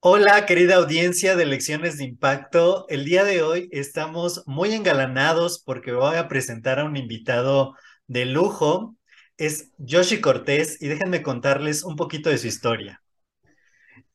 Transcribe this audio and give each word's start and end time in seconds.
Hola, 0.00 0.46
querida 0.46 0.76
audiencia 0.76 1.34
de 1.34 1.44
Lecciones 1.44 1.98
de 1.98 2.04
Impacto. 2.04 2.86
El 2.88 3.04
día 3.04 3.24
de 3.24 3.42
hoy 3.42 3.68
estamos 3.72 4.44
muy 4.46 4.72
engalanados 4.72 5.60
porque 5.64 5.90
voy 5.90 6.14
a 6.14 6.28
presentar 6.28 6.78
a 6.78 6.84
un 6.84 6.96
invitado 6.96 7.74
de 8.06 8.24
lujo. 8.24 8.96
Es 9.38 9.72
Yoshi 9.78 10.20
Cortés 10.20 10.80
y 10.80 10.86
déjenme 10.86 11.24
contarles 11.24 11.82
un 11.82 11.96
poquito 11.96 12.30
de 12.30 12.38
su 12.38 12.46
historia. 12.46 13.02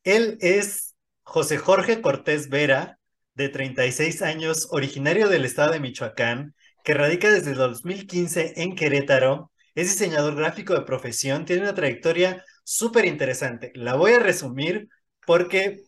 Él 0.05 0.37
es 0.39 0.95
José 1.23 1.57
Jorge 1.57 2.01
Cortés 2.01 2.47
Vera, 2.47 2.97
de 3.33 3.49
36 3.49 4.21
años, 4.21 4.69
originario 4.71 5.27
del 5.27 5.43
estado 5.43 5.73
de 5.73 5.81
Michoacán, 5.81 6.55
que 6.85 6.93
radica 6.93 7.29
desde 7.29 7.55
2015 7.55 8.53
en 8.55 8.75
Querétaro. 8.75 9.51
Es 9.75 9.89
diseñador 9.89 10.35
gráfico 10.35 10.75
de 10.75 10.83
profesión, 10.83 11.43
tiene 11.43 11.63
una 11.63 11.75
trayectoria 11.75 12.41
súper 12.63 13.03
interesante. 13.03 13.73
La 13.75 13.95
voy 13.95 14.13
a 14.13 14.19
resumir 14.19 14.87
porque 15.25 15.83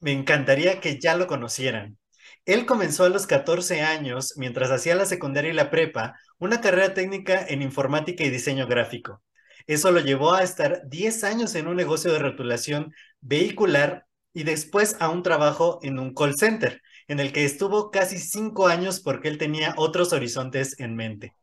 me 0.00 0.12
encantaría 0.12 0.80
que 0.80 0.98
ya 1.00 1.16
lo 1.16 1.26
conocieran. 1.26 1.98
Él 2.44 2.66
comenzó 2.66 3.04
a 3.04 3.08
los 3.08 3.26
14 3.26 3.82
años, 3.82 4.34
mientras 4.36 4.70
hacía 4.70 4.94
la 4.94 5.06
secundaria 5.06 5.50
y 5.50 5.54
la 5.54 5.70
prepa, 5.70 6.14
una 6.38 6.60
carrera 6.60 6.94
técnica 6.94 7.44
en 7.48 7.62
informática 7.62 8.24
y 8.24 8.30
diseño 8.30 8.66
gráfico. 8.66 9.22
Eso 9.66 9.90
lo 9.90 10.00
llevó 10.00 10.32
a 10.34 10.42
estar 10.42 10.82
10 10.86 11.24
años 11.24 11.54
en 11.56 11.66
un 11.66 11.76
negocio 11.76 12.12
de 12.12 12.20
rotulación 12.20 12.92
vehicular 13.20 14.06
y 14.32 14.44
después 14.44 14.96
a 15.00 15.08
un 15.08 15.22
trabajo 15.22 15.80
en 15.82 15.98
un 15.98 16.14
call 16.14 16.34
center, 16.36 16.82
en 17.08 17.20
el 17.20 17.32
que 17.32 17.44
estuvo 17.44 17.90
casi 17.90 18.18
5 18.18 18.68
años 18.68 19.00
porque 19.00 19.28
él 19.28 19.38
tenía 19.38 19.74
otros 19.76 20.12
horizontes 20.12 20.78
en 20.78 20.94
mente. 20.94 21.34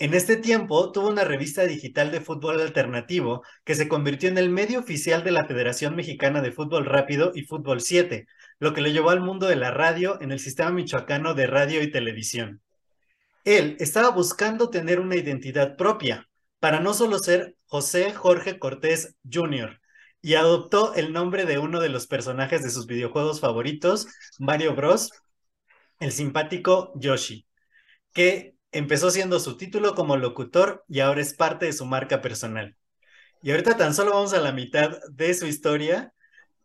En 0.00 0.14
este 0.14 0.36
tiempo 0.36 0.92
tuvo 0.92 1.08
una 1.08 1.24
revista 1.24 1.64
digital 1.64 2.12
de 2.12 2.20
fútbol 2.20 2.60
alternativo 2.60 3.42
que 3.64 3.74
se 3.74 3.88
convirtió 3.88 4.28
en 4.28 4.38
el 4.38 4.48
medio 4.48 4.78
oficial 4.78 5.24
de 5.24 5.32
la 5.32 5.44
Federación 5.44 5.96
Mexicana 5.96 6.40
de 6.40 6.52
Fútbol 6.52 6.86
Rápido 6.86 7.32
y 7.34 7.42
Fútbol 7.42 7.80
7, 7.80 8.28
lo 8.60 8.74
que 8.74 8.80
le 8.80 8.92
llevó 8.92 9.10
al 9.10 9.20
mundo 9.20 9.48
de 9.48 9.56
la 9.56 9.72
radio 9.72 10.20
en 10.20 10.30
el 10.30 10.38
sistema 10.38 10.70
michoacano 10.70 11.34
de 11.34 11.48
radio 11.48 11.82
y 11.82 11.90
televisión. 11.90 12.62
Él 13.44 13.76
estaba 13.80 14.10
buscando 14.10 14.70
tener 14.70 15.00
una 15.00 15.16
identidad 15.16 15.76
propia, 15.76 16.28
para 16.60 16.78
no 16.78 16.94
solo 16.94 17.18
ser 17.18 17.56
José 17.66 18.12
Jorge 18.12 18.60
Cortés 18.60 19.16
Jr., 19.28 19.80
y 20.22 20.34
adoptó 20.34 20.94
el 20.94 21.12
nombre 21.12 21.44
de 21.44 21.58
uno 21.58 21.80
de 21.80 21.88
los 21.88 22.06
personajes 22.06 22.62
de 22.62 22.70
sus 22.70 22.86
videojuegos 22.86 23.40
favoritos, 23.40 24.06
Mario 24.38 24.76
Bros, 24.76 25.10
el 25.98 26.12
simpático 26.12 26.92
Yoshi, 26.94 27.46
que 28.12 28.57
empezó 28.72 29.10
siendo 29.10 29.40
su 29.40 29.56
título 29.56 29.94
como 29.94 30.16
locutor 30.16 30.84
y 30.88 31.00
ahora 31.00 31.20
es 31.20 31.34
parte 31.34 31.66
de 31.66 31.72
su 31.72 31.86
marca 31.86 32.20
personal. 32.20 32.76
Y 33.42 33.50
ahorita 33.50 33.76
tan 33.76 33.94
solo 33.94 34.12
vamos 34.12 34.34
a 34.34 34.40
la 34.40 34.52
mitad 34.52 34.98
de 35.10 35.34
su 35.34 35.46
historia 35.46 36.12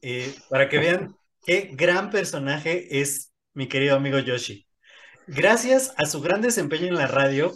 eh, 0.01 0.33
para 0.49 0.69
que 0.69 0.79
vean 0.79 1.15
qué 1.45 1.69
gran 1.73 2.09
personaje 2.09 3.01
es 3.01 3.31
mi 3.53 3.67
querido 3.67 3.95
amigo 3.95 4.19
Yoshi. 4.19 4.67
Gracias 5.27 5.93
a 5.97 6.05
su 6.05 6.21
gran 6.21 6.41
desempeño 6.41 6.87
en 6.87 6.95
la 6.95 7.07
radio, 7.07 7.53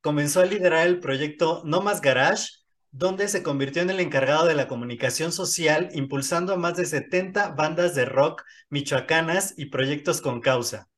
comenzó 0.00 0.40
a 0.40 0.46
liderar 0.46 0.86
el 0.86 0.98
proyecto 0.98 1.62
No 1.64 1.80
Más 1.80 2.00
Garage, 2.00 2.48
donde 2.90 3.28
se 3.28 3.42
convirtió 3.42 3.82
en 3.82 3.90
el 3.90 4.00
encargado 4.00 4.46
de 4.46 4.54
la 4.54 4.68
comunicación 4.68 5.32
social, 5.32 5.90
impulsando 5.92 6.54
a 6.54 6.56
más 6.56 6.76
de 6.76 6.86
70 6.86 7.50
bandas 7.50 7.94
de 7.94 8.04
rock 8.04 8.42
michoacanas 8.70 9.54
y 9.56 9.66
proyectos 9.66 10.20
con 10.20 10.40
causa. 10.40 10.88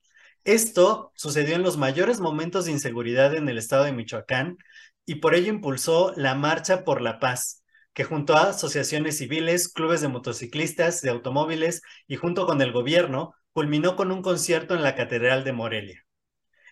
Esto 0.47 1.11
sucedió 1.17 1.57
en 1.57 1.65
los 1.65 1.77
mayores 1.77 2.21
momentos 2.21 2.67
de 2.67 2.71
inseguridad 2.71 3.35
en 3.35 3.49
el 3.49 3.59
estado 3.59 3.83
de 3.83 3.91
Michoacán 3.91 4.59
y 5.05 5.17
por 5.17 5.35
ello 5.35 5.49
impulsó 5.49 6.13
la 6.15 6.37
Marcha 6.37 6.85
por 6.85 7.03
la 7.03 7.19
Paz, 7.19 7.65
que 7.93 8.05
junto 8.05 8.37
a 8.37 8.51
asociaciones 8.51 9.19
civiles, 9.19 9.69
clubes 9.69 10.03
de 10.03 10.07
motociclistas, 10.07 11.03
de 11.03 11.11
automóviles 11.11 11.83
y 12.07 12.15
junto 12.15 12.47
con 12.47 12.63
el 12.63 12.71
gobierno, 12.71 13.35
culminó 13.53 13.97
con 13.97 14.13
un 14.13 14.23
concierto 14.23 14.77
en 14.77 14.85
la 14.85 14.95
Catedral 14.95 15.43
de 15.43 15.53
Morelia. 15.53 16.07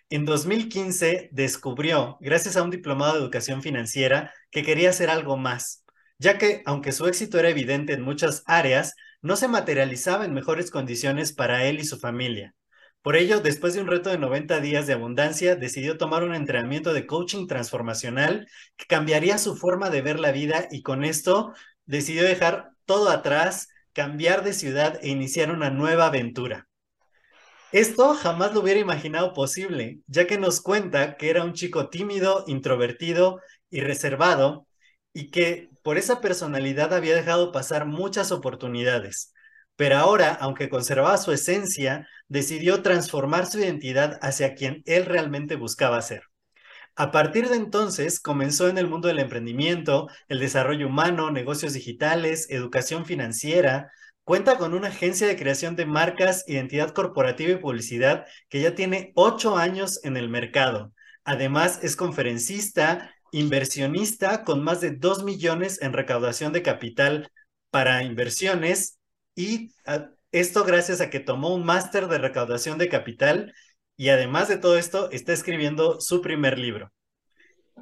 En 0.09 0.23
2015 0.23 1.27
descubrió, 1.33 2.17
gracias 2.21 2.55
a 2.55 2.63
un 2.63 2.69
diplomado 2.69 3.15
de 3.15 3.19
educación 3.19 3.61
financiera, 3.61 4.33
que 4.51 4.63
quería 4.63 4.91
hacer 4.91 5.09
algo 5.09 5.35
más, 5.35 5.83
ya 6.17 6.37
que, 6.37 6.63
aunque 6.65 6.93
su 6.93 7.07
éxito 7.07 7.39
era 7.39 7.49
evidente 7.49 7.91
en 7.91 8.03
muchas 8.03 8.41
áreas, 8.45 8.95
no 9.21 9.35
se 9.35 9.49
materializaba 9.49 10.23
en 10.23 10.33
mejores 10.33 10.71
condiciones 10.71 11.33
para 11.33 11.65
él 11.65 11.81
y 11.81 11.83
su 11.83 11.99
familia. 11.99 12.55
Por 13.05 13.17
ello, 13.17 13.39
después 13.39 13.75
de 13.75 13.81
un 13.81 13.87
reto 13.87 14.09
de 14.09 14.17
90 14.17 14.61
días 14.61 14.87
de 14.87 14.93
abundancia, 14.93 15.55
decidió 15.55 15.95
tomar 15.95 16.23
un 16.23 16.33
entrenamiento 16.33 16.91
de 16.91 17.05
coaching 17.05 17.45
transformacional 17.45 18.47
que 18.77 18.87
cambiaría 18.87 19.37
su 19.37 19.55
forma 19.55 19.91
de 19.91 20.01
ver 20.01 20.19
la 20.19 20.31
vida 20.31 20.67
y 20.71 20.81
con 20.81 21.03
esto 21.03 21.53
decidió 21.85 22.23
dejar 22.23 22.71
todo 22.85 23.11
atrás, 23.11 23.67
cambiar 23.93 24.43
de 24.43 24.53
ciudad 24.53 24.97
e 25.03 25.09
iniciar 25.09 25.51
una 25.51 25.69
nueva 25.69 26.07
aventura. 26.07 26.67
Esto 27.71 28.15
jamás 28.15 28.55
lo 28.55 28.61
hubiera 28.61 28.79
imaginado 28.79 29.33
posible, 29.33 29.99
ya 30.07 30.25
que 30.25 30.39
nos 30.39 30.59
cuenta 30.59 31.15
que 31.15 31.29
era 31.29 31.43
un 31.43 31.53
chico 31.53 31.89
tímido, 31.89 32.43
introvertido 32.47 33.39
y 33.69 33.81
reservado 33.81 34.65
y 35.13 35.29
que 35.29 35.69
por 35.83 35.99
esa 35.99 36.21
personalidad 36.21 36.91
había 36.91 37.13
dejado 37.13 37.51
pasar 37.51 37.85
muchas 37.85 38.31
oportunidades. 38.31 39.34
Pero 39.75 39.97
ahora, 39.97 40.33
aunque 40.33 40.69
conservaba 40.69 41.17
su 41.17 41.31
esencia, 41.31 42.07
decidió 42.27 42.81
transformar 42.81 43.45
su 43.45 43.59
identidad 43.59 44.17
hacia 44.21 44.55
quien 44.55 44.81
él 44.85 45.05
realmente 45.05 45.55
buscaba 45.55 46.01
ser. 46.01 46.23
A 46.95 47.11
partir 47.11 47.49
de 47.49 47.57
entonces, 47.57 48.21
comenzó 48.21 48.69
en 48.69 48.77
el 48.77 48.87
mundo 48.87 49.09
del 49.09 49.19
emprendimiento, 49.19 50.07
el 50.29 50.39
desarrollo 50.39 50.87
humano, 50.87 51.29
negocios 51.29 51.73
digitales, 51.73 52.47
educación 52.49 53.05
financiera. 53.05 53.91
Cuenta 54.23 54.57
con 54.57 54.73
una 54.73 54.87
agencia 54.87 55.27
de 55.27 55.35
creación 55.35 55.75
de 55.75 55.85
marcas, 55.85 56.45
identidad 56.47 56.91
corporativa 56.91 57.51
y 57.51 57.57
publicidad 57.57 58.25
que 58.47 58.61
ya 58.61 58.75
tiene 58.75 59.11
ocho 59.15 59.57
años 59.57 59.99
en 60.05 60.15
el 60.15 60.29
mercado. 60.29 60.93
Además, 61.25 61.79
es 61.83 61.97
conferencista, 61.97 63.13
inversionista 63.31 64.45
con 64.45 64.63
más 64.63 64.79
de 64.79 64.91
dos 64.91 65.25
millones 65.25 65.81
en 65.81 65.91
recaudación 65.91 66.53
de 66.53 66.63
capital 66.63 67.29
para 67.71 68.03
inversiones 68.03 68.99
y 69.35 69.71
ah, 69.85 70.09
esto 70.31 70.63
gracias 70.63 71.01
a 71.01 71.09
que 71.09 71.19
tomó 71.19 71.53
un 71.53 71.65
máster 71.65 72.07
de 72.07 72.17
recaudación 72.17 72.77
de 72.77 72.89
capital 72.89 73.53
y 73.97 74.09
además 74.09 74.47
de 74.47 74.57
todo 74.57 74.77
esto 74.77 75.09
está 75.11 75.33
escribiendo 75.33 76.01
su 76.01 76.21
primer 76.21 76.57
libro. 76.57 76.91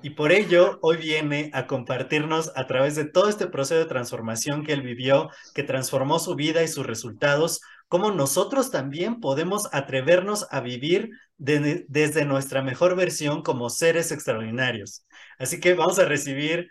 Y 0.02 0.12
por 0.12 0.32
ello 0.32 0.80
hoy 0.82 0.98
viene 0.98 1.50
a 1.54 1.66
compartirnos 1.66 2.52
a 2.56 2.68
través 2.68 2.96
de 2.96 3.06
todo 3.06 3.30
este 3.30 3.48
proceso 3.48 3.80
de 3.80 3.86
transformación 3.86 4.66
que 4.66 4.74
él 4.74 4.82
vivió, 4.82 5.30
que 5.54 5.64
transformó 5.64 6.20
su 6.20 6.36
vida 6.36 6.62
y 6.62 6.68
sus 6.68 6.86
resultados, 6.86 7.62
cómo 7.88 8.12
nosotros 8.12 8.70
también 8.70 9.20
podemos 9.20 9.70
atrevernos 9.72 10.48
a 10.52 10.62
vivir 10.62 11.12
desde 11.38 12.26
nuestra 12.26 12.62
mejor 12.62 12.96
versión 12.96 13.44
como 13.44 13.70
seres 13.70 14.12
extraordinarios. 14.12 15.06
Así 15.38 15.60
que 15.60 15.74
vamos 15.74 16.00
a 16.00 16.06
recibir 16.06 16.70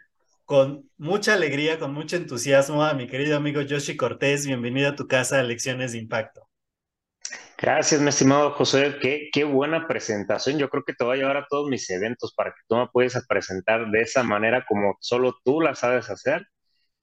con 0.53 0.91
mucha 0.99 1.33
alegría, 1.33 1.79
con 1.79 1.95
mucho 1.95 2.17
entusiasmo 2.17 2.85
a 2.85 2.93
mi 2.93 3.07
querido 3.07 3.39
amigo 3.39 3.63
Yoshi 3.63 3.97
Cortés. 3.97 4.47
Bienvenido 4.47 4.91
a 4.91 4.95
tu 4.95 5.09
casa, 5.09 5.43
Lecciones 5.43 5.93
de 5.93 5.99
Impacto. 5.99 6.47
Gracias, 7.57 8.03
mi 8.03 8.11
estimado 8.11 8.51
José. 8.51 8.99
Qué, 9.01 9.31
qué 9.33 9.45
buena 9.45 9.89
presentación. 9.89 10.59
Yo 10.59 10.69
creo 10.69 10.85
que 10.85 10.93
te 10.93 11.05
voy 11.05 11.17
a 11.17 11.21
llevar 11.23 11.39
a 11.39 11.47
todos 11.49 11.71
mis 11.71 11.89
eventos 11.89 12.35
para 12.35 12.51
que 12.51 12.61
tú 12.69 12.77
me 12.77 12.87
puedas 12.89 13.27
presentar 13.27 13.91
de 13.91 14.03
esa 14.03 14.25
manera 14.25 14.67
como 14.69 14.99
solo 15.01 15.39
tú 15.43 15.63
la 15.63 15.75
sabes 15.75 16.11
hacer. 16.11 16.47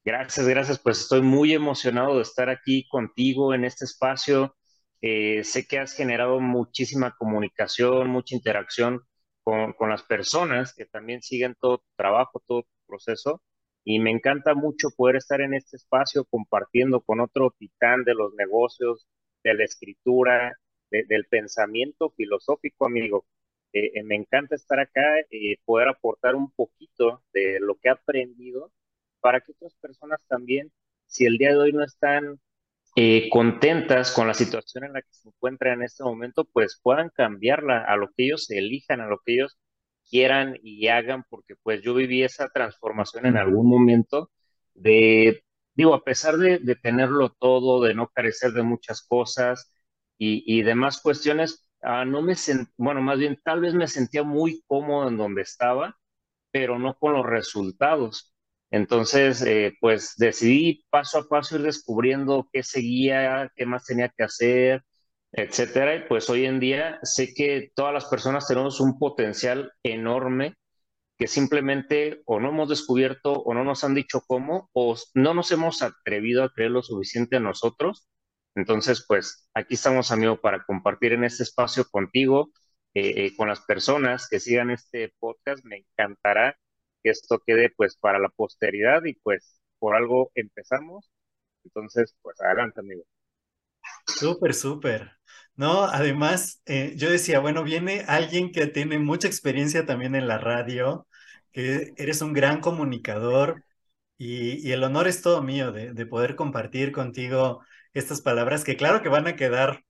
Gracias, 0.05 0.47
gracias. 0.47 0.77
Pues 0.77 0.99
estoy 0.99 1.23
muy 1.23 1.51
emocionado 1.51 2.17
de 2.17 2.21
estar 2.21 2.49
aquí 2.49 2.87
contigo 2.87 3.55
en 3.55 3.65
este 3.65 3.85
espacio. 3.85 4.55
Eh, 5.01 5.43
sé 5.43 5.65
que 5.65 5.79
has 5.79 5.93
generado 5.95 6.39
muchísima 6.39 7.15
comunicación, 7.17 8.09
mucha 8.11 8.35
interacción 8.35 9.01
con, 9.41 9.73
con, 9.73 9.89
las 9.89 10.03
personas 10.03 10.75
que 10.75 10.85
también 10.85 11.23
siguen 11.23 11.55
todo 11.59 11.79
tu 11.79 11.87
trabajo, 11.95 12.43
todo 12.45 12.61
tu 12.61 12.78
proceso 12.89 13.41
y 13.83 13.99
me 13.99 14.11
encanta 14.11 14.53
mucho 14.55 14.89
poder 14.95 15.17
estar 15.17 15.41
en 15.41 15.53
este 15.53 15.77
espacio 15.77 16.25
compartiendo 16.25 17.01
con 17.01 17.21
otro 17.21 17.55
titán 17.57 18.03
de 18.03 18.13
los 18.13 18.33
negocios, 18.33 19.07
de 19.43 19.53
la 19.53 19.63
escritura, 19.63 20.57
del 20.91 21.25
pensamiento 21.25 22.09
filosófico, 22.11 22.85
amigo. 22.85 23.25
Eh, 23.71 23.91
eh, 23.93 24.03
me 24.03 24.15
encanta 24.15 24.55
estar 24.55 24.79
acá 24.79 25.05
y 25.29 25.55
poder 25.57 25.89
aportar 25.89 26.35
un 26.35 26.51
poquito 26.51 27.23
de 27.33 27.59
lo 27.59 27.75
que 27.75 27.89
he 27.89 27.91
aprendido 27.91 28.71
para 29.21 29.41
que 29.41 29.51
otras 29.51 29.75
personas 29.75 30.19
también, 30.27 30.71
si 31.05 31.25
el 31.25 31.37
día 31.37 31.51
de 31.51 31.57
hoy 31.57 31.73
no 31.73 31.83
están 31.83 32.39
eh, 32.95 33.29
contentas 33.29 34.11
con 34.11 34.27
la 34.27 34.33
situación 34.33 34.85
en 34.85 34.93
la 34.93 35.01
que 35.01 35.11
se 35.11 35.29
encuentran 35.29 35.79
en 35.79 35.83
este 35.83 36.03
momento, 36.03 36.45
pues 36.45 36.79
puedan 36.81 37.09
cambiarla 37.09 37.83
a 37.83 37.95
lo 37.95 38.07
que 38.07 38.25
ellos 38.25 38.49
elijan, 38.49 39.01
a 39.01 39.07
lo 39.07 39.19
que 39.23 39.35
ellos 39.35 39.57
quieran 40.09 40.57
y 40.63 40.87
hagan, 40.87 41.23
porque 41.29 41.55
pues 41.63 41.81
yo 41.81 41.93
viví 41.93 42.23
esa 42.23 42.49
transformación 42.49 43.25
en 43.25 43.37
algún 43.37 43.69
momento 43.69 44.31
de, 44.73 45.43
digo, 45.73 45.93
a 45.93 46.03
pesar 46.03 46.37
de, 46.37 46.59
tenerlo 46.81 47.29
todo, 47.39 47.81
de 47.83 47.93
no 47.93 48.07
carecer 48.09 48.51
de 48.53 48.63
muchas 48.63 49.01
cosas 49.01 49.73
y, 50.17 50.61
demás 50.63 51.01
cuestiones, 51.01 51.69
ah, 51.81 52.05
no 52.05 52.21
me 52.21 52.35
sent, 52.35 52.69
bueno, 52.77 53.01
más 53.01 53.19
bien 53.19 53.39
tal 53.43 53.61
vez 53.61 53.73
me 53.73 53.87
sentía 53.87 54.23
muy 54.23 54.63
cómodo 54.67 55.07
en 55.09 55.17
donde 55.17 55.43
estaba, 55.43 55.97
pero 56.51 56.79
no 56.79 56.95
con 56.97 57.13
los 57.13 57.25
resultados. 57.25 58.33
Entonces, 58.71 59.41
eh, 59.43 59.75
pues 59.81 60.15
decidí 60.17 60.85
paso 60.89 61.19
a 61.19 61.27
paso 61.27 61.55
ir 61.57 61.63
descubriendo 61.63 62.49
qué 62.53 62.63
seguía, 62.63 63.51
qué 63.55 63.65
más 63.65 63.85
tenía 63.85 64.09
que 64.09 64.23
hacer, 64.23 64.83
etcétera. 65.31 65.95
Y 65.95 66.07
pues 66.07 66.29
hoy 66.29 66.45
en 66.45 66.59
día 66.59 66.99
sé 67.03 67.33
que 67.33 67.71
todas 67.75 67.93
las 67.93 68.05
personas 68.05 68.47
tenemos 68.47 68.79
un 68.79 68.97
potencial 68.99 69.71
enorme 69.83 70.55
que 71.17 71.27
simplemente 71.27 72.21
o 72.25 72.39
no 72.39 72.49
hemos 72.49 72.69
descubierto 72.69 73.33
o 73.33 73.53
no 73.53 73.63
nos 73.65 73.83
han 73.83 73.95
dicho 73.95 74.21
cómo 74.27 74.69
o 74.73 74.95
no 75.15 75.33
nos 75.33 75.51
hemos 75.51 75.81
atrevido 75.81 76.43
a 76.43 76.51
creer 76.53 76.71
lo 76.71 76.81
suficiente 76.83 77.37
a 77.37 77.41
nosotros. 77.41 78.07
Entonces, 78.55 79.05
pues 79.07 79.49
aquí 79.53 79.75
estamos, 79.75 80.11
amigo, 80.11 80.39
para 80.41 80.63
compartir 80.65 81.13
en 81.13 81.23
este 81.25 81.43
espacio 81.43 81.85
contigo, 81.91 82.51
eh, 82.93 83.25
eh, 83.25 83.35
con 83.37 83.49
las 83.49 83.61
personas 83.61 84.27
que 84.29 84.39
sigan 84.39 84.71
este 84.71 85.13
podcast. 85.19 85.63
Me 85.65 85.77
encantará 85.77 86.57
que 87.03 87.11
esto 87.11 87.39
quede 87.45 87.69
pues 87.75 87.97
para 87.97 88.19
la 88.19 88.29
posteridad 88.29 89.03
y 89.05 89.13
pues 89.15 89.61
por 89.79 89.95
algo 89.95 90.31
empezamos. 90.35 91.11
Entonces, 91.65 92.15
pues 92.21 92.39
adelante, 92.41 92.79
amigo. 92.81 93.03
Súper, 94.07 94.53
súper. 94.53 95.18
No, 95.59 95.83
además, 95.83 96.61
eh, 96.65 96.93
yo 96.95 97.11
decía, 97.11 97.39
bueno, 97.41 97.63
viene 97.65 98.05
alguien 98.07 98.53
que 98.53 98.67
tiene 98.67 98.97
mucha 98.97 99.27
experiencia 99.27 99.85
también 99.85 100.15
en 100.15 100.25
la 100.25 100.37
radio, 100.37 101.05
que 101.51 101.93
eres 101.97 102.21
un 102.21 102.31
gran 102.31 102.61
comunicador 102.61 103.65
y, 104.17 104.71
el 104.71 104.83
honor 104.85 105.09
es 105.09 105.21
todo 105.21 105.43
mío 105.43 105.73
de, 105.73 105.93
de, 105.93 106.05
poder 106.05 106.35
compartir 106.37 106.93
contigo 106.93 107.61
estas 107.93 108.21
palabras 108.21 108.63
que 108.63 108.77
claro 108.77 109.01
que 109.01 109.09
van 109.09 109.27
a 109.27 109.35
quedar 109.35 109.83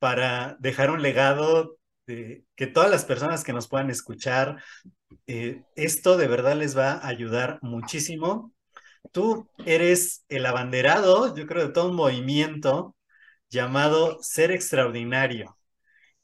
para 0.00 0.56
dejar 0.60 0.90
un 0.90 1.02
legado 1.02 1.78
de 2.06 2.44
que 2.56 2.66
todas 2.66 2.90
las 2.90 3.04
personas 3.04 3.44
que 3.44 3.52
nos 3.52 3.68
puedan 3.68 3.90
escuchar, 3.90 4.62
eh, 5.28 5.62
esto 5.76 6.16
de 6.16 6.28
verdad 6.28 6.56
les 6.56 6.76
va 6.76 6.94
a 6.94 7.08
ayudar 7.08 7.60
muchísimo. 7.62 8.52
Tú 9.12 9.48
eres 9.66 10.24
el 10.28 10.46
abanderado, 10.46 11.36
yo 11.36 11.46
creo, 11.46 11.68
de 11.68 11.72
todo 11.72 11.90
un 11.90 11.96
movimiento 11.96 12.96
llamado 13.52 14.18
Ser 14.22 14.50
Extraordinario. 14.50 15.58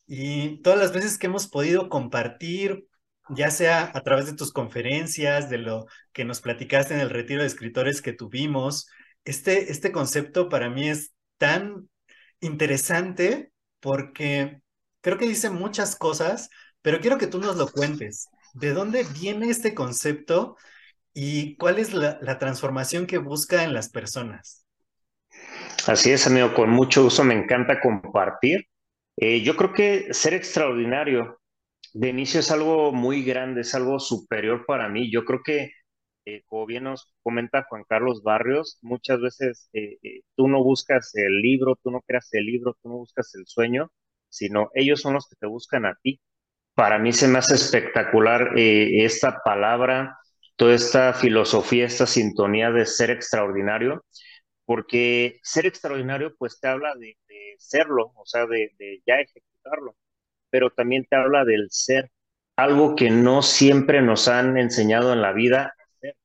Y 0.07 0.63
todas 0.63 0.79
las 0.79 0.93
veces 0.93 1.19
que 1.19 1.27
hemos 1.27 1.49
podido 1.49 1.89
compartir, 1.91 2.87
ya 3.29 3.51
sea 3.51 3.93
a 3.95 4.03
través 4.03 4.27
de 4.27 4.35
tus 4.35 4.53
conferencias, 4.53 5.51
de 5.51 5.59
lo 5.59 5.87
que 6.13 6.25
nos 6.25 6.41
platicaste 6.41 6.95
en 6.95 7.01
el 7.01 7.11
retiro 7.11 7.43
de 7.43 7.49
escritores 7.49 8.03
que 8.03 8.15
tuvimos, 8.15 8.89
este, 9.25 9.71
este 9.71 9.93
concepto 9.93 10.49
para 10.49 10.71
mí 10.71 10.89
es 10.89 11.13
tan 11.37 11.89
interesante 12.41 13.53
porque 13.81 14.63
creo 15.03 15.19
que 15.19 15.29
dice 15.29 15.51
muchas 15.51 15.97
cosas, 15.97 16.49
pero 16.81 17.01
quiero 17.01 17.19
que 17.19 17.27
tú 17.27 17.39
nos 17.39 17.57
lo 17.57 17.69
cuentes. 17.69 18.29
¿De 18.55 18.73
dónde 18.73 19.05
viene 19.05 19.51
este 19.51 19.75
concepto 19.75 20.57
y 21.13 21.57
cuál 21.57 21.79
es 21.79 21.93
la, 21.93 22.19
la 22.23 22.39
transformación 22.39 23.07
que 23.07 23.19
busca 23.19 23.65
en 23.65 23.75
las 23.75 23.91
personas? 23.91 24.68
Así 25.87 26.11
es, 26.13 26.27
amigo, 26.27 26.53
con 26.55 26.71
mucho 26.71 27.03
gusto 27.05 27.25
me 27.25 27.35
encanta 27.35 27.81
compartir. 27.81 28.67
Eh, 29.17 29.43
yo 29.43 29.57
creo 29.57 29.73
que 29.73 30.13
ser 30.15 30.35
extraordinario 30.35 31.41
de 31.95 32.09
inicio 32.11 32.41
es 32.41 32.51
algo 32.51 32.93
muy 32.93 33.23
grande, 33.25 33.63
es 33.63 33.75
algo 33.75 33.99
superior 34.01 34.65
para 34.67 34.89
mí. 34.89 35.11
Yo 35.11 35.25
creo 35.25 35.41
que, 35.45 35.73
eh, 36.27 36.43
como 36.47 36.67
bien 36.67 36.85
nos 36.85 37.13
comenta 37.23 37.65
Juan 37.69 37.85
Carlos 37.89 38.23
Barrios, 38.23 38.79
muchas 38.83 39.21
veces 39.21 39.71
eh, 39.73 39.99
tú 40.37 40.49
no 40.49 40.63
buscas 40.63 41.13
el 41.17 41.41
libro, 41.41 41.79
tú 41.83 41.91
no 41.91 42.03
creas 42.03 42.29
el 42.33 42.45
libro, 42.47 42.77
tú 42.83 42.89
no 42.91 42.97
buscas 42.97 43.35
el 43.37 43.47
sueño, 43.47 43.91
sino 44.29 44.71
ellos 44.75 45.01
son 45.01 45.15
los 45.15 45.29
que 45.29 45.37
te 45.37 45.47
buscan 45.47 45.87
a 45.87 45.97
ti. 46.03 46.21
Para 46.75 46.99
mí 46.99 47.13
se 47.13 47.29
me 47.29 47.39
hace 47.39 47.55
espectacular 47.57 48.53
esta 48.57 49.41
palabra, 49.45 50.19
toda 50.57 50.75
esta 50.75 51.13
filosofía, 51.15 51.87
esta 51.87 52.07
sintonía 52.07 52.71
de 52.71 52.87
ser 52.87 53.11
extraordinario 53.11 54.05
porque 54.69 55.41
ser 55.43 55.65
extraordinario 55.65 56.37
pues 56.37 56.61
te 56.61 56.69
habla 56.69 56.95
de, 56.95 57.17
serlo, 57.57 58.13
o 58.15 58.27
sea, 58.27 58.45
de, 58.45 59.01
ya 59.07 59.15
ejecutarlo, 59.15 59.97
pero 60.51 60.69
también 60.69 61.07
te 61.09 61.17
habla 61.17 61.47
del 61.47 61.69
ser, 61.71 62.11
algo 62.55 62.95
que 62.95 63.09
no 63.09 63.41
siempre 63.41 64.03
nos 64.03 64.29
han 64.29 64.59
enseñado 64.59 65.15
en 65.15 65.23
la 65.23 65.33
vida 65.33 65.73
a 65.75 65.83
hacer, 65.97 66.17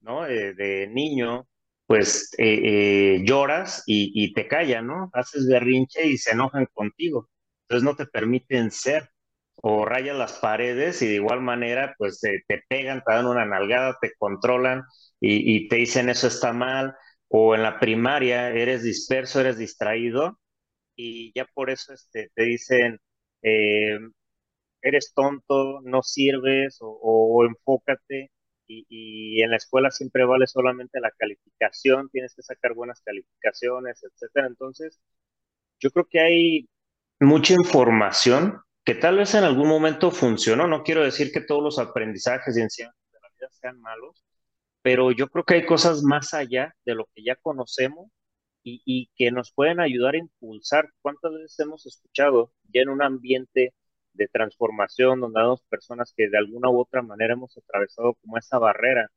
¿no? 0.00 0.24
de 0.24 0.90
niño, 0.92 1.48
pues 1.86 2.34
eh, 2.36 2.60
eh, 2.64 3.22
lloras 3.24 3.82
y, 3.86 4.34
te 4.34 4.46
callan, 4.46 4.86
¿no? 4.86 5.10
Haces 5.14 5.48
berrinche 5.48 6.06
y 6.06 6.18
se 6.18 6.32
enojan 6.32 6.66
contigo, 6.74 7.30
entonces 7.62 7.82
no 7.82 7.96
te 7.96 8.04
permiten 8.04 8.70
ser, 8.72 9.08
o 9.56 9.86
rayas 9.86 10.18
las 10.18 10.34
paredes 10.34 11.00
y 11.00 11.06
de 11.06 11.14
igual 11.14 11.40
manera 11.40 11.94
pues 11.96 12.20
te 12.20 12.62
pegan, 12.68 13.02
te 13.06 13.14
dan 13.14 13.26
una 13.26 13.46
nalgada, 13.46 13.96
te 14.02 14.12
controlan 14.18 14.82
y 15.18 15.66
te 15.68 15.76
dicen 15.76 16.10
eso 16.10 16.26
está 16.26 16.52
mal, 16.52 16.94
o 17.32 17.54
en 17.54 17.62
la 17.62 17.78
primaria 17.78 18.50
eres 18.50 18.82
disperso, 18.82 19.40
eres 19.40 19.56
distraído 19.56 20.38
y 20.96 21.32
ya 21.34 21.46
por 21.54 21.70
eso 21.70 21.94
este, 21.94 22.30
te 22.34 22.42
dicen, 22.44 22.98
eh, 23.42 23.98
eres 24.82 25.12
tonto, 25.14 25.80
no 25.82 26.02
sirves 26.02 26.78
o, 26.80 27.44
enfócate 27.46 28.30
y, 28.66 29.42
en 29.42 29.50
la 29.50 29.56
escuela 29.56 29.90
siempre 29.90 30.24
vale 30.24 30.46
solamente 30.46 31.00
la 31.00 31.10
calificación, 31.12 32.08
tienes 32.10 32.34
que 32.34 32.42
sacar 32.42 32.74
buenas 32.74 33.00
calificaciones, 33.02 34.02
etcétera. 34.02 34.46
Entonces, 34.48 35.00
yo 35.80 35.90
creo 35.90 36.06
que 36.08 36.20
hay 36.20 36.68
mucha 37.20 37.54
información 37.54 38.60
que 38.84 38.94
tal 38.94 39.18
vez 39.18 39.34
en 39.34 39.44
algún 39.44 39.68
momento 39.68 40.10
funcionó. 40.10 40.66
No 40.66 40.82
quiero 40.82 41.04
decir 41.04 41.32
que 41.32 41.40
todos 41.40 41.62
los 41.62 41.78
aprendizajes 41.78 42.56
y 42.56 42.60
enseñanzas 42.60 43.12
de 43.12 43.20
la 43.20 43.28
vida 43.30 43.48
sean 43.50 43.80
malos, 43.80 44.24
pero 44.82 45.12
yo 45.12 45.28
creo 45.28 45.44
que 45.44 45.54
hay 45.54 45.66
cosas 45.66 46.02
más 46.02 46.34
allá 46.34 46.74
de 46.84 46.94
lo 46.94 47.06
que 47.14 47.22
ya 47.22 47.36
conocemos 47.36 48.10
y, 48.62 49.10
que 49.16 49.30
nos 49.30 49.52
pueden 49.52 49.80
ayudar 49.80 50.14
a 50.14 50.18
impulsar. 50.18 50.88
¿Cuántas 51.02 51.32
veces 51.32 51.58
hemos 51.60 51.86
escuchado 51.86 52.52
ya 52.72 52.82
en 52.82 52.90
un 52.90 53.02
ambiente 53.02 53.74
de 54.12 54.28
transformación 54.28 55.20
donde 55.20 55.40
hay 55.40 55.48
personas 55.68 56.12
que 56.16 56.28
de 56.28 56.38
alguna 56.38 56.70
u 56.70 56.80
otra 56.80 57.02
manera 57.02 57.34
hemos 57.34 57.56
atravesado 57.56 58.14
como 58.22 58.38
esa 58.38 58.58
barrera 58.58 59.10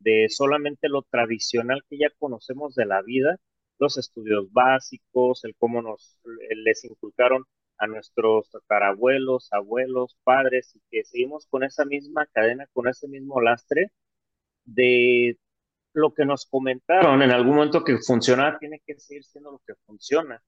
de 0.00 0.28
solamente 0.30 0.88
lo 0.88 1.02
tradicional 1.02 1.84
que 1.88 1.98
ya 1.98 2.10
conocemos 2.18 2.74
de 2.74 2.86
la 2.86 3.02
vida, 3.02 3.38
los 3.78 3.98
estudios 3.98 4.50
básicos, 4.52 5.44
el 5.44 5.54
cómo 5.56 5.82
nos 5.82 6.18
les 6.64 6.84
inculcaron 6.84 7.44
a 7.78 7.86
nuestros 7.86 8.50
tatarabuelos, 8.50 9.48
abuelos, 9.52 10.16
padres, 10.24 10.74
y 10.76 10.82
que 10.90 11.04
seguimos 11.04 11.46
con 11.46 11.64
esa 11.64 11.84
misma 11.84 12.26
cadena, 12.26 12.66
con 12.72 12.88
ese 12.88 13.08
mismo 13.08 13.40
lastre, 13.40 13.90
de 14.64 15.38
lo 15.92 16.14
que 16.14 16.24
nos 16.24 16.46
comentaron 16.46 17.22
en 17.22 17.30
algún 17.30 17.56
momento 17.56 17.84
que 17.84 17.98
funciona 17.98 18.58
tiene 18.58 18.82
que 18.86 18.98
seguir 18.98 19.24
siendo 19.24 19.52
lo 19.52 19.62
que 19.66 19.74
funciona. 19.86 20.42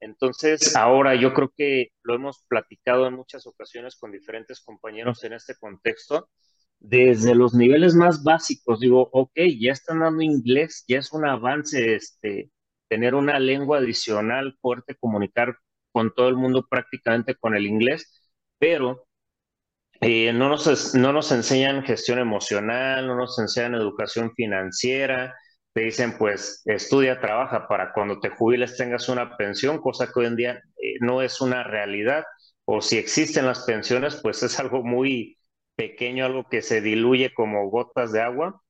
Entonces, 0.00 0.74
ahora 0.76 1.14
yo 1.14 1.34
creo 1.34 1.52
que 1.54 1.88
lo 2.02 2.14
hemos 2.14 2.42
platicado 2.48 3.06
en 3.06 3.14
muchas 3.14 3.46
ocasiones 3.46 3.96
con 3.96 4.10
diferentes 4.12 4.60
compañeros 4.60 5.22
en 5.24 5.34
este 5.34 5.54
contexto, 5.56 6.30
desde 6.78 7.34
los 7.34 7.54
niveles 7.54 7.94
más 7.94 8.24
básicos, 8.24 8.80
digo, 8.80 9.10
ok, 9.12 9.32
ya 9.58 9.72
están 9.72 10.00
dando 10.00 10.22
inglés, 10.22 10.84
ya 10.88 10.98
es 10.98 11.12
un 11.12 11.26
avance, 11.26 11.94
este, 11.94 12.50
tener 12.88 13.14
una 13.14 13.38
lengua 13.38 13.78
adicional, 13.78 14.56
fuerte, 14.62 14.96
comunicar 14.98 15.58
con 15.92 16.14
todo 16.14 16.28
el 16.28 16.36
mundo 16.36 16.66
prácticamente 16.68 17.34
con 17.34 17.54
el 17.54 17.66
inglés, 17.66 18.32
pero 18.58 19.06
eh, 20.00 20.32
no, 20.32 20.48
nos, 20.48 20.94
no 20.94 21.12
nos 21.12 21.30
enseñan 21.32 21.82
gestión 21.84 22.18
emocional, 22.18 23.06
no 23.06 23.16
nos 23.16 23.38
enseñan 23.38 23.74
educación 23.74 24.32
financiera, 24.34 25.34
te 25.74 25.82
dicen 25.82 26.16
pues 26.18 26.62
estudia, 26.64 27.20
trabaja 27.20 27.68
para 27.68 27.92
cuando 27.92 28.18
te 28.20 28.30
jubiles 28.30 28.76
tengas 28.76 29.08
una 29.08 29.36
pensión, 29.36 29.78
cosa 29.80 30.06
que 30.06 30.20
hoy 30.20 30.26
en 30.26 30.36
día 30.36 30.52
eh, 30.82 30.94
no 31.00 31.22
es 31.22 31.40
una 31.40 31.62
realidad, 31.64 32.24
o 32.64 32.80
si 32.82 32.96
existen 32.98 33.46
las 33.46 33.64
pensiones, 33.64 34.16
pues 34.22 34.42
es 34.42 34.58
algo 34.58 34.82
muy 34.82 35.36
pequeño, 35.76 36.24
algo 36.26 36.44
que 36.50 36.62
se 36.62 36.80
diluye 36.80 37.32
como 37.34 37.68
gotas 37.70 38.12
de 38.12 38.22
agua. 38.22 38.62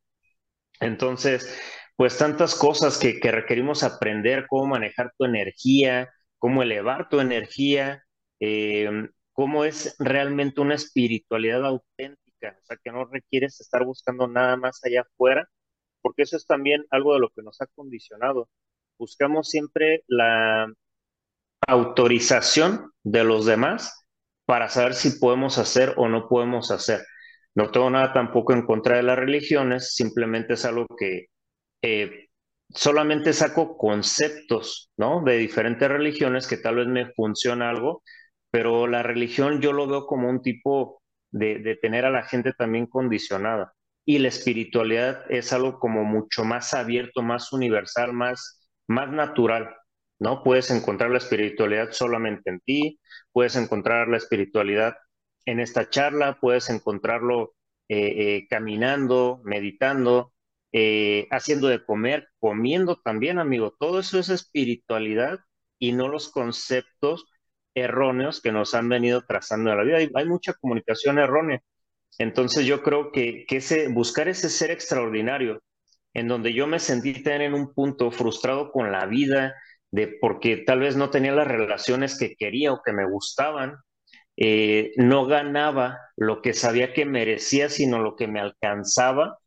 Entonces, 0.80 1.58
pues 1.96 2.16
tantas 2.18 2.54
cosas 2.54 2.98
que, 2.98 3.20
que 3.20 3.30
requerimos 3.30 3.82
aprender, 3.82 4.46
cómo 4.48 4.66
manejar 4.66 5.12
tu 5.18 5.24
energía, 5.24 6.10
cómo 6.38 6.62
elevar 6.62 7.08
tu 7.08 7.20
energía, 7.20 8.04
eh, 8.40 8.90
cómo 9.32 9.64
es 9.64 9.96
realmente 9.98 10.60
una 10.60 10.74
espiritualidad 10.74 11.64
auténtica, 11.64 12.56
o 12.60 12.64
sea, 12.64 12.76
que 12.82 12.92
no 12.92 13.04
requieres 13.06 13.60
estar 13.60 13.84
buscando 13.84 14.28
nada 14.28 14.56
más 14.56 14.80
allá 14.84 15.02
afuera, 15.02 15.48
porque 16.02 16.22
eso 16.22 16.36
es 16.36 16.46
también 16.46 16.84
algo 16.90 17.14
de 17.14 17.20
lo 17.20 17.30
que 17.30 17.42
nos 17.42 17.60
ha 17.60 17.66
condicionado. 17.66 18.48
Buscamos 18.98 19.48
siempre 19.48 20.04
la 20.08 20.72
autorización 21.66 22.92
de 23.02 23.24
los 23.24 23.46
demás 23.46 24.06
para 24.46 24.68
saber 24.68 24.94
si 24.94 25.18
podemos 25.18 25.58
hacer 25.58 25.94
o 25.96 26.08
no 26.08 26.28
podemos 26.28 26.70
hacer. 26.70 27.00
No 27.54 27.70
tengo 27.70 27.90
nada 27.90 28.12
tampoco 28.12 28.52
en 28.52 28.66
contra 28.66 28.96
de 28.96 29.02
las 29.02 29.18
religiones, 29.18 29.94
simplemente 29.94 30.54
es 30.54 30.64
algo 30.64 30.86
que 30.98 31.26
eh, 31.82 32.28
solamente 32.70 33.32
saco 33.32 33.76
conceptos, 33.76 34.90
¿no? 34.96 35.22
De 35.24 35.36
diferentes 35.38 35.88
religiones 35.88 36.46
que 36.46 36.56
tal 36.56 36.76
vez 36.76 36.86
me 36.86 37.12
funciona 37.12 37.70
algo, 37.70 38.02
pero 38.50 38.86
la 38.86 39.02
religión 39.02 39.60
yo 39.60 39.72
lo 39.72 39.86
veo 39.86 40.06
como 40.06 40.28
un 40.28 40.42
tipo 40.42 41.02
de, 41.30 41.78
tener 41.80 42.04
a 42.04 42.10
la 42.10 42.22
gente 42.24 42.52
también 42.52 42.86
condicionada. 42.86 43.72
y 44.06 44.18
la 44.18 44.28
espiritualidad 44.28 45.24
es 45.30 45.52
algo 45.52 45.78
como 45.78 46.04
mucho 46.04 46.44
más 46.44 46.74
abierto, 46.74 47.22
más 47.22 47.52
universal, 47.52 48.12
más, 48.12 48.68
más 48.88 49.10
natural, 49.10 49.76
¿no? 50.18 50.42
Puedes 50.42 50.70
encontrar 50.70 51.10
la 51.10 51.18
espiritualidad 51.18 51.92
solamente 51.92 52.50
en 52.50 52.60
ti, 52.60 53.00
puedes 53.32 53.56
encontrar 53.56 54.08
la 54.08 54.16
espiritualidad 54.16 54.96
en 55.46 55.60
esta 55.60 55.90
charla, 55.90 56.38
puedes 56.40 56.70
encontrarlo 56.70 57.54
eh, 57.88 58.36
eh, 58.36 58.46
caminando, 58.48 59.40
meditando, 59.44 60.32
eh, 60.72 61.26
haciendo 61.30 61.66
de 61.68 61.84
comer, 61.84 62.28
comiendo 62.38 63.00
también, 63.02 63.38
amigo. 63.38 63.74
Todo 63.78 64.00
eso 64.00 64.18
es 64.18 64.28
espiritualidad 64.28 65.40
y 65.78 65.92
no 65.92 66.08
los 66.08 66.30
conceptos 66.30 67.26
erróneos 67.74 68.40
que 68.40 68.52
nos 68.52 68.74
han 68.74 68.88
venido 68.88 69.22
trazando 69.26 69.70
en 69.70 69.78
la 69.78 69.84
vida. 69.84 69.98
Hay, 70.14 70.26
mucha 70.26 70.54
comunicación 70.54 71.18
errónea. 71.18 71.60
Entonces 72.18 72.66
yo 72.66 72.82
creo 72.82 73.12
que, 73.12 73.44
que, 73.46 73.58
ese, 73.58 73.88
buscar 73.88 74.28
ese 74.28 74.50
ser 74.50 74.70
extraordinario, 74.70 75.62
en 76.14 76.28
donde 76.28 76.52
yo 76.52 76.66
me 76.66 76.78
sentí 76.80 77.22
tener 77.22 77.42
en 77.42 77.54
un 77.54 77.72
punto 77.72 78.10
frustrado 78.10 78.72
con 78.72 78.92
la 78.92 79.06
vida, 79.06 79.54
de 79.90 80.08
porque 80.20 80.58
tal 80.58 80.80
vez 80.80 80.96
no 80.96 81.10
tenía 81.10 81.32
las 81.32 81.48
relaciones 81.48 82.18
que 82.18 82.34
quería 82.36 82.72
o 82.72 82.82
que 82.84 82.92
me 82.92 83.08
gustaban, 83.08 83.76
eh, 84.36 84.92
no 84.96 85.26
ganaba 85.26 85.98
lo 86.16 86.42
que 86.42 86.54
sabía 86.54 86.94
que 86.94 87.04
merecía, 87.04 87.68
sino 87.68 88.00
lo 88.00 88.16
que 88.16 88.26
me 88.26 88.40
alcanzaba. 88.40 89.38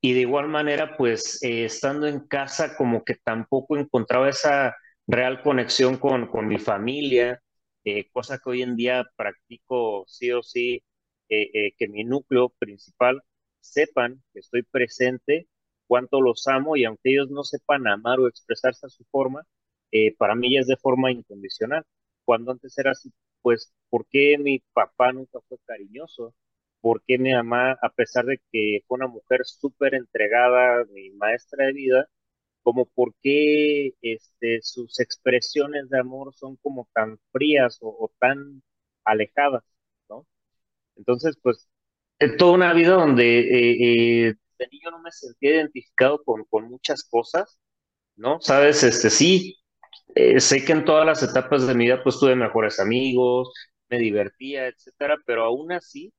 Y 0.00 0.14
de 0.14 0.20
igual 0.20 0.48
manera, 0.48 0.96
pues 0.96 1.42
eh, 1.42 1.64
estando 1.66 2.06
en 2.06 2.26
casa, 2.26 2.76
como 2.76 3.04
que 3.04 3.16
tampoco 3.22 3.76
encontraba 3.76 4.28
esa 4.30 4.76
real 5.06 5.42
conexión 5.42 5.98
con, 5.98 6.28
con 6.28 6.48
mi 6.48 6.58
familia, 6.58 7.40
eh, 7.84 8.08
cosa 8.10 8.38
que 8.38 8.50
hoy 8.50 8.62
en 8.62 8.76
día 8.76 9.04
practico 9.16 10.04
sí 10.08 10.30
o 10.32 10.42
sí, 10.42 10.82
que 11.28 11.88
mi 11.88 12.02
núcleo 12.04 12.48
principal 12.58 13.22
sepan 13.60 14.22
que 14.32 14.40
estoy 14.40 14.62
presente, 14.64 15.48
cuánto 15.86 16.20
los 16.20 16.46
amo 16.48 16.76
y 16.76 16.84
aunque 16.84 17.10
ellos 17.12 17.30
no 17.30 17.44
sepan 17.44 17.86
amar 17.86 18.18
o 18.20 18.28
expresarse 18.28 18.86
a 18.86 18.88
su 18.88 19.04
forma, 19.10 19.46
para 20.18 20.34
mí 20.34 20.54
ya 20.54 20.60
es 20.60 20.66
de 20.66 20.76
forma 20.76 21.10
incondicional. 21.12 21.84
Cuando 22.24 22.52
antes 22.52 22.76
era 22.78 22.92
así 22.92 23.10
pues, 23.42 23.72
¿por 23.88 24.06
qué 24.08 24.36
mi 24.38 24.60
papá 24.72 25.12
nunca 25.12 25.38
fue 25.48 25.58
cariñoso? 25.66 26.34
¿Por 26.80 27.02
qué 27.06 27.18
mi 27.18 27.32
mamá, 27.32 27.72
a 27.82 27.90
pesar 27.90 28.24
de 28.26 28.38
que 28.52 28.80
fue 28.86 28.96
una 28.96 29.06
mujer 29.08 29.40
súper 29.44 29.94
entregada, 29.94 30.84
mi 30.92 31.10
maestra 31.10 31.66
de 31.66 31.72
vida, 31.72 32.08
como 32.62 32.86
por 32.86 33.14
qué 33.22 33.94
este, 34.02 34.60
sus 34.62 35.00
expresiones 35.00 35.88
de 35.90 36.00
amor 36.00 36.34
son 36.34 36.56
como 36.56 36.88
tan 36.94 37.18
frías 37.32 37.78
o, 37.82 38.10
tan 38.18 38.62
alejadas, 39.04 39.64
¿no? 40.08 40.26
Entonces, 40.96 41.36
pues, 41.42 41.68
es 42.18 42.36
toda 42.36 42.52
una 42.52 42.72
vida 42.74 42.94
donde 42.94 43.40
eh, 43.40 44.28
eh, 44.30 44.34
niño 44.70 44.90
no 44.90 45.00
me 45.00 45.12
sentía 45.12 45.52
identificado 45.56 46.22
con, 46.24 46.44
con 46.44 46.68
muchas 46.68 47.04
cosas, 47.04 47.58
¿no? 48.16 48.40
Sabes, 48.40 48.82
este, 48.82 49.10
sí, 49.10 49.58
eh, 50.14 50.40
sé 50.40 50.64
que 50.64 50.72
en 50.72 50.84
todas 50.84 51.06
las 51.06 51.22
etapas 51.22 51.66
de 51.66 51.74
mi 51.74 51.84
vida 51.86 52.02
pues 52.02 52.18
tuve 52.18 52.36
mejores 52.36 52.80
amigos, 52.80 53.52
me 53.88 53.98
divertía, 53.98 54.68
etcétera, 54.68 55.18
pero 55.26 55.44
aún 55.44 55.72
así 55.72 56.12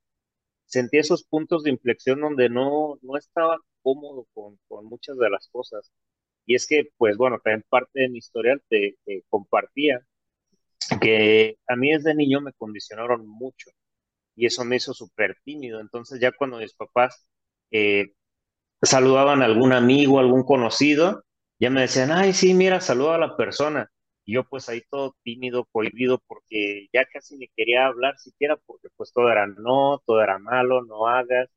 sentí 0.66 0.98
esos 0.98 1.24
puntos 1.26 1.64
de 1.64 1.72
inflexión 1.72 2.22
donde 2.22 2.50
no, 2.50 2.98
no 3.02 3.18
estaba 3.18 3.58
cómodo 3.84 4.28
con, 4.34 4.60
con 4.68 4.86
muchas 4.86 5.18
de 5.18 5.30
las 5.30 5.48
cosas. 5.50 5.92
Y 6.46 6.56
es 6.56 6.68
que, 6.68 6.90
pues 6.98 7.18
bueno, 7.18 7.40
también 7.44 7.64
parte 7.70 8.02
de 8.02 8.10
mi 8.10 8.18
historial 8.20 8.62
te, 8.70 8.98
compartía 9.30 10.02
que 11.02 11.58
a 11.68 11.76
mí 11.76 11.92
desde 11.92 12.16
niño 12.16 12.42
me 12.42 12.54
condicionaron 12.54 13.28
mucho 13.28 13.70
y 14.36 14.46
eso 14.48 14.66
me 14.66 14.78
hizo 14.78 14.94
súper 14.94 15.38
tímido. 15.44 15.80
Entonces 15.80 16.20
ya 16.20 16.32
cuando 16.32 16.58
mis 16.58 16.74
papás 16.74 17.28
eh, 17.72 18.14
saludaban 18.82 19.42
a 19.42 19.46
algún 19.46 19.74
amigo, 19.74 20.20
algún 20.20 20.44
conocido, 20.44 21.24
ya 21.60 21.70
me 21.70 21.82
decían, 21.82 22.12
ay, 22.12 22.34
sí, 22.34 22.54
mira, 22.54 22.82
saluda 22.82 23.16
a 23.16 23.20
la 23.20 23.38
persona. 23.38 23.92
Y 24.26 24.34
yo 24.34 24.44
pues 24.46 24.70
ahí 24.70 24.82
todo 24.90 25.16
tímido, 25.24 25.68
prohibido, 25.72 26.20
porque 26.28 26.88
ya 26.94 27.06
casi 27.06 27.38
ni 27.38 27.48
quería 27.50 27.86
hablar 27.88 28.18
siquiera, 28.20 28.58
porque 28.66 28.90
pues 28.96 29.12
todo 29.14 29.32
era 29.32 29.48
no, 29.48 30.02
todo 30.06 30.22
era 30.24 30.40
malo, 30.40 30.84
no 30.84 31.08
hagas. 31.08 31.50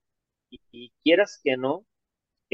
Y, 0.50 0.92
quieras 1.02 1.40
que 1.42 1.56
no, 1.56 1.84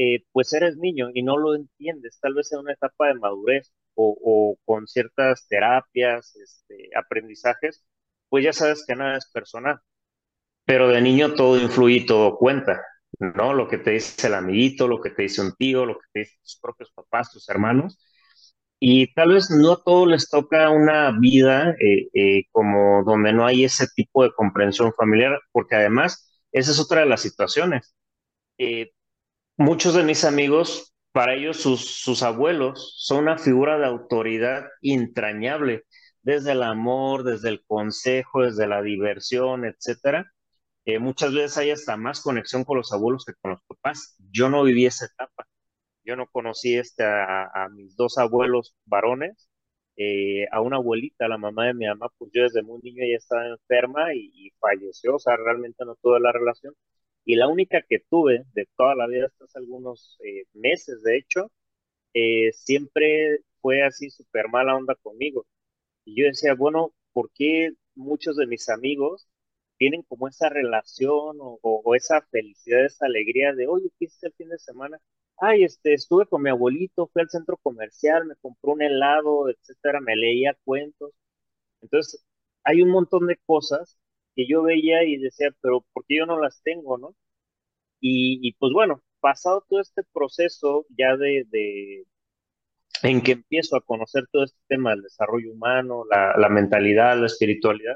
eh, 0.01 0.25
pues 0.31 0.51
eres 0.53 0.77
niño 0.77 1.09
y 1.13 1.21
no 1.23 1.37
lo 1.37 1.55
entiendes, 1.55 2.19
tal 2.21 2.33
vez 2.33 2.51
en 2.53 2.59
una 2.59 2.73
etapa 2.73 3.07
de 3.07 3.15
madurez 3.15 3.71
o, 3.95 4.57
con 4.65 4.87
ciertas 4.87 5.47
terapias, 5.47 6.35
este, 6.37 6.89
aprendizajes, 6.95 7.85
pues 8.29 8.43
ya 8.43 8.53
sabes 8.53 8.83
que 8.87 8.95
nada 8.95 9.17
es 9.17 9.29
personal. 9.31 9.79
Pero 10.65 10.87
de 10.89 11.01
niño 11.01 11.35
todo 11.35 11.59
influye 11.61 11.97
y 11.97 12.05
todo 12.05 12.37
cuenta. 12.37 12.81
¿no? 13.19 13.53
Lo 13.53 13.67
que 13.67 13.77
te 13.77 13.91
dice 13.91 14.27
el 14.27 14.33
amiguito, 14.35 14.87
lo 14.87 15.01
que 15.01 15.11
te 15.11 15.23
dice 15.23 15.41
un 15.41 15.53
tío, 15.55 15.85
lo 15.85 15.95
que 15.99 16.07
te 16.13 16.19
dicen 16.21 16.39
tus 16.43 16.59
propios 16.59 16.91
papás, 16.91 17.31
tus 17.31 17.47
hermanos. 17.49 17.99
Y 18.79 19.13
tal 19.13 19.33
vez 19.33 19.51
no 19.51 19.73
a 19.73 19.83
todos 19.83 20.07
les 20.07 20.29
toca 20.29 20.69
una 20.71 21.11
vida 21.19 21.75
eh, 21.79 22.09
eh, 22.13 22.43
como 22.51 23.03
donde 23.03 23.33
no 23.33 23.45
hay 23.45 23.65
ese 23.65 23.87
tipo 23.95 24.23
de 24.23 24.33
comprensión 24.33 24.93
familiar, 24.93 25.39
porque 25.51 25.75
además 25.75 26.43
esa 26.51 26.71
es 26.71 26.79
otra 26.79 27.01
de 27.01 27.07
las 27.07 27.21
situaciones. 27.21 27.95
Muchos 29.61 29.93
de 29.93 30.03
mis 30.03 30.23
amigos, 30.25 30.93
para 31.11 31.35
ellos 31.35 31.57
sus, 31.57 32.01
sus 32.01 32.23
abuelos 32.23 32.95
son 32.97 33.19
una 33.23 33.37
figura 33.37 33.77
de 33.77 33.85
autoridad 33.85 34.65
entrañable, 34.81 35.85
desde 36.21 36.51
el 36.53 36.63
amor, 36.63 37.23
desde 37.23 37.49
el 37.49 37.63
consejo, 37.65 38.43
desde 38.43 38.67
la 38.67 38.81
diversión, 38.81 39.65
etcétera 39.65 40.31
eh, 40.85 40.99
muchas 40.99 41.33
veces 41.33 41.57
hay 41.57 41.71
hasta 41.71 41.95
más 41.97 42.21
conexión 42.21 42.63
con 42.63 42.77
los 42.77 42.91
abuelos 42.91 43.25
que 43.25 43.33
con 43.41 43.51
los 43.51 43.61
papás. 43.67 44.15
Yo 44.31 44.49
no 44.49 44.63
viví 44.63 44.85
esa 44.85 45.05
etapa. 45.05 45.47
Yo 46.03 46.15
no 46.15 46.27
conocí 46.27 46.75
este, 46.77 47.03
a, 47.05 47.69
mis 47.71 47.95
dos 47.95 48.17
abuelos 48.17 48.75
varones, 48.85 49.49
eh, 49.97 50.47
a 50.51 50.61
una 50.61 50.77
abuelita, 50.77 51.27
la 51.27 51.37
mamá 51.37 51.67
de 51.67 51.73
mi 51.75 51.87
mamá, 51.87 52.07
pues 52.17 52.31
yo 52.33 52.43
desde 52.43 52.63
muy 52.63 52.81
niño 52.81 53.03
ya 53.09 53.17
estaba 53.17 53.47
enferma 53.47 54.13
y, 54.15 54.51
falleció, 54.59 55.15
o 55.15 55.19
sea, 55.19 55.37
realmente 55.37 55.85
no 55.85 55.95
tuve 56.01 56.19
la 56.19 56.31
relación. 56.31 56.73
Y 57.25 57.35
la 57.35 57.47
única 57.47 57.81
que 57.87 57.99
tuve 57.99 58.45
de 58.53 58.67
toda 58.77 58.95
la 58.95 59.07
vida, 59.07 59.27
hasta 59.27 59.45
hace 59.45 59.59
algunos 59.59 60.17
eh, 60.23 60.45
meses, 60.53 61.03
de 61.03 61.17
hecho, 61.17 61.51
siempre 62.53 63.39
fue 63.61 63.83
así 63.83 64.09
súper 64.09 64.49
mala 64.49 64.75
onda 64.75 64.95
conmigo. 64.95 65.45
Y 66.05 66.15
yo 66.21 66.27
decía, 66.27 66.55
bueno, 66.55 66.93
¿por 67.13 67.31
qué 67.33 67.71
muchos 67.95 68.35
de 68.37 68.47
mis 68.47 68.69
amigos 68.69 69.27
tienen 69.77 70.03
como 70.03 70.27
esa 70.27 70.49
relación 70.49 71.37
o, 71.39 71.95
esa 71.95 72.21
felicidad, 72.31 72.85
esa 72.85 73.07
alegría 73.07 73.53
de, 73.53 73.67
oye, 73.67 73.89
¿qué 73.97 74.05
hiciste 74.05 74.27
el 74.27 74.33
fin 74.33 74.49
de 74.49 74.59
semana? 74.59 74.99
Ay, 75.37 75.63
este, 75.63 75.93
estuve 75.95 76.27
con 76.27 76.43
mi 76.43 76.51
abuelito, 76.51 77.07
fui 77.07 77.21
al 77.23 77.29
centro 77.29 77.57
comercial, 77.57 78.25
me 78.27 78.35
compró 78.35 78.73
un 78.73 78.83
helado, 78.83 79.49
etcétera, 79.49 79.99
me 80.01 80.15
leía 80.15 80.55
cuentos. 80.65 81.11
Entonces, 81.81 82.25
hay 82.63 82.81
un 82.83 82.89
montón 82.91 83.27
de 83.27 83.37
cosas 83.45 83.97
que 84.35 84.47
yo 84.47 84.63
veía 84.63 85.03
y 85.03 85.17
decía, 85.17 85.49
pero 85.61 85.85
¿por 85.93 86.05
qué 86.07 86.17
yo 86.17 86.25
no 86.25 86.39
las 86.39 86.61
tengo, 86.63 86.97
no? 86.97 87.15
Y, 88.01 88.53
pues 88.59 88.73
bueno, 88.73 89.03
pasado 89.19 89.65
todo 89.69 89.79
este 89.81 90.03
proceso 90.13 90.85
ya 90.97 91.15
de, 91.17 91.45
de, 91.49 92.07
en 93.03 93.21
que 93.21 93.33
empiezo 93.33 93.77
a 93.77 93.81
conocer 93.81 94.25
todo 94.31 94.43
este 94.43 94.59
tema 94.67 94.91
del 94.91 95.03
desarrollo 95.03 95.51
humano, 95.53 96.05
la, 96.09 96.35
la 96.37 96.49
mentalidad, 96.49 97.19
la 97.19 97.27
espiritualidad, 97.27 97.95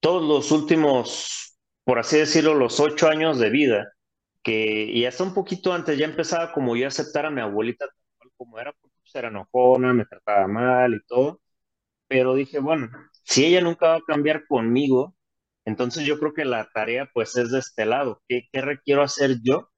todos 0.00 0.22
los 0.28 0.52
últimos, 0.52 1.58
por 1.84 1.98
así 1.98 2.18
decirlo, 2.18 2.54
los 2.54 2.80
ocho 2.80 3.08
años 3.08 3.38
de 3.38 3.50
vida, 3.50 3.92
que, 4.42 4.84
y 4.84 5.06
hasta 5.06 5.24
un 5.24 5.34
poquito 5.34 5.72
antes 5.72 5.98
ya 5.98 6.06
empezaba 6.06 6.52
como 6.52 6.76
yo 6.76 6.84
a 6.84 6.88
aceptar 6.88 7.26
a 7.26 7.30
mi 7.30 7.40
abuelita 7.40 7.86
como 8.36 8.58
era, 8.58 8.72
porque 8.74 8.96
pues, 9.02 9.14
era 9.14 9.28
enojona, 9.28 9.92
me 9.92 10.04
trataba 10.04 10.46
mal 10.46 10.94
y 10.94 11.04
todo, 11.06 11.40
pero 12.08 12.34
dije, 12.34 12.60
bueno, 12.60 12.90
si 13.24 13.46
ella 13.46 13.60
nunca 13.60 13.88
va 13.88 13.96
a 13.96 14.02
cambiar 14.06 14.46
conmigo, 14.46 15.15
entonces 15.66 16.04
yo 16.06 16.18
creo 16.18 16.32
que 16.32 16.44
la 16.44 16.70
tarea 16.72 17.10
pues 17.12 17.36
es 17.36 17.50
de 17.50 17.58
este 17.58 17.86
lado, 17.86 18.22
¿qué, 18.28 18.42
qué 18.52 18.60
requiero 18.62 19.02
hacer 19.02 19.38
yo 19.42 19.70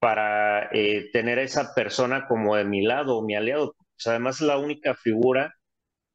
para 0.00 0.70
eh, 0.72 1.10
tener 1.12 1.38
a 1.38 1.42
esa 1.42 1.74
persona 1.74 2.26
como 2.28 2.56
de 2.56 2.64
mi 2.64 2.82
lado 2.82 3.18
o 3.18 3.24
mi 3.24 3.36
aliado? 3.36 3.76
Pues 3.78 4.08
además 4.08 4.40
es 4.40 4.46
la 4.46 4.58
única 4.58 4.94
figura 4.94 5.54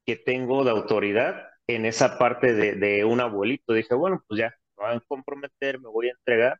que 0.06 0.18
tengo 0.18 0.64
de 0.64 0.72
autoridad 0.72 1.48
en 1.68 1.86
esa 1.86 2.18
parte 2.18 2.54
de, 2.54 3.06
un 3.06 3.22
abuelito. 3.22 3.74
Dije, 3.74 3.96
bueno, 3.96 4.24
pues 4.28 4.40
ya, 4.40 4.54
me 4.78 4.88
voy 4.88 4.96
a 4.98 5.00
comprometer, 5.08 5.80
me 5.80 5.90
voy 5.90 6.10
a 6.10 6.12
entregar. 6.12 6.60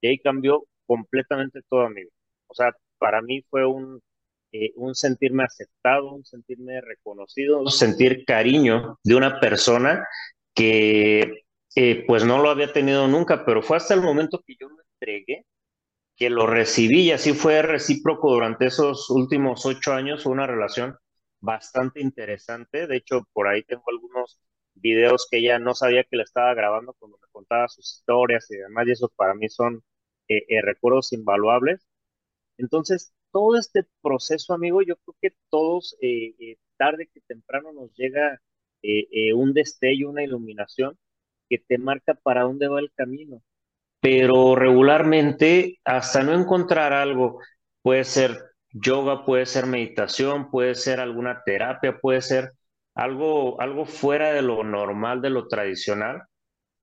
Y 0.00 0.08
ahí 0.08 0.18
cambió 0.18 0.64
completamente 0.86 1.60
todo 1.68 1.88
mi 1.90 2.02
vida. 2.02 2.12
O 2.48 2.54
sea, 2.54 2.72
para 2.98 3.20
mí 3.22 3.42
fue 3.50 3.66
un, 3.66 4.00
eh, 4.52 4.72
un 4.76 4.94
sentirme 4.94 5.44
aceptado, 5.44 6.12
un 6.12 6.24
sentirme 6.24 6.80
reconocido, 6.80 7.60
un 7.60 7.70
sentir 7.70 8.24
cariño 8.24 8.98
de 9.04 9.14
una 9.16 9.40
persona 9.40 10.06
que 10.54 11.45
eh, 11.76 12.04
pues 12.06 12.24
no 12.24 12.42
lo 12.42 12.50
había 12.50 12.72
tenido 12.72 13.06
nunca, 13.08 13.44
pero 13.44 13.62
fue 13.62 13.76
hasta 13.76 13.94
el 13.94 14.00
momento 14.02 14.42
que 14.46 14.56
yo 14.58 14.68
lo 14.68 14.78
entregué, 14.94 15.46
que 16.16 16.30
lo 16.30 16.46
recibí 16.46 17.02
y 17.04 17.12
así 17.12 17.34
fue 17.34 17.62
recíproco 17.62 18.30
durante 18.32 18.66
esos 18.66 19.10
últimos 19.10 19.66
ocho 19.66 19.92
años, 19.92 20.26
una 20.26 20.46
relación 20.46 20.96
bastante 21.40 22.00
interesante. 22.00 22.86
De 22.86 22.96
hecho, 22.96 23.28
por 23.34 23.48
ahí 23.48 23.62
tengo 23.64 23.84
algunos 23.88 24.40
videos 24.74 25.28
que 25.30 25.38
ella 25.38 25.58
no 25.58 25.74
sabía 25.74 26.04
que 26.04 26.16
le 26.16 26.24
estaba 26.24 26.54
grabando 26.54 26.94
cuando 26.98 27.18
me 27.18 27.28
contaba 27.32 27.68
sus 27.68 27.98
historias 27.98 28.50
y 28.50 28.56
demás, 28.56 28.86
y 28.88 28.92
eso 28.92 29.12
para 29.16 29.34
mí 29.34 29.48
son 29.50 29.82
eh, 30.28 30.44
eh, 30.48 30.62
recuerdos 30.62 31.12
invaluables. 31.12 31.86
Entonces, 32.58 33.14
todo 33.32 33.58
este 33.58 33.86
proceso, 34.02 34.54
amigo, 34.54 34.82
yo 34.82 34.96
creo 34.96 35.16
que 35.22 35.36
todos, 35.50 35.96
tarde 36.78 37.08
que 37.12 37.20
temprano 37.22 37.72
nos 37.72 37.92
llega 37.96 38.40
un 39.34 39.52
destello, 39.54 40.10
una 40.10 40.24
iluminación 40.24 40.98
que 41.48 41.58
te 41.58 41.78
marca 41.78 42.14
para 42.14 42.42
dónde 42.42 42.68
va 42.68 42.80
el 42.80 42.92
camino. 42.94 43.42
Pero 44.00 44.54
regularmente, 44.54 45.78
hasta 45.84 46.22
no 46.22 46.32
encontrar 46.32 46.92
algo, 46.92 47.40
puede 47.82 48.04
ser 48.04 48.36
yoga, 48.70 49.24
puede 49.24 49.46
ser 49.46 49.66
meditación, 49.66 50.50
puede 50.50 50.74
ser 50.74 51.00
alguna 51.00 51.42
terapia, 51.44 51.98
puede 51.98 52.20
ser 52.20 52.52
algo, 52.94 53.60
algo 53.60 53.84
fuera 53.86 54.32
de 54.32 54.42
lo 54.42 54.64
normal, 54.64 55.22
de 55.22 55.30
lo 55.30 55.48
tradicional, 55.48 56.22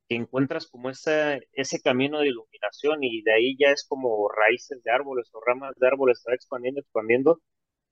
que 0.08 0.16
encuentras 0.16 0.68
como 0.68 0.90
ese, 0.90 1.48
ese 1.54 1.82
camino 1.82 2.20
de 2.20 2.28
iluminación 2.28 3.04
y 3.04 3.22
de 3.24 3.34
ahí 3.34 3.56
ya 3.60 3.70
es 3.70 3.86
como 3.88 4.30
raíces 4.30 4.84
de 4.84 4.92
árboles 4.92 5.30
o 5.34 5.40
ramas 5.46 5.76
de 5.78 5.88
árboles, 5.88 6.20
está 6.20 6.34
expandiendo, 6.34 6.82
expandiendo 6.82 7.42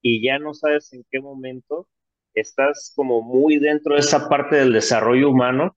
y 0.01 0.23
ya 0.25 0.39
no 0.39 0.53
sabes 0.53 0.91
en 0.93 1.05
qué 1.09 1.19
momento 1.19 1.87
estás 2.33 2.93
como 2.95 3.21
muy 3.21 3.57
dentro 3.59 3.93
de 3.95 4.01
esa 4.01 4.29
parte 4.29 4.57
del 4.57 4.73
desarrollo 4.73 5.29
humano 5.29 5.75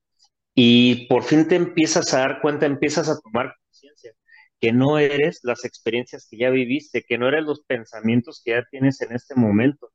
y 0.54 1.06
por 1.06 1.24
fin 1.24 1.48
te 1.48 1.56
empiezas 1.56 2.14
a 2.14 2.20
dar 2.20 2.40
cuenta, 2.40 2.66
empiezas 2.66 3.08
a 3.08 3.18
tomar 3.20 3.54
conciencia 3.66 4.12
que 4.60 4.72
no 4.72 4.98
eres 4.98 5.40
las 5.42 5.64
experiencias 5.64 6.26
que 6.30 6.38
ya 6.38 6.50
viviste, 6.50 7.04
que 7.06 7.18
no 7.18 7.28
eres 7.28 7.44
los 7.44 7.62
pensamientos 7.64 8.40
que 8.42 8.52
ya 8.52 8.64
tienes 8.70 9.00
en 9.02 9.12
este 9.14 9.34
momento. 9.34 9.90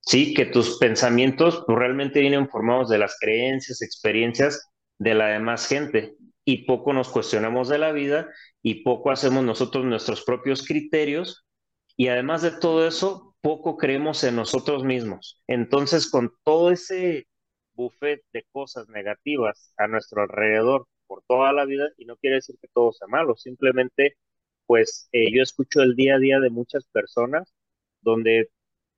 Sí, 0.00 0.34
que 0.34 0.46
tus 0.46 0.78
pensamientos 0.78 1.64
pues, 1.66 1.76
realmente 1.76 2.20
vienen 2.20 2.48
formados 2.48 2.88
de 2.88 2.98
las 2.98 3.16
creencias, 3.18 3.82
experiencias 3.82 4.70
de 4.98 5.14
la 5.14 5.26
demás 5.26 5.66
gente 5.66 6.14
y 6.44 6.66
poco 6.66 6.92
nos 6.92 7.08
cuestionamos 7.08 7.68
de 7.68 7.78
la 7.78 7.90
vida 7.90 8.28
y 8.62 8.84
poco 8.84 9.10
hacemos 9.10 9.42
nosotros 9.44 9.84
nuestros 9.84 10.22
propios 10.22 10.64
criterios 10.64 11.44
y 11.96 12.06
además 12.06 12.42
de 12.42 12.52
todo 12.52 12.86
eso, 12.86 13.34
poco 13.40 13.76
creemos 13.76 14.22
en 14.22 14.36
nosotros 14.36 14.84
mismos. 14.84 15.42
Entonces, 15.48 16.08
con 16.08 16.30
todo 16.44 16.70
ese 16.70 17.26
buffet 17.76 18.22
de 18.32 18.44
cosas 18.52 18.88
negativas 18.88 19.72
a 19.76 19.86
nuestro 19.86 20.22
alrededor 20.22 20.88
por 21.06 21.22
toda 21.28 21.52
la 21.52 21.64
vida, 21.64 21.88
y 21.98 22.04
no 22.06 22.16
quiere 22.16 22.36
decir 22.36 22.56
que 22.60 22.68
todo 22.72 22.92
sea 22.92 23.06
malo, 23.08 23.36
simplemente, 23.36 24.16
pues 24.66 25.08
eh, 25.12 25.32
yo 25.32 25.42
escucho 25.42 25.82
el 25.82 25.94
día 25.94 26.16
a 26.16 26.18
día 26.18 26.40
de 26.40 26.50
muchas 26.50 26.86
personas 26.86 27.54
donde 28.00 28.50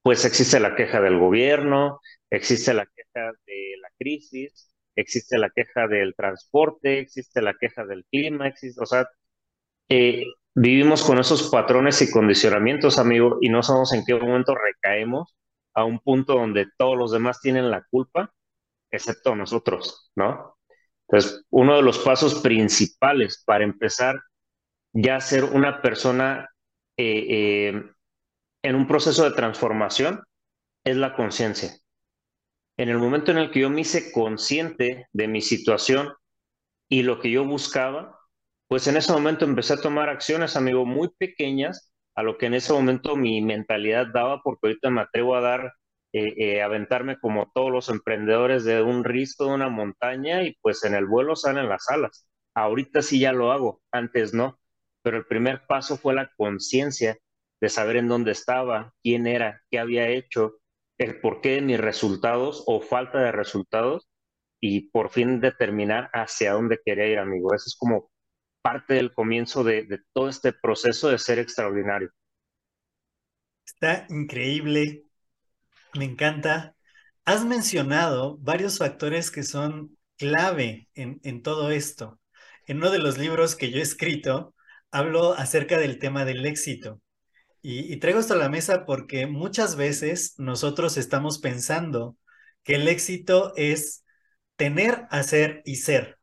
pues 0.02 0.24
existe 0.24 0.60
la 0.60 0.74
queja 0.74 1.00
del 1.02 1.18
gobierno, 1.18 2.00
existe 2.30 2.72
la 2.72 2.86
queja 2.86 3.32
de 3.46 3.76
la 3.82 3.90
crisis, 3.98 4.74
existe 4.96 5.38
la 5.38 5.50
queja 5.50 5.86
del 5.86 6.14
transporte, 6.14 7.00
existe 7.00 7.42
la 7.42 7.54
queja 7.54 7.84
del 7.84 8.04
clima, 8.10 8.48
existe, 8.48 8.82
o 8.82 8.86
sea, 8.86 9.08
eh, 9.90 10.24
vivimos 10.54 11.04
con 11.04 11.18
esos 11.18 11.50
patrones 11.50 12.00
y 12.02 12.10
condicionamientos, 12.10 12.98
amigo, 12.98 13.38
y 13.40 13.48
no 13.48 13.62
sabemos 13.62 13.92
en 13.92 14.04
qué 14.06 14.14
momento 14.14 14.54
recaemos 14.54 15.36
a 15.74 15.84
un 15.84 16.00
punto 16.00 16.34
donde 16.34 16.66
todos 16.76 16.96
los 16.96 17.12
demás 17.12 17.40
tienen 17.40 17.70
la 17.70 17.84
culpa, 17.90 18.32
excepto 18.90 19.34
nosotros, 19.34 20.10
¿no? 20.16 20.56
Entonces, 21.08 21.44
uno 21.50 21.76
de 21.76 21.82
los 21.82 21.98
pasos 21.98 22.40
principales 22.40 23.42
para 23.46 23.64
empezar 23.64 24.20
ya 24.92 25.16
a 25.16 25.20
ser 25.20 25.44
una 25.44 25.80
persona 25.80 26.48
eh, 26.96 27.26
eh, 27.28 27.82
en 28.62 28.74
un 28.74 28.86
proceso 28.86 29.24
de 29.24 29.36
transformación 29.36 30.22
es 30.84 30.96
la 30.96 31.14
conciencia. 31.14 31.70
En 32.76 32.88
el 32.88 32.98
momento 32.98 33.30
en 33.30 33.38
el 33.38 33.50
que 33.50 33.60
yo 33.60 33.70
me 33.70 33.80
hice 33.80 34.12
consciente 34.12 35.08
de 35.12 35.28
mi 35.28 35.40
situación 35.40 36.12
y 36.88 37.02
lo 37.02 37.20
que 37.20 37.30
yo 37.30 37.44
buscaba, 37.44 38.18
pues 38.68 38.86
en 38.86 38.96
ese 38.96 39.12
momento 39.12 39.44
empecé 39.44 39.74
a 39.74 39.80
tomar 39.80 40.08
acciones, 40.08 40.56
amigo, 40.56 40.84
muy 40.84 41.08
pequeñas 41.18 41.92
a 42.14 42.22
lo 42.22 42.36
que 42.36 42.46
en 42.46 42.54
ese 42.54 42.72
momento 42.72 43.16
mi 43.16 43.40
mentalidad 43.42 44.08
daba, 44.12 44.42
porque 44.42 44.68
ahorita 44.68 44.90
me 44.90 45.02
atrevo 45.02 45.36
a 45.36 45.40
dar, 45.40 45.72
eh, 46.12 46.34
eh, 46.38 46.62
aventarme 46.62 47.18
como 47.20 47.50
todos 47.54 47.70
los 47.70 47.88
emprendedores 47.90 48.64
de 48.64 48.82
un 48.82 49.04
risco 49.04 49.44
de 49.46 49.54
una 49.54 49.68
montaña 49.68 50.42
y 50.42 50.56
pues 50.62 50.84
en 50.84 50.94
el 50.94 51.06
vuelo 51.06 51.36
salen 51.36 51.68
las 51.68 51.88
alas. 51.90 52.26
Ahorita 52.54 53.02
sí 53.02 53.20
ya 53.20 53.32
lo 53.32 53.52
hago, 53.52 53.82
antes 53.92 54.34
no, 54.34 54.58
pero 55.02 55.18
el 55.18 55.26
primer 55.26 55.66
paso 55.66 55.96
fue 55.96 56.14
la 56.14 56.30
conciencia 56.36 57.18
de 57.60 57.68
saber 57.68 57.96
en 57.96 58.08
dónde 58.08 58.32
estaba, 58.32 58.94
quién 59.02 59.26
era, 59.26 59.62
qué 59.70 59.78
había 59.78 60.08
hecho, 60.08 60.54
el 60.98 61.20
porqué 61.20 61.50
de 61.56 61.62
mis 61.62 61.80
resultados 61.80 62.64
o 62.66 62.80
falta 62.80 63.20
de 63.20 63.32
resultados 63.32 64.08
y 64.60 64.90
por 64.90 65.10
fin 65.10 65.40
determinar 65.40 66.10
hacia 66.12 66.52
dónde 66.52 66.80
quería 66.84 67.06
ir, 67.06 67.18
amigo. 67.18 67.54
Eso 67.54 67.64
es 67.68 67.76
como 67.78 68.10
parte 68.62 68.94
del 68.94 69.12
comienzo 69.12 69.64
de, 69.64 69.84
de 69.84 70.00
todo 70.12 70.28
este 70.28 70.52
proceso 70.52 71.08
de 71.08 71.18
ser 71.18 71.38
extraordinario. 71.38 72.10
Está 73.64 74.06
increíble, 74.10 75.07
me 75.98 76.06
encanta. 76.06 76.74
Has 77.24 77.44
mencionado 77.44 78.38
varios 78.38 78.78
factores 78.78 79.30
que 79.30 79.42
son 79.42 79.98
clave 80.16 80.88
en, 80.94 81.42
todo 81.42 81.70
esto. 81.70 82.20
En 82.66 82.78
uno 82.78 82.90
de 82.90 82.98
los 82.98 83.18
libros 83.18 83.56
que 83.56 83.70
yo 83.70 83.78
he 83.78 83.82
escrito, 83.82 84.54
hablo 84.90 85.34
acerca 85.34 85.78
del 85.78 85.98
tema 85.98 86.24
del 86.24 86.46
éxito. 86.46 87.00
Y, 87.62 87.96
traigo 87.98 88.20
esto 88.20 88.34
a 88.34 88.36
la 88.38 88.48
mesa 88.48 88.86
porque 88.86 89.26
muchas 89.26 89.76
veces 89.76 90.34
nosotros 90.38 90.96
estamos 90.96 91.38
pensando 91.38 92.16
que 92.64 92.76
el 92.76 92.88
éxito 92.88 93.52
es 93.56 94.04
tener, 94.56 95.06
hacer 95.10 95.62
y 95.64 95.76
ser, 95.76 96.18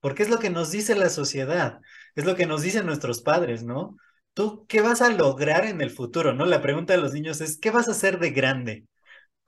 porque 0.00 0.22
es 0.22 0.30
lo 0.30 0.38
que 0.38 0.50
nos 0.50 0.70
dice 0.70 0.94
la 0.96 1.10
sociedad, 1.10 1.80
es 2.14 2.24
lo 2.24 2.36
que 2.36 2.46
nos 2.46 2.62
dicen 2.62 2.86
nuestros 2.86 3.22
padres, 3.22 3.64
¿no? 3.64 3.96
¿Tú 4.34 4.66
qué 4.68 4.80
vas 4.80 5.02
a 5.02 5.10
lograr 5.10 5.66
en 5.66 5.80
el 5.80 5.90
futuro? 5.90 6.34
¿No? 6.34 6.46
La 6.46 6.62
pregunta 6.62 6.94
de 6.94 7.00
los 7.00 7.12
niños 7.12 7.40
es, 7.40 7.58
¿qué 7.58 7.70
vas 7.70 7.88
a 7.88 7.92
hacer 7.92 8.18
de 8.18 8.30
grande? 8.30 8.86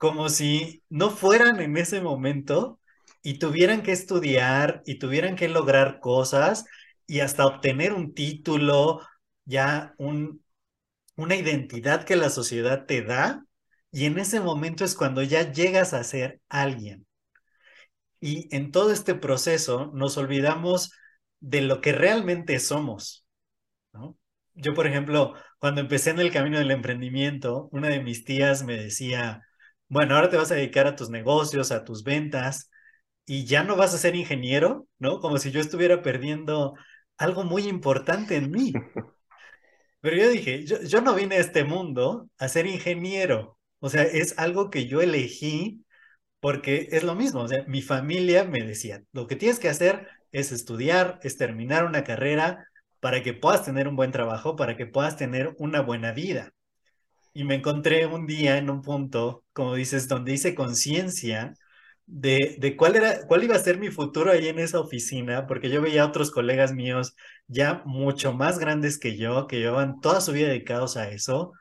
Como 0.01 0.29
si 0.29 0.83
no 0.89 1.11
fueran 1.11 1.61
en 1.61 1.77
ese 1.77 2.01
momento 2.01 2.79
y 3.21 3.37
tuvieran 3.37 3.83
que 3.83 3.91
estudiar 3.91 4.81
y 4.87 4.97
tuvieran 4.97 5.35
que 5.35 5.47
lograr 5.47 5.99
cosas 5.99 6.65
y 7.05 7.19
hasta 7.19 7.45
obtener 7.45 7.93
un 7.93 8.15
título, 8.15 9.01
ya 9.45 9.93
un, 9.99 10.43
una 11.15 11.35
identidad 11.35 12.03
que 12.03 12.15
la 12.15 12.31
sociedad 12.31 12.87
te 12.87 13.03
da 13.03 13.45
y 13.91 14.05
en 14.05 14.17
ese 14.17 14.39
momento 14.39 14.85
es 14.85 14.95
cuando 14.95 15.21
ya 15.21 15.51
llegas 15.51 15.93
a 15.93 16.03
ser 16.03 16.41
alguien. 16.49 17.05
Y 18.19 18.47
en 18.55 18.71
todo 18.71 18.91
este 18.91 19.13
proceso 19.13 19.91
nos 19.93 20.17
olvidamos 20.17 20.93
de 21.41 21.61
lo 21.61 21.79
que 21.79 21.91
realmente 21.91 22.59
somos. 22.59 23.23
Yo, 24.55 24.73
por 24.73 24.87
ejemplo, 24.87 25.35
cuando 25.59 25.79
empecé 25.79 26.09
en 26.09 26.21
el 26.21 26.31
camino 26.31 26.57
del 26.57 26.71
emprendimiento, 26.71 27.69
una 27.71 27.89
de 27.89 28.01
mis 28.01 28.25
tías 28.25 28.63
me 28.63 28.77
decía, 28.77 29.43
bueno, 29.91 30.15
ahora 30.15 30.29
te 30.29 30.37
vas 30.37 30.51
a 30.51 30.55
dedicar 30.55 30.87
a 30.87 30.95
tus 30.95 31.09
negocios, 31.09 31.71
a 31.71 31.83
tus 31.83 32.03
ventas, 32.05 32.69
y 33.25 33.45
ya 33.45 33.63
no 33.63 33.75
vas 33.75 33.93
a 33.93 33.97
ser 33.97 34.15
ingeniero, 34.15 34.87
¿no? 34.99 35.19
Como 35.19 35.37
si 35.37 35.51
yo 35.51 35.59
estuviera 35.59 36.01
perdiendo 36.01 36.75
algo 37.17 37.43
muy 37.43 37.67
importante 37.67 38.37
en 38.37 38.51
mí. 38.51 38.71
Pero 40.01 40.17
yo 40.17 40.29
dije, 40.29 40.65
yo, 40.65 41.01
no 41.01 41.13
vine 41.15 41.35
a 41.35 41.39
este 41.39 41.65
mundo 41.65 42.29
a 42.37 42.47
ser 42.47 42.67
ingeniero. 42.67 43.57
O 43.79 43.89
sea, 43.89 44.03
es 44.03 44.37
algo 44.39 44.69
que 44.69 44.87
yo 44.87 45.01
elegí 45.01 45.83
porque 46.39 46.87
es 46.91 47.03
lo 47.03 47.15
mismo. 47.15 47.41
O 47.41 47.47
sea, 47.49 47.65
mi 47.67 47.81
familia 47.81 48.45
me 48.45 48.61
decía, 48.63 49.03
lo 49.11 49.27
que 49.27 49.35
tienes 49.35 49.59
que 49.59 49.69
hacer 49.69 50.07
es 50.31 50.51
estudiar, 50.53 51.19
es 51.23 51.37
terminar 51.37 51.85
una 51.85 52.03
carrera 52.05 52.65
para 53.01 53.23
que 53.23 53.33
puedas 53.33 53.65
tener 53.65 53.87
un 53.89 53.97
buen 53.97 54.11
trabajo, 54.11 54.55
para 54.55 54.77
que 54.77 54.87
puedas 54.87 55.17
tener 55.17 55.53
una 55.59 55.81
buena 55.81 56.13
vida. 56.13 56.53
Y 57.33 57.43
me 57.45 57.55
encontré 57.55 58.05
un 58.05 58.27
día 58.27 58.57
en 58.57 58.69
un 58.69 58.81
punto, 58.81 59.45
como 59.53 59.75
dices, 59.75 60.07
donde 60.07 60.33
hice 60.33 60.55
conciencia 60.55 61.53
de, 62.05 62.75
cuál 62.77 62.95
era, 62.97 63.25
cuál 63.27 63.43
iba 63.43 63.55
a 63.55 63.59
ser 63.59 63.77
mi 63.79 63.89
futuro 63.89 64.31
ahí 64.31 64.47
en 64.47 64.59
esa 64.59 64.79
oficina, 64.79 65.47
porque 65.47 65.69
yo 65.69 65.81
veía 65.81 66.03
a 66.03 66.07
otros 66.07 66.31
colegas 66.31 66.73
míos 66.73 67.15
ya 67.47 67.83
mucho 67.85 68.33
más 68.33 68.59
grandes 68.59 68.99
que 68.99 69.17
yo, 69.17 69.47
que 69.47 69.59
llevaban 69.59 70.01
toda 70.01 70.21
su 70.21 70.33
vida 70.33 70.49
dedicados 70.49 70.97
a 70.97 71.09
eso, 71.09 71.53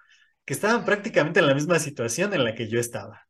que 0.45 0.55
estaban 0.55 0.85
prácticamente 0.85 1.41
en 1.41 1.47
la 1.47 1.55
misma 1.55 1.79
situación 1.79 2.35
en 2.35 2.45
la 2.45 2.55
que 2.55 2.69
yo 2.69 2.81
estaba. 2.81 3.29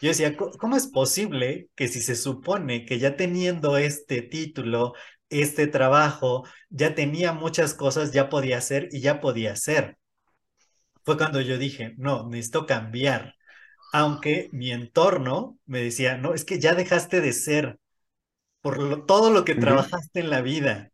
Yo 0.00 0.08
decía, 0.10 0.36
¿cómo 0.36 0.76
es 0.76 0.86
posible 0.86 1.68
que 1.74 1.88
si 1.88 2.00
se 2.00 2.16
supone 2.16 2.86
que 2.86 2.98
ya 2.98 3.16
teniendo 3.16 3.76
este 3.78 4.22
título, 4.22 4.94
este 5.28 5.66
trabajo, 5.66 6.44
ya 6.70 6.94
tenía 6.94 7.32
muchas 7.32 7.74
cosas, 7.74 8.12
ya 8.12 8.28
podía 8.28 8.58
hacer 8.58 8.88
y 8.92 9.00
ya 9.00 9.20
podía 9.20 9.52
hacer? 9.52 9.98
Fue 11.04 11.16
cuando 11.16 11.40
yo 11.40 11.58
dije, 11.58 11.94
no, 11.96 12.28
necesito 12.28 12.66
cambiar 12.66 13.34
aunque 13.92 14.48
mi 14.52 14.70
entorno 14.70 15.58
me 15.66 15.82
decía, 15.82 16.16
no, 16.16 16.34
es 16.34 16.44
que 16.44 16.60
ya 16.60 16.74
dejaste 16.74 17.20
de 17.20 17.32
ser 17.32 17.78
por 18.60 19.06
todo 19.06 19.30
lo 19.30 19.44
que 19.44 19.54
trabajaste 19.54 20.20
en 20.20 20.30
la 20.30 20.42
vida. 20.42 20.90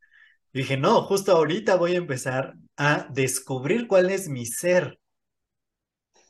Y 0.52 0.60
dije, 0.60 0.76
no, 0.76 1.02
justo 1.02 1.32
ahorita 1.32 1.76
voy 1.76 1.94
a 1.94 1.98
empezar 1.98 2.54
a 2.76 3.08
descubrir 3.10 3.88
cuál 3.88 4.10
es 4.10 4.28
mi 4.28 4.46
ser, 4.46 5.00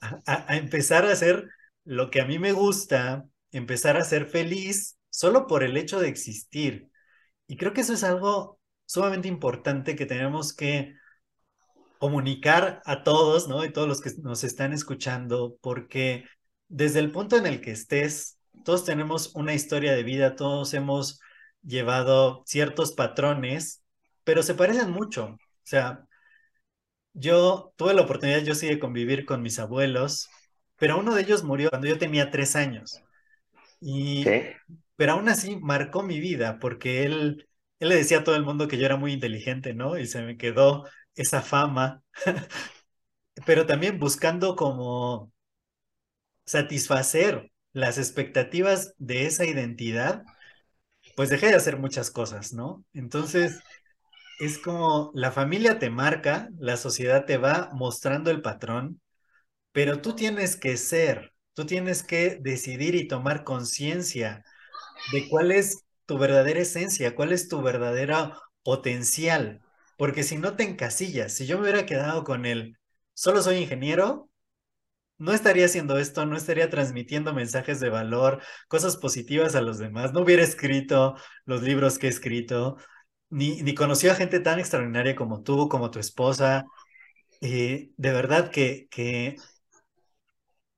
a, 0.01 0.57
empezar 0.57 1.05
a 1.05 1.13
hacer 1.13 1.49
lo 1.85 2.11
que 2.11 2.21
a 2.21 2.27
mí 2.27 2.39
me 2.39 2.53
gusta, 2.53 3.27
empezar 3.53 3.97
a 3.97 4.05
ser 4.05 4.27
feliz 4.27 4.99
solo 5.11 5.47
por 5.47 5.63
el 5.63 5.77
hecho 5.77 6.01
de 6.01 6.09
existir. 6.09 6.89
Y 7.47 7.57
creo 7.57 7.73
que 7.75 7.83
eso 7.83 7.93
es 7.93 8.05
algo 8.05 8.59
sumamente 8.87 9.29
importante 9.29 9.97
que 9.97 10.07
tenemos 10.07 10.55
que 10.55 10.95
comunicar 11.99 12.83
a 12.85 13.03
todos, 13.03 13.49
¿no? 13.49 13.65
Y 13.65 13.73
todos 13.73 13.89
los 13.89 14.01
que 14.01 14.11
nos 14.23 14.45
están 14.45 14.73
escuchando, 14.73 15.57
porque 15.61 16.25
desde 16.69 17.01
el 17.01 17.11
punto 17.11 17.37
en 17.37 17.47
el 17.47 17.61
que 17.61 17.71
estés, 17.73 18.39
todos 18.65 18.85
tenemos 18.85 19.35
una 19.35 19.55
historia 19.55 19.95
de 19.95 20.03
vida, 20.03 20.37
todos 20.37 20.75
hemos 20.75 21.21
llevado 21.63 22.43
ciertos 22.47 22.93
patrones, 22.93 23.83
pero 24.25 24.43
se 24.43 24.55
parecen 24.55 24.91
mucho. 24.91 25.27
O 25.27 25.39
sea, 25.65 26.07
yo 27.13 27.73
tuve 27.77 27.95
la 27.95 28.03
oportunidad, 28.03 28.41
yo 28.43 28.55
sí, 28.55 28.67
de 28.67 28.79
convivir 28.79 29.25
con 29.25 29.43
mis 29.43 29.59
abuelos, 29.59 30.29
pero 30.77 30.99
uno 30.99 31.15
de 31.15 31.23
ellos 31.23 31.45
murió 31.45 31.71
cuando 31.71 31.89
yo 31.89 31.99
tenía 31.99 32.31
tres 32.31 32.57
años. 32.57 33.01
Y, 33.81 34.37
pero 34.97 35.13
aún 35.13 35.29
así 35.29 35.57
marcó 35.57 36.03
mi 36.03 36.21
vida 36.21 36.59
porque 36.59 37.05
él, 37.05 37.49
él 37.81 37.89
le 37.89 37.97
decía 37.97 38.19
a 38.19 38.25
todo 38.25 38.37
el 38.37 38.45
mundo 38.45 38.69
que 38.69 38.79
yo 38.79 38.87
era 38.87 38.97
muy 38.97 39.13
inteligente, 39.13 39.75
¿no? 39.75 39.99
Y 39.99 40.07
se 40.07 40.23
me 40.23 40.37
quedó 40.37 40.85
esa 41.17 41.43
fama, 41.43 42.03
pero 43.47 43.67
también 43.67 43.99
buscando 43.99 44.57
como 44.57 45.33
satisfacer 46.47 47.51
las 47.73 47.99
expectativas 47.99 48.95
de 48.99 49.27
esa 49.27 49.45
identidad, 49.45 50.25
pues 51.17 51.31
dejé 51.31 51.49
de 51.49 51.57
hacer 51.57 51.79
muchas 51.79 52.11
cosas, 52.11 52.53
¿no? 52.53 52.85
Entonces, 52.93 53.61
es 54.41 54.59
como 54.59 55.13
la 55.15 55.33
familia 55.33 55.79
te 55.79 55.91
marca, 55.91 56.49
la 56.59 56.77
sociedad 56.77 57.27
te 57.27 57.39
va 57.39 57.71
mostrando 57.75 58.31
el 58.31 58.43
patrón, 58.43 59.01
pero 59.73 60.01
tú 60.03 60.15
tienes 60.15 60.57
que 60.57 60.77
ser, 60.77 61.33
tú 61.55 61.67
tienes 61.67 62.03
que 62.03 62.39
decidir 62.41 62.95
y 62.95 63.09
tomar 63.09 63.45
conciencia 63.45 64.45
de 65.13 65.29
cuál 65.29 65.53
es 65.53 65.85
tu 66.07 66.19
verdadera 66.19 66.61
esencia, 66.61 67.15
cuál 67.17 67.33
es 67.33 67.49
tu 67.49 67.63
verdadero 67.63 68.35
potencial, 68.65 69.64
porque 69.97 70.23
si 70.23 70.39
no 70.39 70.57
te 70.57 70.65
encasillas, 70.65 71.33
si 71.35 71.47
yo 71.47 71.57
me 71.57 71.63
hubiera 71.65 71.87
quedado 71.87 72.25
con 72.25 72.47
el 72.47 72.79
solo 73.15 73.43
soy 73.43 73.57
ingeniero, 73.59 74.31
no 75.19 75.33
estaría 75.33 75.67
haciendo 75.67 75.99
esto, 75.99 76.27
no 76.27 76.37
estaría 76.37 76.71
transmitiendo 76.71 77.33
mensajes 77.35 77.81
de 77.81 77.89
valor, 77.91 78.43
cosas 78.69 78.97
positivas 78.97 79.55
a 79.55 79.63
los 79.63 79.79
demás, 79.79 80.13
no 80.13 80.21
hubiera 80.23 80.43
escrito 80.43 81.15
los 81.45 81.63
libros 81.63 81.99
que 81.99 82.07
he 82.09 82.11
escrito, 82.11 82.77
ni, 83.31 83.63
ni 83.63 83.75
a 83.75 84.15
gente 84.15 84.41
tan 84.41 84.59
extraordinaria 84.61 85.17
como 85.17 85.43
tú, 85.43 85.69
como 85.69 85.91
tu 85.91 85.99
esposa. 85.99 86.65
Eh, 87.41 87.91
de 87.97 88.13
verdad 88.13 88.51
que, 88.51 88.89
que 88.91 89.37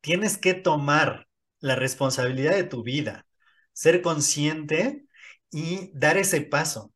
tienes 0.01 0.39
que 0.39 0.55
tomar 0.55 1.29
la 1.61 1.77
responsabilidad 1.77 2.55
de 2.55 2.65
tu 2.65 2.83
vida, 2.83 3.27
ser 3.73 4.03
consciente 4.03 5.05
y 5.51 5.91
dar 5.95 6.17
ese 6.17 6.43
paso. 6.43 6.93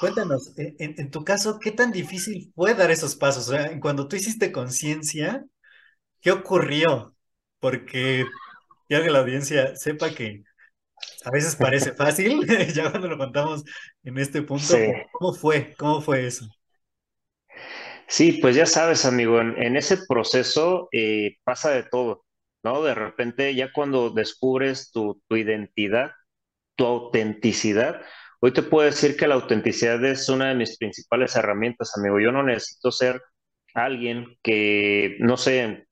Cuéntanos, 0.00 0.52
en, 0.56 1.10
tu 1.10 1.24
caso, 1.24 1.58
¿qué 1.58 1.70
tan 1.70 1.90
difícil 1.90 2.52
fue 2.54 2.74
dar 2.74 2.90
esos 2.90 3.16
pasos? 3.16 3.48
O 3.48 3.52
sea, 3.52 3.80
cuando 3.80 4.08
tú 4.08 4.16
hiciste 4.16 4.52
conciencia, 4.52 5.44
¿qué 6.20 6.32
ocurrió? 6.32 7.14
Porque 7.60 8.26
quiero 8.88 9.04
que 9.04 9.10
la 9.10 9.20
audiencia 9.20 9.74
sepa 9.76 10.10
que 10.10 10.42
a 11.24 11.30
veces 11.30 11.56
parece 11.56 11.92
fácil, 11.92 12.46
ya 12.74 12.90
cuando 12.90 13.08
lo 13.08 13.16
contamos 13.16 13.64
en 14.04 14.18
este 14.18 14.42
punto, 14.42 14.74
¿cómo 15.12 15.32
fue? 15.32 15.74
¿Cómo 15.78 16.00
fue 16.00 16.26
eso? 16.26 16.46
Sí, 18.08 18.38
pues 18.40 18.54
ya 18.54 18.66
sabes, 18.66 19.04
amigo, 19.04 19.40
en, 19.40 19.76
ese 19.76 19.98
proceso 20.06 20.88
eh, 20.92 21.38
pasa 21.42 21.70
de 21.70 21.82
todo, 21.82 22.24
¿no? 22.62 22.82
De 22.82 22.94
repente, 22.94 23.54
ya 23.54 23.72
cuando 23.72 24.10
descubres 24.10 24.90
tu, 24.92 25.20
tu 25.26 25.36
identidad, 25.36 26.12
tu 26.76 26.84
autenticidad, 26.86 28.02
Hoy 28.46 28.52
te 28.52 28.62
puedo 28.62 28.86
decir 28.86 29.16
que 29.16 29.26
la 29.26 29.34
autenticidad 29.34 30.04
es 30.04 30.28
una 30.28 30.50
de 30.50 30.54
mis 30.54 30.78
principales 30.78 31.34
herramientas, 31.34 31.96
amigo. 31.98 32.20
Yo 32.20 32.30
no 32.30 32.44
necesito 32.44 32.92
ser 32.92 33.20
alguien 33.74 34.38
que, 34.40 35.16
no 35.18 35.36
sé, 35.36 35.88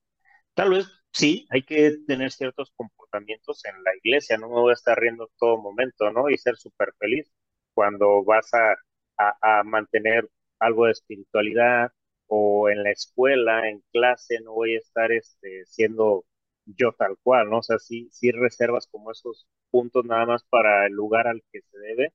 tal 0.55 0.71
vez 0.71 0.87
sí, 1.13 1.49
hay 1.51 1.65
que 1.65 1.97
tener 2.07 2.31
ciertos 2.31 2.73
comportamientos 2.77 3.65
en 3.65 3.83
la 3.83 3.91
iglesia, 3.97 4.39
no 4.39 4.49
me 4.51 4.55
voy 4.61 4.71
a 4.71 4.75
estar 4.75 4.97
riendo 4.97 5.29
todo 5.37 5.59
momento, 5.59 6.13
¿no? 6.13 6.31
Y 6.31 6.39
ser 6.39 6.57
súper 6.57 6.95
feliz 7.01 7.33
cuando 7.75 8.23
vas 8.25 8.51
a, 8.55 8.77
mantener 9.65 10.29
algo 10.61 10.87
de 10.87 10.93
espiritualidad 10.93 11.91
o 12.29 12.69
en 12.71 12.85
la 12.85 12.93
escuela, 12.93 13.69
en 13.69 13.83
clase, 13.93 14.39
no 14.43 14.53
voy 14.53 14.77
a 14.77 14.79
estar 14.79 15.11
este, 15.11 15.65
siendo 15.67 16.25
yo 16.67 16.93
tal 16.93 17.17
cual, 17.23 17.51
¿no? 17.51 17.59
O 17.59 17.63
sea, 17.65 17.79
sí, 17.81 18.09
sí 18.13 18.31
reservas 18.31 18.87
como 18.87 19.11
esos 19.11 19.49
puntos 19.71 20.05
nada 20.05 20.27
más 20.27 20.45
para 20.45 20.87
el 20.87 20.93
lugar 20.93 21.27
al 21.27 21.43
que 21.53 21.61
se 21.63 21.79
debe, 21.79 22.13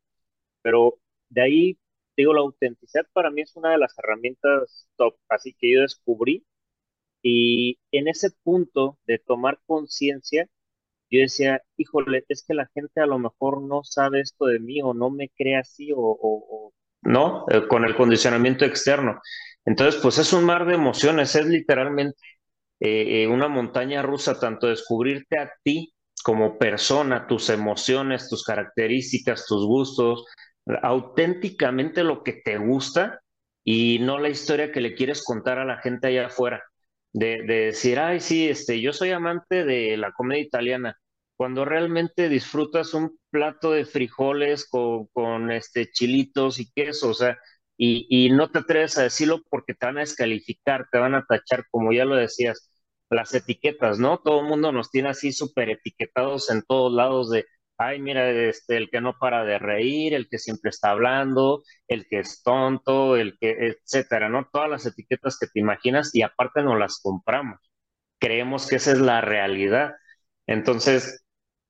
pero 0.62 1.00
de 1.30 1.42
ahí, 1.42 1.80
digo, 2.18 2.34
la 2.34 2.42
autenticidad 2.42 3.06
para 3.14 3.32
mí 3.32 3.42
es 3.42 3.56
una 3.56 3.72
de 3.72 3.78
las 3.78 3.98
herramientas 3.98 4.88
top, 4.98 5.16
así 5.30 5.54
que 5.60 5.74
yo 5.74 5.82
descubrí. 5.82 6.46
Y 7.22 7.80
en 7.92 8.08
ese 8.08 8.32
punto 8.44 8.98
de 9.06 9.20
tomar 9.20 9.60
conciencia, 9.66 10.48
yo 11.12 11.22
decía, 11.22 11.64
híjole, 11.78 12.26
es 12.30 12.44
que 12.46 12.54
la 12.54 12.70
gente 12.74 13.02
a 13.02 13.08
lo 13.08 13.20
mejor 13.20 13.62
no 13.62 13.84
sabe 13.84 14.22
esto 14.22 14.46
de 14.46 14.60
mí 14.60 14.82
o 14.82 14.94
no 14.94 15.10
me 15.10 15.30
cree 15.30 15.58
así 15.58 15.92
o, 15.96 16.74
no, 17.02 17.46
eh, 17.50 17.68
con 17.68 17.86
el 17.86 17.96
condicionamiento 17.96 18.66
externo. 18.66 19.22
Entonces, 19.66 20.00
pues 20.02 20.18
es 20.20 20.34
un 20.34 20.46
mar 20.46 20.66
de 20.66 20.76
emociones, 20.76 21.36
es 21.36 21.46
literalmente 21.46 22.18
eh, 22.80 23.24
eh, 23.24 23.28
una 23.28 23.48
montaña 23.48 24.02
rusa, 24.02 24.40
tanto 24.40 24.68
descubrirte 24.68 25.40
a 25.40 25.52
ti 25.64 25.94
como 26.24 26.58
persona, 26.58 27.28
tus 27.28 27.50
emociones, 27.50 28.30
tus 28.30 28.44
características, 28.44 29.46
tus 29.48 29.66
gustos, 29.66 30.26
auténticamente 30.82 32.04
lo 32.04 32.24
que 32.24 32.34
te 32.34 32.58
gusta 32.58 33.22
y 33.64 34.00
no 34.00 34.20
la 34.20 34.30
historia 34.30 34.72
que 34.72 34.82
le 34.82 34.96
quieres 34.96 35.24
contar 35.24 35.60
a 35.60 35.66
la 35.66 35.78
gente 35.78 36.08
allá 36.08 36.28
afuera. 36.28 36.64
De, 37.12 37.42
decir, 37.44 38.00
ay, 38.00 38.20
sí, 38.20 38.48
este, 38.50 38.82
yo 38.82 38.94
soy 38.94 39.12
amante 39.12 39.66
de 39.66 39.98
la 39.98 40.12
comedia 40.12 40.44
italiana, 40.44 40.98
cuando 41.36 41.66
realmente 41.66 42.30
disfrutas 42.30 42.94
un 42.94 43.18
plato 43.32 43.72
de 43.72 43.86
frijoles 43.86 44.68
con, 44.70 45.52
este, 45.52 45.92
chilitos 45.92 46.60
y 46.60 46.72
queso, 46.72 47.10
o 47.10 47.14
sea, 47.14 47.38
y, 47.78 48.06
y, 48.10 48.30
no 48.32 48.52
te 48.52 48.60
atreves 48.60 48.98
a 48.98 49.04
decirlo 49.04 49.42
porque 49.50 49.74
te 49.74 49.86
van 49.86 49.98
a 49.98 50.02
descalificar, 50.02 50.88
te 50.92 51.00
van 51.00 51.16
a 51.16 51.26
tachar, 51.26 51.66
como 51.72 51.94
ya 51.94 52.06
lo 52.06 52.16
decías, 52.16 52.70
las 53.10 53.34
etiquetas, 53.34 54.00
¿no? 54.00 54.20
Todo 54.20 54.42
el 54.42 54.48
mundo 54.48 54.72
nos 54.72 54.92
tiene 54.92 55.10
así 55.10 55.32
súper 55.32 55.70
etiquetados 55.70 56.50
en 56.52 56.62
todos 56.64 56.94
lados 56.94 57.30
de, 57.32 57.46
ay, 57.80 58.00
mira, 58.02 58.30
este, 58.32 58.78
el 58.78 58.90
que 58.90 59.02
no 59.02 59.18
para 59.20 59.46
de 59.46 59.58
reír, 59.60 60.14
el 60.14 60.28
que 60.30 60.38
siempre 60.38 60.70
está 60.70 60.92
hablando, 60.92 61.64
el 61.88 62.08
que 62.10 62.20
es 62.20 62.44
tonto, 62.44 63.16
el 63.18 63.38
que, 63.40 63.52
etcétera, 63.84 64.30
¿no? 64.30 64.48
Todas 64.52 64.70
las 64.70 64.86
etiquetas 64.86 65.38
que 65.40 65.48
te 65.48 65.60
imaginas 65.62 66.12
y 66.14 66.22
aparte 66.24 66.62
no 66.64 66.78
las 66.78 67.00
compramos. 67.02 67.60
Creemos 68.20 68.68
que 68.68 68.78
esa 68.78 68.92
es 68.94 69.00
la 69.00 69.22
realidad. 69.22 69.94
Entonces, 70.48 71.24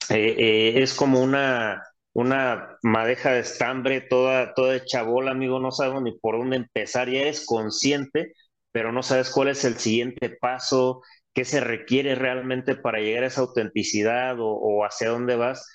eh, 0.10 0.36
eh, 0.38 0.84
es 0.84 0.94
como 0.96 1.22
una, 1.22 1.84
una 2.14 2.78
madeja 2.84 3.32
de 3.34 3.42
estambre 3.42 4.02
toda, 4.02 4.54
toda 4.56 4.76
hecha 4.76 5.04
bola, 5.04 5.32
amigo, 5.32 5.60
no 5.60 5.72
sabes 5.72 6.02
ni 6.02 6.18
por 6.20 6.38
dónde 6.40 6.58
empezar, 6.58 7.10
ya 7.10 7.22
eres 7.22 7.46
consciente, 7.46 8.34
pero 8.72 8.92
no 8.92 9.04
sabes 9.04 9.30
cuál 9.32 9.50
es 9.50 9.66
el 9.66 9.78
siguiente 9.78 10.30
paso, 10.42 11.02
qué 11.34 11.46
se 11.46 11.60
requiere 11.62 12.16
realmente 12.16 12.76
para 12.76 13.00
llegar 13.00 13.24
a 13.24 13.28
esa 13.28 13.42
autenticidad 13.42 14.36
o 14.40 14.86
hacia 14.86 15.10
dónde 15.10 15.36
vas 15.36 15.68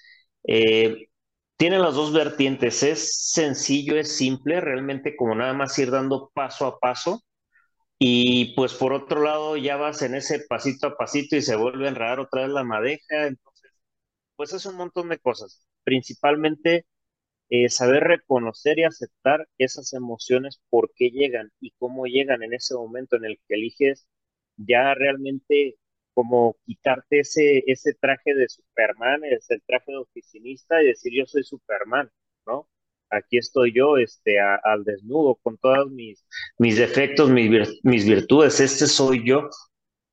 eh, 0.47 1.09
tiene 1.57 1.79
las 1.79 1.95
dos 1.95 2.13
vertientes, 2.13 2.83
es 2.83 3.31
sencillo, 3.33 3.97
es 3.99 4.17
simple, 4.17 4.61
realmente 4.61 5.17
como 5.17 5.35
nada 5.35 5.55
más 5.55 5.79
ir 5.79 5.91
dando 5.91 6.31
paso 6.35 6.67
a 6.67 6.79
paso. 6.81 7.23
Y 7.99 8.55
pues 8.57 8.75
por 8.75 8.93
otro 8.93 9.23
lado 9.23 9.57
ya 9.57 9.77
vas 9.77 10.03
en 10.03 10.15
ese 10.15 10.41
pasito 10.49 10.89
a 10.89 10.97
pasito 10.97 11.37
y 11.37 11.43
se 11.43 11.57
vuelve 11.57 11.87
a 11.87 11.91
enredar 11.91 12.21
otra 12.21 12.43
vez 12.43 12.51
la 12.51 12.65
madeja. 12.65 13.27
Entonces, 13.27 13.73
pues 14.37 14.53
es 14.53 14.67
un 14.67 14.77
montón 14.77 15.09
de 15.09 15.19
cosas. 15.19 15.67
Principalmente 15.85 16.87
eh, 17.51 17.69
saber 17.69 18.05
reconocer 18.05 18.79
y 18.79 18.85
aceptar 18.85 19.49
esas 19.59 19.93
emociones, 19.93 20.61
por 20.71 20.93
qué 20.95 21.11
llegan 21.11 21.53
y 21.61 21.73
cómo 21.79 22.07
llegan 22.07 22.43
en 22.43 22.55
ese 22.55 22.75
momento 22.75 23.17
en 23.17 23.25
el 23.27 23.39
que 23.49 23.55
eliges 23.57 24.09
ya 24.57 24.95
realmente 24.95 25.77
como 26.15 26.57
quitarte 26.65 27.21
ese, 27.21 27.65
ese 27.67 27.95
traje 27.95 28.35
de 28.35 28.49
Superman, 28.49 29.25
es 29.25 29.51
el 29.51 29.63
traje 29.67 29.93
de 29.93 29.99
oficinista 29.99 30.83
y 30.83 30.87
decir 30.87 31.13
yo 31.15 31.27
soy 31.27 31.45
Superman, 31.45 32.11
¿no? 32.47 32.69
Aquí 33.11 33.39
estoy 33.39 33.73
yo, 33.75 33.97
este, 33.99 34.41
al 34.41 34.85
desnudo, 34.85 35.37
con 35.37 35.59
todos 35.59 35.91
mis, 35.91 36.27
mis 36.59 36.79
defectos, 36.79 37.31
mis, 37.31 37.51
mis 37.85 38.07
virtudes, 38.07 38.61
este 38.61 38.87
soy 38.87 39.25
yo. 39.27 39.51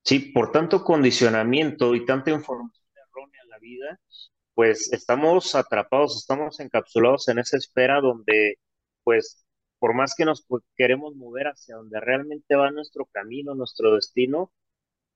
Sí, 0.04 0.20
por 0.20 0.52
tanto 0.52 0.84
condicionamiento 0.84 1.96
y 1.96 2.06
tanta 2.06 2.32
información 2.32 2.86
errónea 2.96 3.42
en 3.44 3.50
la 3.50 3.60
vida, 3.60 4.00
pues 4.56 4.92
estamos 4.94 5.56
atrapados, 5.56 6.18
estamos 6.18 6.60
encapsulados 6.60 7.28
en 7.30 7.40
esa 7.40 7.58
esfera 7.58 8.02
donde, 8.02 8.58
pues, 9.04 9.46
por 9.80 9.94
más 9.96 10.16
que 10.16 10.26
nos 10.26 10.46
queremos 10.76 11.16
mover 11.16 11.48
hacia 11.48 11.76
donde 11.76 12.00
realmente 12.00 12.56
va 12.56 12.72
nuestro 12.72 13.06
camino, 13.06 13.56
nuestro 13.56 13.96
destino, 13.96 14.52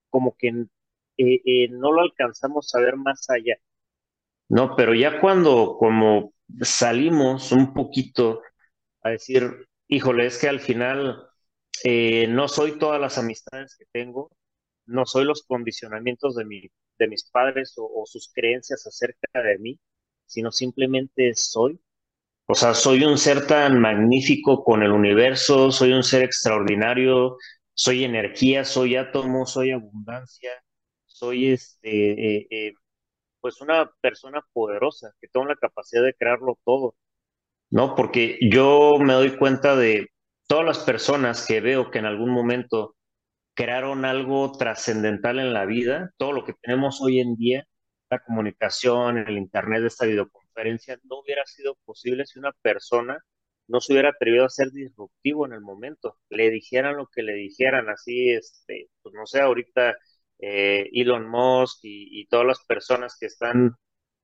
como 0.09 0.35
que 0.37 0.67
eh, 1.17 1.41
eh, 1.45 1.69
no 1.69 1.91
lo 1.91 2.01
alcanzamos 2.01 2.73
a 2.75 2.79
ver 2.81 2.97
más 2.97 3.29
allá. 3.29 3.55
No, 4.49 4.75
pero 4.75 4.93
ya 4.93 5.19
cuando 5.19 5.77
como 5.79 6.33
salimos 6.61 7.51
un 7.51 7.73
poquito 7.73 8.41
a 9.01 9.09
decir, 9.11 9.67
híjole, 9.87 10.27
es 10.27 10.37
que 10.37 10.49
al 10.49 10.59
final 10.59 11.27
eh, 11.83 12.27
no 12.27 12.47
soy 12.47 12.77
todas 12.77 12.99
las 13.01 13.17
amistades 13.17 13.75
que 13.77 13.85
tengo, 13.91 14.31
no 14.85 15.05
soy 15.05 15.25
los 15.25 15.43
condicionamientos 15.43 16.35
de, 16.35 16.45
mi, 16.45 16.61
de 16.99 17.07
mis 17.07 17.29
padres 17.29 17.73
o, 17.77 18.03
sus 18.05 18.31
creencias 18.33 18.85
acerca 18.85 19.41
de 19.41 19.57
mí, 19.59 19.79
sino 20.25 20.51
simplemente 20.51 21.33
soy. 21.35 21.79
O 22.47 22.53
sea, 22.53 22.75
soy 22.75 23.03
un 23.03 23.17
ser 23.17 23.47
tan 23.47 23.79
magnífico 23.79 24.63
con 24.63 24.83
el 24.83 24.91
universo, 24.91 25.71
soy 25.71 25.93
un 25.93 26.03
ser 26.03 26.23
extraordinario, 26.23 27.37
soy 27.73 28.03
energía, 28.03 28.63
soy 28.65 28.95
átomo, 28.95 29.47
soy 29.47 29.71
abundancia, 29.71 30.51
soy 31.15 31.51
este, 31.51 32.11
eh, 32.11 32.47
eh, 32.49 32.73
pues 33.39 33.61
una 33.61 33.89
persona 34.01 34.41
poderosa 34.53 35.13
que 35.21 35.27
tengo 35.29 35.45
la 35.47 35.55
capacidad 35.55 36.03
de 36.03 36.13
crearlo 36.13 36.59
todo, 36.65 36.95
¿no? 37.69 37.95
Porque 37.95 38.37
yo 38.41 38.97
me 38.99 39.13
doy 39.13 39.37
cuenta 39.37 39.75
de 39.75 40.09
todas 40.47 40.65
las 40.65 40.79
personas 40.79 41.45
que 41.47 41.61
veo 41.61 41.89
que 41.89 41.99
en 41.99 42.05
algún 42.05 42.31
momento 42.31 42.95
crearon 43.53 44.03
algo 44.05 44.51
trascendental 44.57 45.39
en 45.39 45.53
la 45.53 45.65
vida, 45.65 46.11
todo 46.17 46.33
lo 46.33 46.43
que 46.43 46.53
tenemos 46.61 47.01
hoy 47.01 47.19
en 47.21 47.35
día, 47.35 47.65
la 48.09 48.19
comunicación, 48.19 49.17
el 49.17 49.37
internet, 49.37 49.83
esta 49.85 50.05
videoconferencia, 50.05 50.97
no 51.03 51.19
hubiera 51.21 51.45
sido 51.45 51.77
posible 51.85 52.25
si 52.25 52.39
una 52.39 52.51
persona 52.61 53.19
no 53.67 53.81
se 53.81 53.93
hubiera 53.93 54.09
atrevido 54.09 54.45
a 54.45 54.49
ser 54.49 54.71
disruptivo 54.71 55.45
en 55.45 55.53
el 55.53 55.61
momento, 55.61 56.17
le 56.29 56.49
dijeran 56.51 56.97
lo 56.97 57.07
que 57.07 57.23
le 57.23 57.33
dijeran, 57.33 57.89
así, 57.89 58.31
este, 58.31 58.89
pues 59.01 59.15
no 59.15 59.25
sé, 59.25 59.41
ahorita 59.41 59.95
eh, 60.39 60.89
Elon 60.93 61.27
Musk 61.29 61.79
y, 61.83 62.27
todas 62.27 62.45
las 62.45 62.63
personas 62.65 63.17
que 63.19 63.27
están 63.27 63.75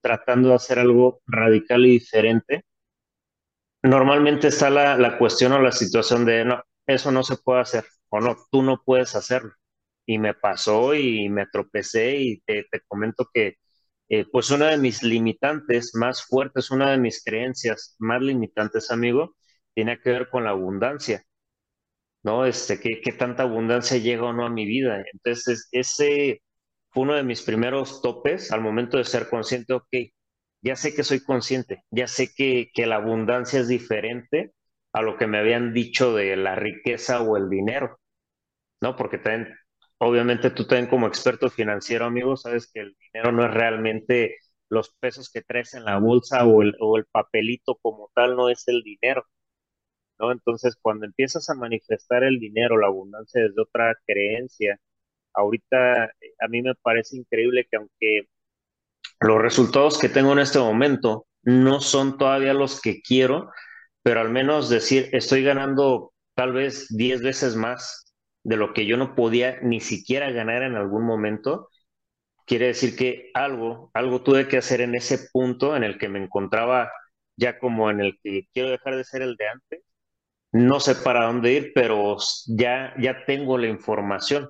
tratando 0.02 0.50
de 0.50 0.56
hacer 0.56 0.80
algo 0.80 1.22
radical 1.28 1.86
y 1.86 1.92
diferente, 1.92 2.66
normalmente 3.84 4.48
está 4.48 4.70
la, 4.70 4.98
la 4.98 5.18
cuestión 5.18 5.52
o 5.54 5.62
la 5.62 5.72
situación 5.72 6.26
de, 6.26 6.46
no, 6.46 6.64
eso 6.88 7.12
no 7.12 7.24
se 7.24 7.38
puede 7.38 7.62
hacer, 7.62 7.86
o 8.10 8.20
no, 8.20 8.38
tú 8.52 8.64
no 8.64 8.82
puedes 8.84 9.16
hacerlo. 9.16 9.52
Y 10.06 10.18
me 10.20 10.34
pasó 10.34 10.96
y 10.96 11.30
me 11.30 11.48
tropecé 11.48 12.18
y 12.18 12.42
te, 12.42 12.66
te 12.72 12.82
comento 12.88 13.30
que 13.34 13.58
eh, 14.10 14.26
pues 14.32 14.52
una 14.52 14.68
de 14.70 14.78
mis 14.78 15.04
limitantes 15.04 15.96
más 15.96 16.26
fuertes, 16.26 16.70
una 16.72 16.92
de 16.92 16.98
mis 16.98 17.24
creencias 17.24 17.96
más 18.00 18.22
limitantes, 18.22 18.92
amigo, 18.92 19.36
tiene 19.74 20.00
que 20.02 20.12
ver 20.12 20.30
con 20.30 20.44
la 20.44 20.52
abundancia, 20.52 21.24
¿no? 22.24 22.46
Este, 22.46 22.80
¿qué, 22.80 23.02
qué 23.02 23.12
tanta 23.14 23.44
abundancia 23.44 23.98
llega 23.98 24.24
o 24.26 24.34
no 24.34 24.46
a 24.46 24.50
mi 24.50 24.66
vida? 24.66 25.04
Entonces, 25.14 25.68
ese 25.72 26.42
fue 26.92 27.04
uno 27.04 27.16
de 27.16 27.24
mis 27.24 27.42
primeros 27.42 28.02
topes 28.02 28.52
al 28.52 28.62
momento 28.62 28.98
de 28.98 29.06
ser 29.06 29.30
consciente, 29.30 29.74
ok, 29.74 29.88
ya 30.62 30.76
sé 30.76 30.94
que 30.96 31.04
soy 31.04 31.24
consciente, 31.24 31.84
ya 31.92 32.08
sé 32.08 32.30
que, 32.36 32.70
que 32.74 32.86
la 32.86 32.98
abundancia 32.98 33.60
es 33.60 33.68
diferente 33.68 34.52
a 34.94 35.02
lo 35.02 35.18
que 35.18 35.28
me 35.28 35.40
habían 35.40 35.74
dicho 35.74 36.14
de 36.16 36.36
la 36.38 36.56
riqueza 36.56 37.22
o 37.22 37.38
el 37.38 37.50
dinero, 37.50 38.00
¿no? 38.82 38.96
Porque 38.96 39.18
también, 39.18 39.56
obviamente 40.00 40.50
tú 40.52 40.66
también 40.68 40.90
como 40.90 41.08
experto 41.08 41.50
financiero, 41.50 42.06
amigo, 42.06 42.38
sabes 42.38 42.70
que 42.72 42.82
el 42.82 42.96
dinero 43.14 43.32
no 43.32 43.46
es 43.46 43.54
realmente 43.54 44.38
los 44.70 44.96
pesos 45.00 45.30
que 45.32 45.42
traes 45.42 45.74
en 45.74 45.86
la 45.86 45.98
bolsa 46.00 46.46
o 46.46 46.62
el, 46.62 46.76
o 46.80 46.98
el 46.98 47.06
papelito 47.06 47.78
como 47.82 48.10
tal, 48.16 48.36
no 48.36 48.50
es 48.50 48.68
el 48.68 48.82
dinero, 48.84 49.26
¿no? 50.22 50.32
Entonces, 50.32 50.78
cuando 50.82 51.06
empiezas 51.06 51.50
a 51.50 51.56
manifestar 51.56 52.24
el 52.24 52.40
dinero, 52.40 52.78
la 52.78 52.88
abundancia 52.88 53.42
desde 53.44 53.62
otra 53.62 53.96
creencia, 54.06 54.80
ahorita 55.34 56.06
a 56.06 56.48
mí 56.50 56.62
me 56.62 56.76
parece 56.76 57.18
increíble 57.18 57.68
que 57.70 57.78
aunque 57.78 58.22
los 59.22 59.42
resultados 59.42 60.00
que 60.00 60.10
tengo 60.10 60.34
en 60.34 60.40
este 60.40 60.60
momento 60.60 61.28
no 61.44 61.82
son 61.82 62.18
todavía 62.18 62.54
los 62.54 62.82
que 62.82 63.02
quiero, 63.02 63.52
pero 64.04 64.22
al 64.22 64.30
menos 64.30 64.70
decir, 64.70 65.10
estoy 65.14 65.44
ganando 65.44 66.14
tal 66.36 66.54
vez 66.54 66.88
10 66.96 67.22
veces 67.22 67.56
más 67.56 68.14
de 68.44 68.58
lo 68.58 68.74
que 68.74 68.86
yo 68.86 68.98
no 68.98 69.16
podía 69.16 69.60
ni 69.62 69.80
siquiera 69.80 70.32
ganar 70.32 70.64
en 70.64 70.76
algún 70.76 71.06
momento, 71.06 71.70
quiere 72.46 72.68
decir 72.68 72.96
que 72.96 73.32
algo, 73.34 73.92
algo 73.94 74.24
tuve 74.24 74.48
que 74.48 74.58
hacer 74.58 74.82
en 74.82 74.96
ese 74.96 75.30
punto 75.32 75.76
en 75.76 75.84
el 75.84 75.98
que 75.98 76.10
me 76.10 76.24
encontraba 76.24 76.92
ya 77.38 77.60
como 77.60 77.90
en 77.92 78.02
el 78.02 78.20
que 78.24 78.48
quiero 78.54 78.70
dejar 78.72 78.96
de 78.98 79.04
ser 79.04 79.22
el 79.22 79.36
de 79.36 79.48
antes. 79.48 79.84
No 80.52 80.80
sé 80.80 80.96
para 80.96 81.26
dónde 81.26 81.54
ir, 81.54 81.72
pero 81.74 82.18
ya, 82.48 82.94
ya 83.00 83.26
tengo 83.26 83.58
la 83.58 83.68
información. 83.68 84.50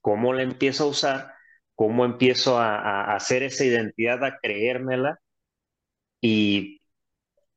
¿Cómo 0.00 0.32
la 0.34 0.42
empiezo 0.42 0.84
a 0.84 0.88
usar? 0.88 1.34
¿Cómo 1.76 2.04
empiezo 2.04 2.58
a, 2.58 3.14
hacer 3.14 3.42
esa 3.44 3.64
identidad, 3.64 4.24
a 4.24 4.38
creérmela? 4.40 5.18
Y 6.20 6.80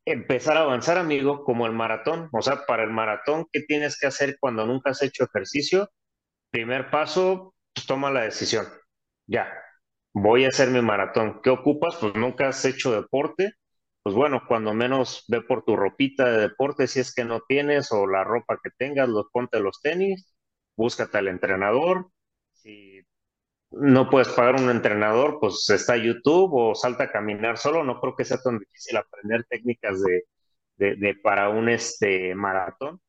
empezar 0.05 0.57
a 0.57 0.61
avanzar, 0.61 0.97
amigo, 0.97 1.43
como 1.43 1.65
el 1.67 1.73
maratón. 1.73 2.29
O 2.33 2.41
sea, 2.41 2.65
para 2.67 2.83
el 2.83 2.91
maratón, 2.91 3.47
¿qué 3.51 3.61
tienes 3.61 3.99
que 3.99 4.07
hacer 4.07 4.37
cuando 4.39 4.65
nunca 4.65 4.91
has 4.91 5.01
hecho 5.03 5.25
ejercicio? 5.25 5.89
Primer 6.51 6.89
paso, 6.91 7.55
pues, 7.73 7.87
toma 7.87 8.11
la 8.11 8.23
decisión. 8.23 8.67
Ya, 9.27 9.49
voy 10.13 10.45
a 10.45 10.49
hacer 10.49 10.69
mi 10.69 10.81
maratón. 10.81 11.41
¿Qué 11.43 11.49
ocupas? 11.51 11.97
Pues 11.97 12.15
nunca 12.15 12.49
has 12.49 12.65
hecho 12.65 12.93
deporte. 12.93 13.53
Pues 14.05 14.15
bueno, 14.15 14.43
cuando 14.47 14.75
menos 14.75 15.25
ve 15.29 15.41
por 15.41 15.65
tu 15.65 15.75
ropita 15.75 16.31
de 16.31 16.41
deporte, 16.41 16.85
si 16.85 16.99
es 16.99 17.11
que 17.11 17.25
no 17.25 17.41
tienes, 17.41 17.91
o 17.91 18.05
la 18.05 18.23
ropa 18.23 18.59
que 18.63 18.69
tengas, 18.77 19.09
los 19.09 19.25
ponte 19.33 19.59
los 19.59 19.81
tenis, 19.81 20.35
búscate 20.75 21.17
al 21.17 21.27
entrenador. 21.27 22.11
Si 22.53 23.01
no 23.71 24.09
puedes 24.11 24.29
pagar 24.29 24.61
un 24.61 24.69
entrenador, 24.69 25.39
pues 25.41 25.67
está 25.71 25.97
YouTube 25.97 26.51
o 26.53 26.75
salta 26.75 27.05
a 27.05 27.11
caminar 27.11 27.57
solo. 27.57 27.83
No 27.83 27.99
creo 27.99 28.15
que 28.15 28.25
sea 28.25 28.37
tan 28.37 28.59
difícil 28.59 28.97
aprender 28.97 29.43
técnicas 29.49 29.99
de, 30.77 31.15
para 31.23 31.49
un 31.49 31.69
este, 31.69 32.35
maratón. 32.35 33.01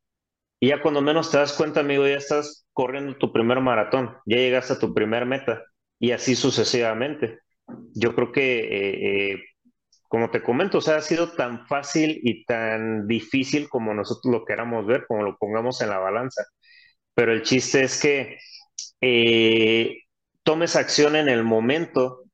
Y 0.61 0.69
ya 0.69 0.81
cuando 0.83 1.03
menos 1.03 1.31
te 1.31 1.37
das 1.39 1.53
cuenta, 1.53 1.81
amigo, 1.81 2.07
ya 2.07 2.17
estás 2.17 2.67
corriendo 2.73 3.19
tu 3.19 3.33
primer 3.35 3.61
maratón, 3.61 4.17
ya 4.27 4.39
llegaste 4.39 4.75
a 4.75 4.79
tu 4.79 4.95
primer 4.95 5.27
meta 5.27 5.63
y 5.99 6.13
así 6.13 6.37
sucesivamente. 6.37 7.41
Yo 7.95 8.15
creo 8.15 8.33
que, 8.33 8.61
eh, 8.61 9.33
eh, 9.35 9.45
como 10.09 10.31
te 10.31 10.42
comento, 10.42 10.79
o 10.79 10.81
sea, 10.81 10.97
ha 10.97 11.03
sido 11.03 11.33
tan 11.33 11.66
fácil 11.66 12.21
y 12.23 12.45
tan 12.45 13.07
difícil 13.07 13.69
como 13.69 13.95
nosotros 13.95 14.33
lo 14.33 14.45
queramos 14.45 14.87
ver, 14.87 15.07
como 15.07 15.23
lo 15.23 15.37
pongamos 15.38 15.81
en 15.83 15.90
la 15.90 15.99
balanza. 15.99 16.45
Pero 17.14 17.33
el 17.33 17.42
chiste 17.42 17.85
es 17.85 18.01
que 18.01 18.38
eh, 19.01 19.99
tomes 20.42 20.77
acción 20.77 21.16
en 21.16 21.29
el 21.29 21.45
momento, 21.45 22.25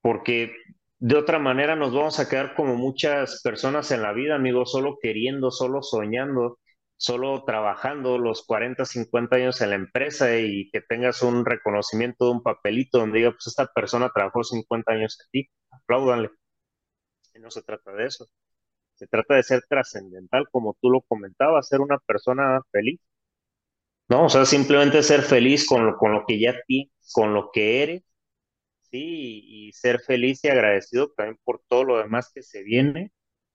porque 0.00 0.52
de 0.98 1.16
otra 1.16 1.38
manera 1.38 1.76
nos 1.76 1.94
vamos 1.94 2.18
a 2.20 2.28
quedar 2.28 2.54
como 2.54 2.74
muchas 2.76 3.40
personas 3.42 3.90
en 3.92 4.02
la 4.02 4.12
vida, 4.12 4.34
amigos, 4.34 4.72
solo 4.72 4.98
queriendo, 5.00 5.50
solo 5.50 5.82
soñando, 5.82 6.58
solo 6.96 7.44
trabajando 7.44 8.18
los 8.18 8.44
40, 8.44 8.84
50 8.84 9.36
años 9.36 9.60
en 9.60 9.70
la 9.70 9.76
empresa 9.76 10.36
y 10.38 10.68
que 10.70 10.80
tengas 10.80 11.22
un 11.22 11.44
reconocimiento 11.44 12.30
un 12.30 12.42
papelito 12.42 12.98
donde 12.98 13.18
diga, 13.18 13.30
pues 13.32 13.46
esta 13.46 13.66
persona 13.68 14.10
trabajó 14.14 14.42
50 14.44 14.92
años 14.92 15.18
en 15.20 15.30
ti, 15.30 15.50
apláudanle. 15.70 16.30
Y 17.38 17.40
no 17.40 17.50
se 17.50 17.62
trata 17.62 17.92
de 17.92 18.06
eso. 18.06 18.28
Se 18.94 19.06
trata 19.06 19.36
de 19.36 19.44
ser 19.44 19.62
trascendental, 19.68 20.48
como 20.50 20.76
tú 20.80 20.90
lo 20.90 21.02
comentabas, 21.02 21.68
ser 21.68 21.80
una 21.80 21.98
persona 21.98 22.60
feliz. 22.72 23.00
No, 24.08 24.24
o 24.24 24.28
sea, 24.28 24.44
simplemente 24.44 25.02
ser 25.02 25.22
feliz 25.22 25.66
con 25.66 25.86
lo, 25.86 25.96
con 25.96 26.12
lo 26.12 26.24
que 26.26 26.40
ya 26.40 26.54
ti 26.66 26.90
con 27.14 27.34
lo 27.34 27.50
que 27.52 27.82
eres, 27.82 28.02
¿sí? 28.90 29.68
Y, 29.68 29.72
ser 29.72 30.00
feliz 30.00 30.44
y 30.44 30.48
agradecido 30.48 31.12
también 31.16 31.38
por 31.44 31.62
todo 31.68 31.84
lo 31.84 31.98
demás 31.98 32.30
que 32.34 32.42
se 32.42 32.62
viene 32.62 33.12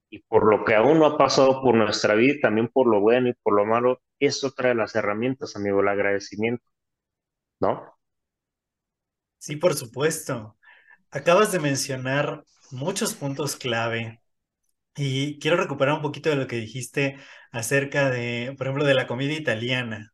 y 0.10 0.20
por 0.24 0.50
lo 0.50 0.66
que 0.66 0.76
aún 0.76 1.00
no 1.00 1.08
ha 1.08 1.18
pasado 1.18 1.62
por 1.62 1.76
nuestra 1.76 2.16
vida 2.16 2.36
y 2.36 2.42
también 2.42 2.70
por 2.70 2.88
lo 2.88 3.02
bueno 3.02 3.30
y 3.30 3.34
por 3.44 3.56
lo 3.56 3.66
malo. 3.66 4.02
Es 4.20 4.44
otra 4.44 4.70
de 4.70 4.76
las 4.76 4.96
herramientas, 4.96 5.56
amigo, 5.56 5.82
el 5.82 5.88
agradecimiento, 5.90 6.66
¿no? 7.60 7.94
Sí, 9.40 9.58
por 9.58 9.74
supuesto. 9.76 10.58
Acabas 11.12 11.52
de 11.52 11.60
mencionar 11.60 12.44
muchos 12.74 13.16
puntos 13.16 13.56
clave 13.56 14.22
y 14.96 15.40
quiero 15.40 15.58
recuperar 15.58 15.96
un 15.96 16.02
poquito 16.02 16.30
de 16.30 16.36
lo 16.38 16.48
que 16.48 16.58
dijiste 16.58 17.18
acerca 17.52 18.10
de, 18.10 18.54
por 18.58 18.68
ejemplo, 18.68 18.86
de 18.86 18.94
la 18.96 19.08
comida 19.08 19.34
italiana. 19.34 20.14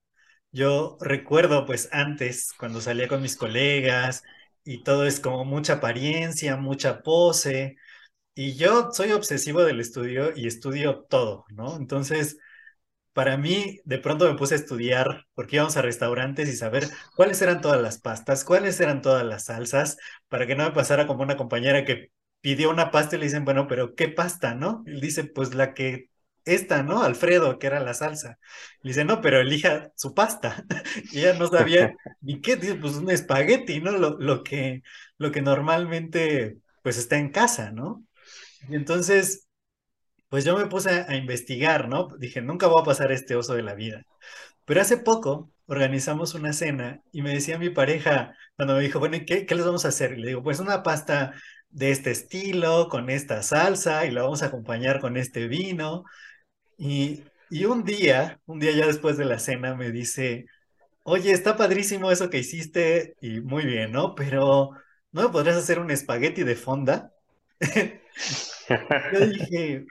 Yo 0.51 0.97
recuerdo 1.01 1.65
pues 1.65 1.89
antes 1.91 2.53
cuando 2.57 2.81
salía 2.81 3.07
con 3.07 3.21
mis 3.21 3.37
colegas 3.37 4.23
y 4.63 4.83
todo 4.83 5.05
es 5.05 5.19
como 5.19 5.45
mucha 5.45 5.73
apariencia, 5.75 6.57
mucha 6.57 7.01
pose 7.03 7.77
y 8.35 8.55
yo 8.55 8.91
soy 8.93 9.11
obsesivo 9.13 9.63
del 9.63 9.79
estudio 9.81 10.31
y 10.35 10.47
estudio 10.47 11.05
todo, 11.09 11.45
¿no? 11.49 11.77
Entonces, 11.77 12.37
para 13.13 13.37
mí 13.37 13.81
de 13.85 13.99
pronto 13.99 14.31
me 14.31 14.37
puse 14.37 14.55
a 14.55 14.57
estudiar 14.57 15.25
porque 15.33 15.57
íbamos 15.57 15.77
a 15.77 15.81
restaurantes 15.81 16.49
y 16.49 16.55
saber 16.55 16.85
cuáles 17.15 17.41
eran 17.41 17.61
todas 17.61 17.81
las 17.81 17.99
pastas, 17.99 18.43
cuáles 18.45 18.79
eran 18.79 19.01
todas 19.01 19.25
las 19.25 19.45
salsas, 19.45 19.97
para 20.29 20.47
que 20.47 20.55
no 20.55 20.63
me 20.65 20.71
pasara 20.71 21.07
como 21.07 21.23
una 21.23 21.37
compañera 21.37 21.85
que 21.85 22.11
pidió 22.41 22.69
una 22.69 22.91
pasta 22.91 23.15
y 23.15 23.19
le 23.19 23.25
dicen, 23.25 23.45
bueno, 23.45 23.67
pero 23.67 23.95
¿qué 23.95 24.09
pasta, 24.09 24.55
no? 24.55 24.83
Y 24.87 24.99
dice, 25.01 25.25
pues 25.25 25.53
la 25.55 25.73
que 25.73 26.09
esta, 26.45 26.83
¿no? 26.83 27.03
Alfredo, 27.03 27.59
que 27.59 27.67
era 27.67 27.79
la 27.79 27.93
salsa. 27.93 28.39
Le 28.81 28.91
dice, 28.91 29.05
no, 29.05 29.21
pero 29.21 29.39
elija 29.39 29.91
su 29.95 30.13
pasta. 30.13 30.65
y 31.11 31.19
ella 31.19 31.33
no 31.37 31.47
sabía 31.47 31.95
ni 32.21 32.41
qué, 32.41 32.57
pues 32.57 32.95
un 32.95 33.09
espagueti, 33.11 33.81
¿no? 33.81 33.91
Lo, 33.91 34.17
lo, 34.19 34.43
que, 34.43 34.83
lo 35.17 35.31
que 35.31 35.41
normalmente, 35.41 36.57
pues 36.83 36.97
está 36.97 37.17
en 37.17 37.29
casa, 37.31 37.71
¿no? 37.71 38.03
Y 38.69 38.75
entonces, 38.75 39.47
pues 40.29 40.45
yo 40.45 40.57
me 40.57 40.67
puse 40.67 41.05
a, 41.07 41.15
investigar, 41.15 41.89
¿no? 41.89 42.09
Dije, 42.17 42.41
nunca 42.41 42.67
voy 42.67 42.81
a 42.81 42.85
pasar 42.85 43.11
este 43.11 43.35
oso 43.35 43.55
de 43.55 43.63
la 43.63 43.75
vida. 43.75 44.03
Pero 44.65 44.81
hace 44.81 44.97
poco 44.97 45.51
organizamos 45.67 46.33
una 46.35 46.53
cena 46.53 47.01
y 47.11 47.21
me 47.21 47.33
decía 47.33 47.59
mi 47.59 47.69
pareja, 47.69 48.35
cuando 48.55 48.75
me 48.75 48.81
dijo, 48.81 48.99
bueno, 48.99 49.17
¿qué, 49.25 49.45
qué 49.45 49.55
les 49.55 49.65
vamos 49.65 49.85
a 49.85 49.89
hacer? 49.89 50.13
Y 50.13 50.21
le 50.21 50.27
digo, 50.29 50.43
pues 50.43 50.59
una 50.59 50.83
pasta 50.83 51.33
de 51.69 51.91
este 51.91 52.11
estilo, 52.11 52.89
con 52.89 53.09
esta 53.09 53.43
salsa, 53.43 54.05
y 54.05 54.11
la 54.11 54.23
vamos 54.23 54.43
a 54.43 54.47
acompañar 54.47 54.99
con 55.01 55.17
este 55.17 55.47
vino. 55.47 56.03
Y, 56.77 57.23
y 57.49 57.65
un 57.65 57.83
día, 57.83 58.41
un 58.45 58.59
día 58.59 58.71
ya 58.73 58.87
después 58.87 59.17
de 59.17 59.25
la 59.25 59.39
cena, 59.39 59.75
me 59.75 59.91
dice, 59.91 60.45
oye, 61.03 61.31
está 61.33 61.57
padrísimo 61.57 62.11
eso 62.11 62.29
que 62.29 62.39
hiciste 62.39 63.15
y 63.21 63.41
muy 63.41 63.65
bien, 63.65 63.91
¿no? 63.93 64.15
Pero 64.15 64.71
¿no 65.11 65.23
me 65.23 65.29
podrías 65.29 65.57
hacer 65.57 65.79
un 65.79 65.91
espagueti 65.91 66.43
de 66.43 66.55
fonda? 66.55 67.13
Yo 69.11 69.19
dije, 69.27 69.85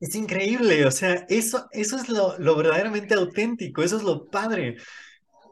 es 0.00 0.14
increíble, 0.14 0.84
o 0.86 0.90
sea, 0.90 1.24
eso, 1.28 1.68
eso 1.72 1.96
es 1.96 2.08
lo, 2.08 2.38
lo 2.38 2.56
verdaderamente 2.56 3.14
auténtico, 3.14 3.82
eso 3.82 3.96
es 3.96 4.02
lo 4.02 4.26
padre, 4.26 4.76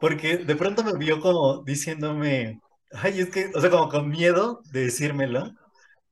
porque 0.01 0.37
de 0.39 0.55
pronto 0.57 0.83
me 0.83 0.97
vio 0.97 1.19
como 1.21 1.63
diciéndome, 1.63 2.61
ay, 3.01 3.21
es 3.21 3.29
que, 3.29 3.51
o 3.53 3.61
sea, 3.61 3.69
como 3.69 3.89
con 3.89 4.09
miedo 4.09 4.61
de 4.71 4.85
decírmelo, 4.85 5.53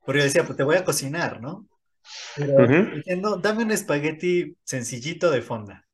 porque 0.06 0.20
yo 0.20 0.26
decía, 0.26 0.46
pues 0.46 0.58
te 0.58 0.64
voy 0.64 0.76
a 0.76 0.86
cocinar, 0.86 1.42
¿no? 1.42 1.68
Pero 2.36 2.68
diciendo, 2.96 3.38
dame 3.38 3.64
un 3.64 3.72
espagueti 3.72 4.58
sencillito 4.64 5.32
de 5.32 5.42
fonda. 5.42 5.86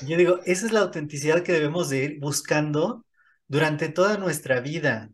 Y 0.00 0.06
yo 0.06 0.16
digo, 0.16 0.40
esa 0.44 0.66
es 0.66 0.72
la 0.72 0.80
autenticidad 0.80 1.42
que 1.42 1.52
debemos 1.52 1.88
de 1.88 2.04
ir 2.04 2.20
buscando 2.20 3.04
durante 3.46 3.88
toda 3.88 4.18
nuestra 4.18 4.60
vida, 4.60 5.10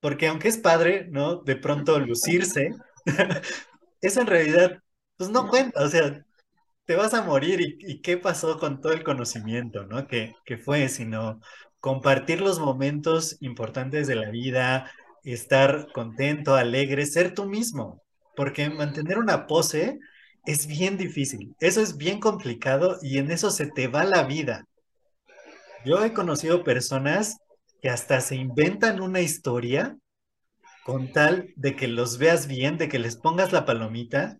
porque 0.00 0.28
aunque 0.28 0.48
es 0.48 0.58
padre, 0.58 1.06
¿no? 1.10 1.36
De 1.42 1.56
pronto 1.56 1.98
lucirse, 1.98 2.70
eso 4.00 4.20
en 4.20 4.26
realidad, 4.26 4.78
pues 5.16 5.30
no 5.30 5.48
cuenta, 5.48 5.84
o 5.84 5.88
sea, 5.88 6.24
te 6.84 6.96
vas 6.96 7.14
a 7.14 7.22
morir 7.22 7.60
y, 7.60 8.00
qué 8.00 8.16
pasó 8.16 8.58
con 8.58 8.80
todo 8.80 8.92
el 8.92 9.02
conocimiento, 9.02 9.84
¿no? 9.84 10.06
Que, 10.06 10.34
que 10.44 10.56
fue, 10.56 10.88
sino 10.88 11.40
compartir 11.86 12.40
los 12.40 12.58
momentos 12.58 13.36
importantes 13.38 14.08
de 14.08 14.16
la 14.16 14.28
vida, 14.28 14.90
estar 15.22 15.86
contento, 15.92 16.56
alegre, 16.56 17.06
ser 17.06 17.32
tú 17.32 17.44
mismo, 17.44 18.02
porque 18.34 18.68
mantener 18.68 19.18
una 19.18 19.46
pose 19.46 20.00
es 20.46 20.66
bien 20.66 20.96
difícil, 20.96 21.54
eso 21.60 21.80
es 21.80 21.96
bien 21.96 22.18
complicado 22.18 22.98
y 23.02 23.18
en 23.18 23.30
eso 23.30 23.52
se 23.52 23.66
te 23.68 23.86
va 23.86 24.02
la 24.02 24.24
vida. 24.24 24.64
Yo 25.84 26.04
he 26.04 26.12
conocido 26.12 26.64
personas 26.64 27.36
que 27.80 27.88
hasta 27.88 28.20
se 28.20 28.34
inventan 28.34 29.00
una 29.00 29.20
historia 29.20 29.96
con 30.84 31.12
tal 31.12 31.52
de 31.54 31.76
que 31.76 31.86
los 31.86 32.18
veas 32.18 32.48
bien, 32.48 32.78
de 32.78 32.88
que 32.88 32.98
les 32.98 33.14
pongas 33.14 33.52
la 33.52 33.64
palomita, 33.64 34.38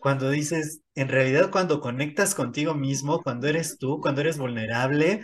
cuando 0.00 0.30
dices, 0.30 0.80
en 0.94 1.08
realidad 1.08 1.50
cuando 1.50 1.80
conectas 1.80 2.34
contigo 2.34 2.74
mismo, 2.74 3.22
cuando 3.22 3.46
eres 3.46 3.78
tú, 3.78 4.00
cuando 4.00 4.22
eres 4.22 4.36
vulnerable, 4.36 5.20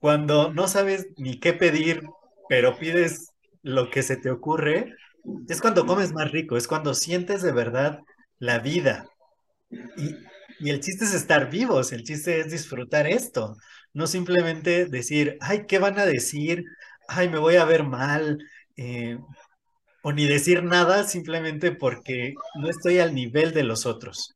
cuando 0.00 0.52
no 0.52 0.68
sabes 0.68 1.08
ni 1.16 1.38
qué 1.38 1.52
pedir, 1.52 2.02
pero 2.48 2.78
pides 2.78 3.28
lo 3.62 3.90
que 3.90 4.02
se 4.02 4.16
te 4.16 4.30
ocurre, 4.30 4.94
es 5.48 5.60
cuando 5.60 5.86
comes 5.86 6.12
más 6.12 6.30
rico, 6.32 6.56
es 6.56 6.66
cuando 6.66 6.94
sientes 6.94 7.42
de 7.42 7.52
verdad 7.52 8.00
la 8.38 8.58
vida. 8.58 9.06
Y, 9.70 10.16
y 10.60 10.70
el 10.70 10.80
chiste 10.80 11.04
es 11.04 11.14
estar 11.14 11.50
vivos, 11.50 11.92
el 11.92 12.04
chiste 12.04 12.40
es 12.40 12.50
disfrutar 12.50 13.06
esto, 13.06 13.56
no 13.92 14.06
simplemente 14.06 14.86
decir, 14.86 15.36
ay, 15.40 15.66
¿qué 15.66 15.78
van 15.78 15.98
a 15.98 16.06
decir? 16.06 16.64
Ay, 17.08 17.28
me 17.28 17.38
voy 17.38 17.56
a 17.56 17.64
ver 17.64 17.84
mal, 17.84 18.38
eh, 18.76 19.18
o 20.02 20.12
ni 20.12 20.26
decir 20.26 20.62
nada 20.62 21.04
simplemente 21.04 21.72
porque 21.72 22.34
no 22.56 22.68
estoy 22.68 22.98
al 23.00 23.14
nivel 23.14 23.52
de 23.52 23.64
los 23.64 23.86
otros. 23.86 24.34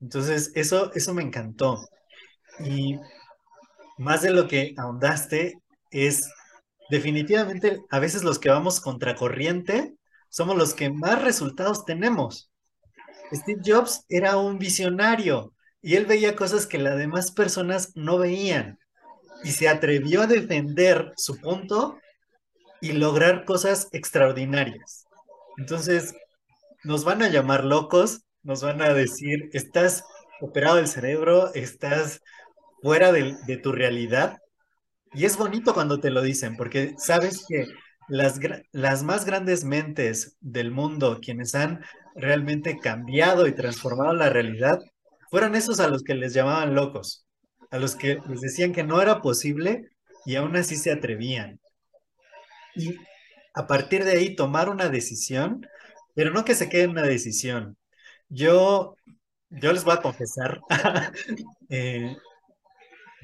Entonces, 0.00 0.52
eso, 0.54 0.92
eso 0.94 1.14
me 1.14 1.22
encantó. 1.22 1.80
Y 2.60 2.98
más 3.98 4.22
de 4.22 4.30
lo 4.30 4.48
que 4.48 4.74
ahondaste 4.76 5.60
es 5.90 6.30
definitivamente 6.90 7.80
a 7.90 7.98
veces 7.98 8.24
los 8.24 8.38
que 8.38 8.48
vamos 8.48 8.80
contracorriente 8.80 9.94
somos 10.30 10.56
los 10.56 10.74
que 10.74 10.90
más 10.90 11.22
resultados 11.22 11.84
tenemos. 11.84 12.50
Steve 13.32 13.60
Jobs 13.64 14.04
era 14.08 14.36
un 14.36 14.58
visionario 14.58 15.52
y 15.82 15.96
él 15.96 16.06
veía 16.06 16.36
cosas 16.36 16.66
que 16.66 16.78
las 16.78 16.96
demás 16.96 17.30
personas 17.30 17.92
no 17.94 18.18
veían 18.18 18.78
y 19.44 19.52
se 19.52 19.68
atrevió 19.68 20.22
a 20.22 20.26
defender 20.26 21.12
su 21.16 21.38
punto 21.38 21.98
y 22.80 22.92
lograr 22.92 23.44
cosas 23.44 23.88
extraordinarias. 23.92 25.06
Entonces, 25.56 26.14
nos 26.84 27.04
van 27.04 27.22
a 27.22 27.28
llamar 27.28 27.64
locos, 27.64 28.22
nos 28.42 28.62
van 28.62 28.80
a 28.82 28.94
decir, 28.94 29.50
estás 29.52 30.04
operado 30.40 30.76
del 30.76 30.88
cerebro, 30.88 31.52
estás 31.54 32.20
fuera 32.82 33.12
de, 33.12 33.36
de 33.46 33.56
tu 33.56 33.72
realidad. 33.72 34.38
Y 35.12 35.24
es 35.24 35.36
bonito 35.36 35.74
cuando 35.74 36.00
te 36.00 36.10
lo 36.10 36.22
dicen, 36.22 36.56
porque 36.56 36.94
sabes 36.98 37.44
que 37.48 37.66
las, 38.08 38.40
las 38.72 39.02
más 39.02 39.24
grandes 39.24 39.64
mentes 39.64 40.36
del 40.40 40.70
mundo, 40.70 41.20
quienes 41.22 41.54
han 41.54 41.84
realmente 42.14 42.78
cambiado 42.78 43.46
y 43.46 43.54
transformado 43.54 44.14
la 44.14 44.30
realidad, 44.30 44.80
fueron 45.30 45.54
esos 45.54 45.78
a 45.80 45.88
los 45.88 46.02
que 46.02 46.14
les 46.14 46.34
llamaban 46.34 46.74
locos, 46.74 47.26
a 47.70 47.78
los 47.78 47.94
que 47.94 48.18
les 48.28 48.40
decían 48.40 48.72
que 48.72 48.82
no 48.82 49.00
era 49.00 49.20
posible 49.20 49.88
y 50.24 50.36
aún 50.36 50.56
así 50.56 50.76
se 50.76 50.90
atrevían. 50.90 51.60
Y 52.74 52.96
a 53.54 53.66
partir 53.66 54.04
de 54.04 54.12
ahí 54.12 54.34
tomar 54.36 54.68
una 54.68 54.88
decisión, 54.88 55.66
pero 56.14 56.30
no 56.30 56.44
que 56.44 56.54
se 56.54 56.68
quede 56.68 56.84
en 56.84 56.90
una 56.90 57.02
decisión. 57.02 57.76
Yo, 58.28 58.96
yo 59.50 59.72
les 59.72 59.84
voy 59.84 59.94
a 59.94 60.02
confesar, 60.02 60.60
eh, 61.68 62.16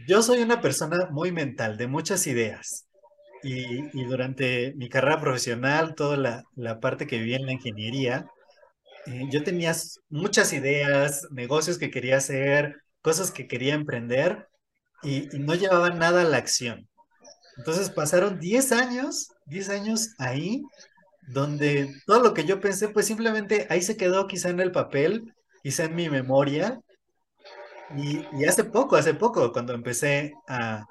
yo 0.07 0.23
soy 0.23 0.43
una 0.43 0.61
persona 0.61 1.09
muy 1.11 1.33
mental, 1.33 1.77
de 1.77 1.87
muchas 1.87 2.27
ideas. 2.27 2.87
Y, 3.43 4.05
durante 4.05 4.75
mi 4.77 4.89
carrera 4.89 5.21
profesional, 5.21 5.95
toda 5.95 6.17
la, 6.57 6.81
parte 6.81 7.07
que 7.07 7.19
viví 7.19 7.35
en 7.35 7.47
la 7.47 7.53
ingeniería, 7.53 8.27
eh, 9.07 9.25
yo 9.31 9.45
tenía 9.45 9.75
muchas 10.09 10.53
ideas, 10.53 11.27
negocios 11.31 11.79
que 11.79 11.91
quería 11.91 12.17
hacer, 12.17 12.77
cosas 13.03 13.31
que 13.31 13.47
quería 13.47 13.75
emprender 13.75 14.49
y, 15.03 15.35
y 15.37 15.41
no 15.41 15.55
llevaba 15.55 15.91
nada 15.91 16.23
a 16.23 16.25
la 16.25 16.39
acción. 16.39 16.89
Entonces 17.59 17.91
pasaron 17.91 18.41
10 18.41 18.73
años, 18.73 19.29
10 19.47 19.69
años 19.69 20.15
ahí, 20.19 20.63
donde 21.29 21.93
todo 22.07 22.23
lo 22.23 22.35
que 22.35 22.45
yo 22.45 22.61
pensé, 22.61 22.89
pues 22.89 23.07
simplemente 23.07 23.67
ahí 23.71 23.83
se 23.83 23.97
quedó 23.97 24.27
quizá 24.27 24.51
en 24.51 24.61
el 24.61 24.73
papel, 24.73 25.35
quizá 25.63 25.85
en 25.85 25.95
mi 25.95 26.09
memoria. 26.09 26.81
Y, 27.97 28.45
hace 28.45 28.65
poco, 28.65 28.97
hace 28.97 29.15
poco, 29.15 29.53
cuando 29.53 29.73
empecé 29.75 30.35
a 30.49 30.87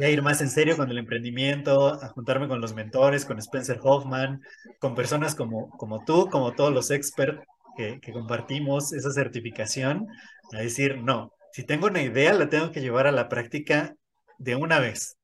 ir 0.00 0.22
más 0.22 0.40
en 0.40 0.50
serio 0.50 0.76
con 0.76 0.90
el 0.90 0.98
emprendimiento, 0.98 1.88
a 2.02 2.08
juntarme 2.08 2.48
con 2.48 2.60
los 2.60 2.74
mentores, 2.74 3.24
con 3.24 3.38
Spencer 3.38 3.80
Hoffman, 3.82 4.40
con 4.78 4.94
personas 4.94 5.34
como, 5.34 5.70
tú, 6.06 6.28
como 6.30 6.52
todos 6.52 6.72
los 6.72 6.90
experts 6.90 7.44
que, 7.76 8.00
que 8.00 8.12
compartimos 8.12 8.92
esa 8.92 9.12
certificación, 9.12 10.08
a 10.52 10.58
decir, 10.58 10.98
no, 10.98 11.32
si 11.52 11.64
tengo 11.64 11.86
una 11.86 12.02
idea, 12.02 12.32
la 12.32 12.48
tengo 12.48 12.72
que 12.72 12.80
llevar 12.80 13.06
a 13.06 13.12
la 13.12 13.28
práctica 13.28 13.94
de 14.38 14.56
una 14.56 14.78
vez 14.80 15.16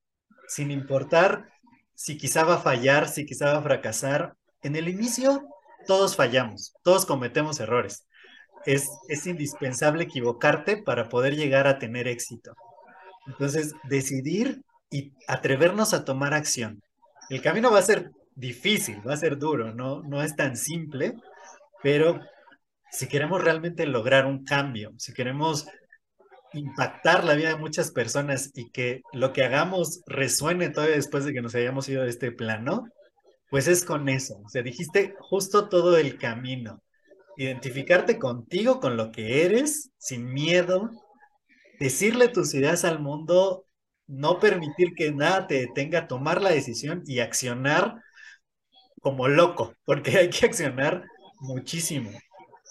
sin 0.48 0.70
importar 0.70 1.50
si 1.94 2.16
quizá 2.16 2.44
va 2.44 2.54
a 2.54 2.60
fallar, 2.60 3.08
si 3.08 3.26
quizá 3.26 3.52
va 3.52 3.58
a 3.58 3.62
fracasar. 3.62 4.34
En 4.62 4.76
el 4.76 4.88
inicio 4.88 5.46
todos 5.86 6.16
fallamos, 6.16 6.74
todos 6.82 7.06
cometemos 7.06 7.60
errores. 7.60 8.06
Es, 8.68 8.88
es 9.08 9.26
indispensable 9.26 10.04
equivocarte 10.04 10.76
para 10.76 11.08
poder 11.08 11.34
llegar 11.34 11.66
a 11.66 11.78
tener 11.78 12.06
éxito. 12.06 12.54
Entonces, 13.26 13.74
decidir 13.84 14.62
y 14.90 15.12
atrevernos 15.26 15.94
a 15.94 16.04
tomar 16.04 16.34
acción. 16.34 16.82
El 17.30 17.42
camino 17.42 17.70
va 17.70 17.78
a 17.78 17.82
ser 17.82 18.10
difícil, 18.34 19.06
va 19.06 19.14
a 19.14 19.18
ser 19.18 19.38
duro, 19.38 19.74
no, 19.74 20.02
no 20.02 20.22
es 20.22 20.36
tan 20.36 20.56
simple, 20.56 21.14
pero 21.82 22.20
si 22.90 23.08
queremos 23.08 23.42
realmente 23.42 23.86
lograr 23.86 24.26
un 24.26 24.44
cambio, 24.44 24.92
si 24.96 25.12
queremos 25.12 25.66
impactar 26.54 27.24
la 27.24 27.34
vida 27.34 27.50
de 27.50 27.56
muchas 27.56 27.90
personas 27.90 28.50
y 28.54 28.70
que 28.70 29.02
lo 29.12 29.32
que 29.32 29.44
hagamos 29.44 30.02
resuene 30.06 30.70
todavía 30.70 30.96
después 30.96 31.24
de 31.24 31.32
que 31.32 31.42
nos 31.42 31.54
hayamos 31.54 31.88
ido 31.88 32.04
de 32.04 32.10
este 32.10 32.32
plano, 32.32 32.88
pues 33.50 33.68
es 33.68 33.84
con 33.84 34.08
eso. 34.08 34.40
O 34.44 34.48
sea, 34.48 34.62
dijiste 34.62 35.14
justo 35.18 35.68
todo 35.68 35.98
el 35.98 36.18
camino. 36.18 36.82
Identificarte 37.38 38.18
contigo, 38.18 38.80
con 38.80 38.96
lo 38.96 39.12
que 39.12 39.44
eres, 39.44 39.92
sin 39.96 40.32
miedo, 40.32 40.90
decirle 41.78 42.26
tus 42.26 42.52
ideas 42.52 42.84
al 42.84 42.98
mundo, 42.98 43.64
no 44.08 44.40
permitir 44.40 44.92
que 44.96 45.12
nada 45.12 45.46
te 45.46 45.60
detenga, 45.60 46.08
tomar 46.08 46.42
la 46.42 46.50
decisión 46.50 47.04
y 47.06 47.20
accionar 47.20 47.94
como 49.00 49.28
loco, 49.28 49.72
porque 49.84 50.10
hay 50.18 50.30
que 50.30 50.46
accionar 50.46 51.04
muchísimo. 51.38 52.10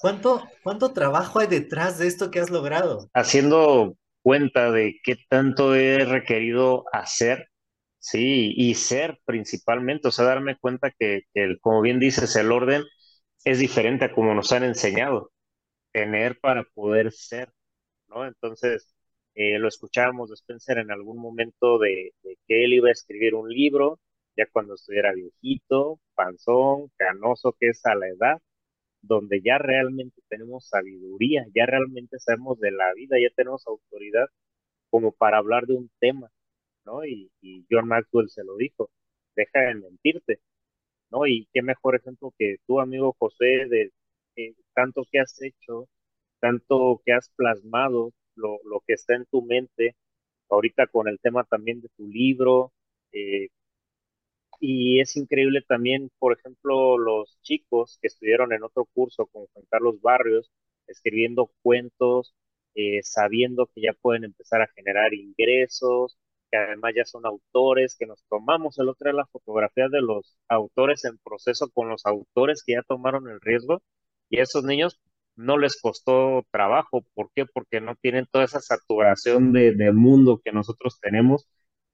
¿Cuánto, 0.02 0.46
¿Cuánto 0.64 0.92
trabajo 0.92 1.40
hay 1.40 1.48
detrás 1.48 1.98
de 1.98 2.08
esto 2.08 2.30
que 2.30 2.42
has 2.42 2.50
logrado? 2.50 3.10
Haciendo 3.14 3.96
cuenta 4.22 4.70
de 4.70 5.00
qué 5.02 5.16
tanto 5.30 5.76
he 5.76 6.04
requerido 6.04 6.84
hacer, 6.92 7.48
sí, 8.00 8.54
y 8.58 8.76
ser 8.76 9.18
principalmente, 9.24 10.10
o 10.10 10.12
sea, 10.12 10.26
darme 10.26 10.58
cuenta 10.58 10.92
que, 11.00 11.22
el, 11.34 11.58
como 11.62 11.80
bien 11.82 12.00
dices, 12.02 12.36
el 12.36 12.52
orden 12.52 12.84
es 13.52 13.60
diferente 13.60 14.06
a 14.06 14.12
como 14.14 14.34
nos 14.34 14.52
han 14.52 14.64
enseñado, 14.64 15.32
tener 15.94 16.40
para 16.40 16.64
poder 16.66 17.12
ser, 17.12 17.52
¿no? 18.08 18.26
Entonces, 18.28 18.94
Eh, 19.36 19.60
lo 19.60 19.68
escuchábamos 19.70 20.30
de 20.30 20.36
Spencer 20.36 20.80
en 20.80 20.92
algún 20.92 21.20
momento 21.20 21.78
de, 21.80 22.14
que 22.48 22.66
él 22.66 22.74
iba 22.74 22.90
a 22.90 22.92
escribir 22.92 23.36
un 23.36 23.50
libro, 23.50 24.00
ya 24.36 24.46
cuando 24.52 24.74
estuviera 24.76 25.14
viejito, 25.14 26.00
panzón, 26.16 26.92
canoso, 26.98 27.56
que 27.60 27.70
es 27.70 27.86
a 27.86 27.96
la 27.96 28.08
edad, 28.10 28.42
donde 29.02 29.42
ya 29.42 29.58
realmente 29.60 30.22
tenemos 30.30 30.68
sabiduría, 30.70 31.46
ya 31.56 31.66
realmente 31.66 32.20
sabemos 32.20 32.60
de 32.60 32.72
la 32.72 32.94
vida, 32.96 33.18
ya 33.22 33.30
tenemos 33.36 33.66
autoridad 33.68 34.28
como 34.90 35.12
para 35.14 35.38
hablar 35.40 35.66
de 35.68 35.76
un 35.76 35.90
tema, 36.00 36.30
¿no? 36.86 37.06
Y, 37.06 37.32
John 37.70 37.88
Maxwell 37.88 38.30
se 38.30 38.44
lo 38.44 38.56
dijo, 38.58 38.90
deja 39.36 39.60
de 39.62 39.76
mentirte, 39.76 40.40
¿no? 41.12 41.28
Y 41.28 41.48
qué 41.54 41.62
mejor 41.62 41.96
ejemplo 41.96 42.34
que 42.38 42.58
tu 42.68 42.80
amigo 42.80 43.16
José, 43.20 43.68
de 43.70 43.92
tanto 44.74 45.04
que 45.12 45.20
has 45.20 45.42
hecho, 45.42 45.88
tanto 46.40 47.02
que 47.06 47.14
has 47.14 47.30
plasmado, 47.36 48.12
lo, 48.36 48.60
lo, 48.66 48.82
que 48.86 48.94
está 48.94 49.16
en 49.16 49.26
tu 49.26 49.42
mente, 49.42 49.96
ahorita 50.50 50.88
con 50.88 51.08
el 51.08 51.20
tema 51.20 51.44
también 51.46 51.82
de 51.82 51.90
tu 51.98 52.08
libro, 52.08 52.72
eh, 53.12 53.50
y 54.60 55.00
es 55.00 55.16
increíble 55.18 55.62
también, 55.68 56.10
por 56.20 56.34
ejemplo, 56.38 56.98
los 56.98 57.40
chicos 57.42 58.00
que 58.02 58.08
estuvieron 58.08 58.54
en 58.54 58.64
otro 58.64 58.86
curso 58.86 59.28
con 59.28 59.46
Juan 59.48 59.66
Carlos 59.70 60.02
Barrios, 60.02 60.52
escribiendo 60.88 61.52
cuentos, 61.62 62.34
eh, 62.76 63.02
sabiendo 63.04 63.68
que 63.68 63.82
ya 63.82 63.94
pueden 63.94 64.24
empezar 64.24 64.62
a 64.62 64.68
generar 64.76 65.14
ingresos, 65.14 66.18
que 66.52 66.58
además 66.58 66.94
ya 66.96 67.06
son 67.06 67.26
autores, 67.26 67.96
que 67.98 68.06
nos 68.06 68.24
tomamos 68.30 68.80
el 68.80 68.90
otro 68.90 69.06
día 69.10 69.22
la 69.22 69.26
fotografía 69.28 69.88
de 69.90 70.02
los 70.02 70.38
autores 70.50 71.06
en 71.06 71.18
proceso 71.20 71.70
con 71.70 71.90
los 71.90 72.06
autores 72.06 72.64
que 72.66 72.74
ya 72.74 72.84
tomaron 72.84 73.30
el 73.30 73.42
riesgo, 73.42 73.82
y 74.30 74.40
a 74.40 74.44
esos 74.44 74.64
niños 74.64 75.00
no 75.36 75.58
les 75.58 75.80
costó 75.82 76.46
trabajo. 76.52 77.04
¿Por 77.14 77.30
qué? 77.36 77.46
Porque 77.46 77.82
no 77.82 77.96
tienen 77.96 78.28
toda 78.32 78.46
esa 78.46 78.60
saturación 78.62 79.54
de, 79.54 79.74
de 79.74 79.92
mundo 79.94 80.42
que 80.44 80.52
nosotros 80.52 81.00
tenemos 81.00 81.48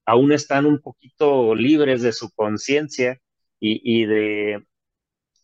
aún 0.06 0.32
están 0.32 0.66
un 0.66 0.80
poquito 0.80 1.56
libres 1.56 2.02
de 2.02 2.14
su 2.14 2.32
conciencia 2.32 3.20
y, 3.60 4.06
de 4.06 4.66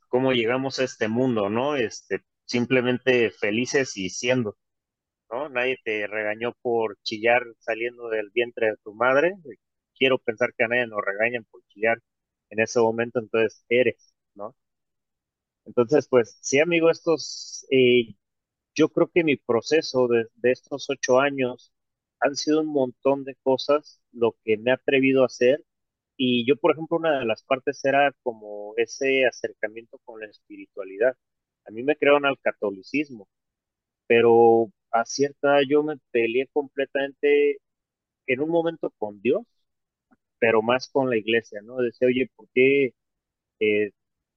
cómo 0.10 0.34
llegamos 0.34 0.80
a 0.80 0.84
este 0.84 1.08
mundo, 1.08 1.50
¿no? 1.50 1.76
Este, 1.78 2.24
simplemente 2.46 3.32
felices 3.32 3.96
y 3.96 4.10
siendo, 4.10 4.58
¿no? 5.32 5.50
Nadie 5.50 5.78
te 5.84 6.08
regañó 6.08 6.54
por 6.62 6.98
chillar 7.04 7.44
saliendo 7.60 8.10
del 8.10 8.30
vientre 8.32 8.68
de 8.72 8.78
tu 8.84 8.94
madre. 8.94 9.36
Quiero 9.96 10.18
pensar 10.20 10.54
que 10.58 10.64
a 10.66 10.68
nadie 10.68 10.88
nos 10.88 11.02
regañan 11.06 11.46
por 11.52 11.64
chillar 11.68 12.00
en 12.50 12.60
ese 12.62 12.80
momento, 12.80 13.20
entonces 13.20 13.64
eres, 13.70 14.14
¿no? 14.36 14.56
Entonces, 15.66 16.08
pues 16.10 16.38
sí, 16.42 16.60
amigo, 16.60 16.90
estos, 16.90 17.66
eh, 17.72 18.16
yo 18.76 18.90
creo 18.90 19.10
que 19.14 19.24
mi 19.24 19.38
proceso 19.38 20.08
de, 20.08 20.28
de 20.36 20.52
estos 20.54 20.90
ocho 20.90 21.20
años 21.20 21.74
han 22.22 22.36
sido 22.36 22.62
un 22.62 22.68
montón 22.68 23.24
de 23.26 23.36
cosas 23.44 24.02
lo 24.14 24.38
que 24.46 24.58
me 24.58 24.72
he 24.72 24.74
atrevido 24.76 25.24
a 25.24 25.28
hacer. 25.28 25.64
Y 26.18 26.46
yo, 26.48 26.58
por 26.58 26.74
ejemplo, 26.74 26.98
una 26.98 27.20
de 27.20 27.26
las 27.26 27.44
partes 27.44 27.84
era 27.86 28.14
como 28.24 28.74
ese 28.78 29.26
acercamiento 29.28 30.00
con 30.06 30.22
la 30.22 30.28
espiritualidad. 30.28 31.16
A 31.66 31.72
mí 31.72 31.84
me 31.84 31.98
crearon 31.98 32.26
al 32.26 32.40
catolicismo, 32.40 33.30
pero 34.08 34.72
a 34.92 35.06
cierta 35.06 35.60
yo 35.68 35.84
me 35.84 35.98
peleé 36.12 36.48
completamente 36.54 37.60
en 38.28 38.42
un 38.42 38.50
momento 38.50 38.92
con 39.00 39.22
Dios, 39.22 39.44
pero 40.40 40.62
más 40.62 40.90
con 40.90 41.10
la 41.10 41.18
iglesia, 41.18 41.62
¿no? 41.64 41.78
Decía, 41.78 42.08
oye, 42.08 42.32
¿por 42.36 42.48
qué 42.54 42.94
eh, 43.60 43.92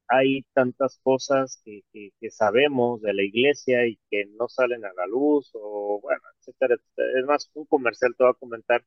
hay 0.08 0.44
tantas 0.54 0.98
cosas 1.02 1.60
que, 1.64 1.82
que, 1.92 2.30
sabemos 2.30 3.02
de 3.02 3.14
la 3.14 3.22
iglesia 3.24 3.86
y 3.86 3.98
que 4.10 4.26
no 4.26 4.48
salen 4.48 4.84
a 4.84 4.92
la 4.94 5.06
luz 5.06 5.50
o 5.54 6.00
bueno, 6.02 6.22
etcétera, 6.40 6.76
Es 7.18 7.26
más, 7.26 7.50
un 7.54 7.66
comercial 7.66 8.14
te 8.16 8.24
va 8.24 8.30
a 8.30 8.34
comentar 8.34 8.84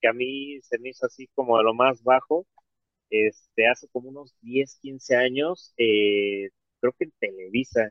que 0.00 0.08
a 0.08 0.12
mí 0.12 0.60
se 0.62 0.78
me 0.78 0.90
hizo 0.90 1.06
así 1.06 1.28
como 1.34 1.58
de 1.58 1.64
lo 1.64 1.74
más 1.74 2.02
bajo. 2.04 2.46
Este, 3.10 3.68
hace 3.68 3.88
como 3.88 4.10
unos 4.10 4.36
10, 4.42 4.78
15 4.80 5.16
años, 5.16 5.74
eh, 5.78 6.50
creo 6.80 6.92
que 6.98 7.04
en 7.06 7.12
Televisa 7.20 7.90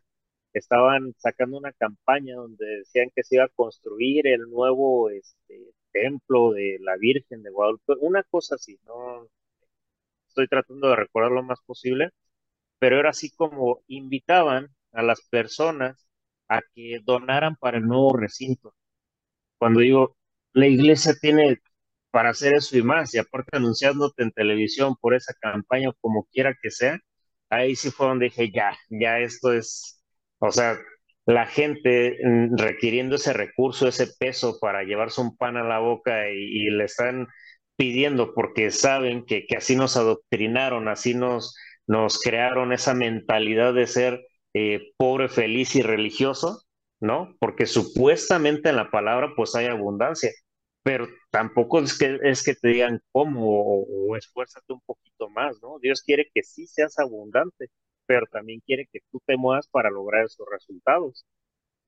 estaban 0.59 1.13
sacando 1.17 1.57
una 1.57 1.71
campaña 1.73 2.35
donde 2.35 2.65
decían 2.79 3.09
que 3.15 3.23
se 3.23 3.35
iba 3.35 3.45
a 3.45 3.49
construir 3.49 4.27
el 4.27 4.41
nuevo 4.49 5.09
este, 5.09 5.73
templo 5.91 6.51
de 6.53 6.77
la 6.81 6.97
Virgen 6.97 7.43
de 7.43 7.51
Guadalupe, 7.51 7.93
una 8.01 8.23
cosa 8.23 8.55
así, 8.55 8.79
no 8.85 9.27
estoy 10.27 10.47
tratando 10.47 10.89
de 10.89 10.95
recordar 10.95 11.31
lo 11.31 11.43
más 11.43 11.59
posible, 11.65 12.09
pero 12.79 12.99
era 12.99 13.11
así 13.11 13.31
como 13.35 13.83
invitaban 13.87 14.69
a 14.93 15.03
las 15.03 15.21
personas 15.29 16.07
a 16.49 16.61
que 16.75 16.99
donaran 17.03 17.55
para 17.57 17.77
el 17.77 17.85
nuevo 17.87 18.15
recinto. 18.17 18.75
Cuando 19.59 19.81
digo, 19.81 20.17
la 20.53 20.67
iglesia 20.67 21.13
tiene 21.21 21.59
para 22.11 22.31
hacer 22.31 22.55
eso 22.55 22.77
y 22.77 22.83
más, 22.83 23.13
y 23.15 23.19
aparte 23.19 23.57
anunciándote 23.57 24.23
en 24.23 24.31
televisión 24.31 24.95
por 25.01 25.15
esa 25.15 25.33
campaña, 25.41 25.91
como 26.01 26.25
quiera 26.31 26.55
que 26.61 26.71
sea, 26.71 26.99
ahí 27.49 27.75
sí 27.75 27.91
fue 27.91 28.07
donde 28.07 28.25
dije, 28.27 28.51
ya, 28.51 28.77
ya 28.89 29.19
esto 29.19 29.53
es, 29.53 30.02
o 30.43 30.51
sea, 30.51 30.77
la 31.25 31.45
gente 31.45 32.17
mm, 32.23 32.57
requiriendo 32.57 33.15
ese 33.15 33.33
recurso, 33.33 33.87
ese 33.87 34.07
peso 34.19 34.57
para 34.59 34.83
llevarse 34.83 35.21
un 35.21 35.37
pan 35.37 35.57
a 35.57 35.63
la 35.63 35.79
boca 35.79 36.29
y, 36.29 36.69
le 36.69 36.83
están 36.85 37.27
pidiendo 37.77 38.33
porque 38.33 38.71
saben 38.71 39.25
que, 39.25 39.45
así 39.57 39.75
nos 39.75 39.97
adoctrinaron, 39.97 40.87
así 40.87 41.13
nos 41.13 41.55
nos 41.87 42.19
crearon 42.21 42.71
esa 42.71 42.93
mentalidad 42.93 43.73
de 43.73 43.87
ser 43.87 44.25
eh, 44.53 44.93
pobre, 44.97 45.27
feliz 45.29 45.75
y 45.75 45.81
religioso, 45.81 46.63
¿no? 47.01 47.35
Porque 47.39 47.65
supuestamente 47.65 48.69
en 48.69 48.77
la 48.77 48.89
palabra 48.91 49.33
pues 49.35 49.55
hay 49.55 49.65
abundancia, 49.65 50.31
pero 50.83 51.07
tampoco 51.31 51.79
es 51.79 51.97
que, 51.97 52.19
es 52.23 52.43
que 52.43 52.55
te 52.55 52.69
digan 52.69 53.01
cómo 53.11 53.85
o, 53.85 54.15
esfuérzate 54.17 54.73
un 54.73 54.81
poquito 54.85 55.29
más, 55.29 55.61
¿no? 55.61 55.79
Dios 55.81 56.01
quiere 56.01 56.29
que 56.33 56.43
sí 56.43 56.67
seas 56.67 56.99
abundante, 56.99 57.67
pero 58.14 58.28
también 58.28 58.61
quiere 58.66 58.88
que 58.91 58.99
tú 59.11 59.22
te 59.26 59.38
muevas 59.38 59.68
para 59.68 59.89
lograr 59.89 60.26
esos 60.26 60.47
resultados. 60.51 61.26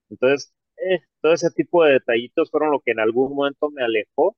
Entonces, 0.09 0.53
eh, 0.77 1.01
todo 1.21 1.33
ese 1.33 1.51
tipo 1.51 1.83
de 1.85 1.93
detallitos 1.93 2.51
fueron 2.51 2.71
lo 2.71 2.81
que 2.81 2.91
en 2.91 2.99
algún 3.01 3.35
momento 3.35 3.69
me 3.71 3.83
alejó 3.83 4.37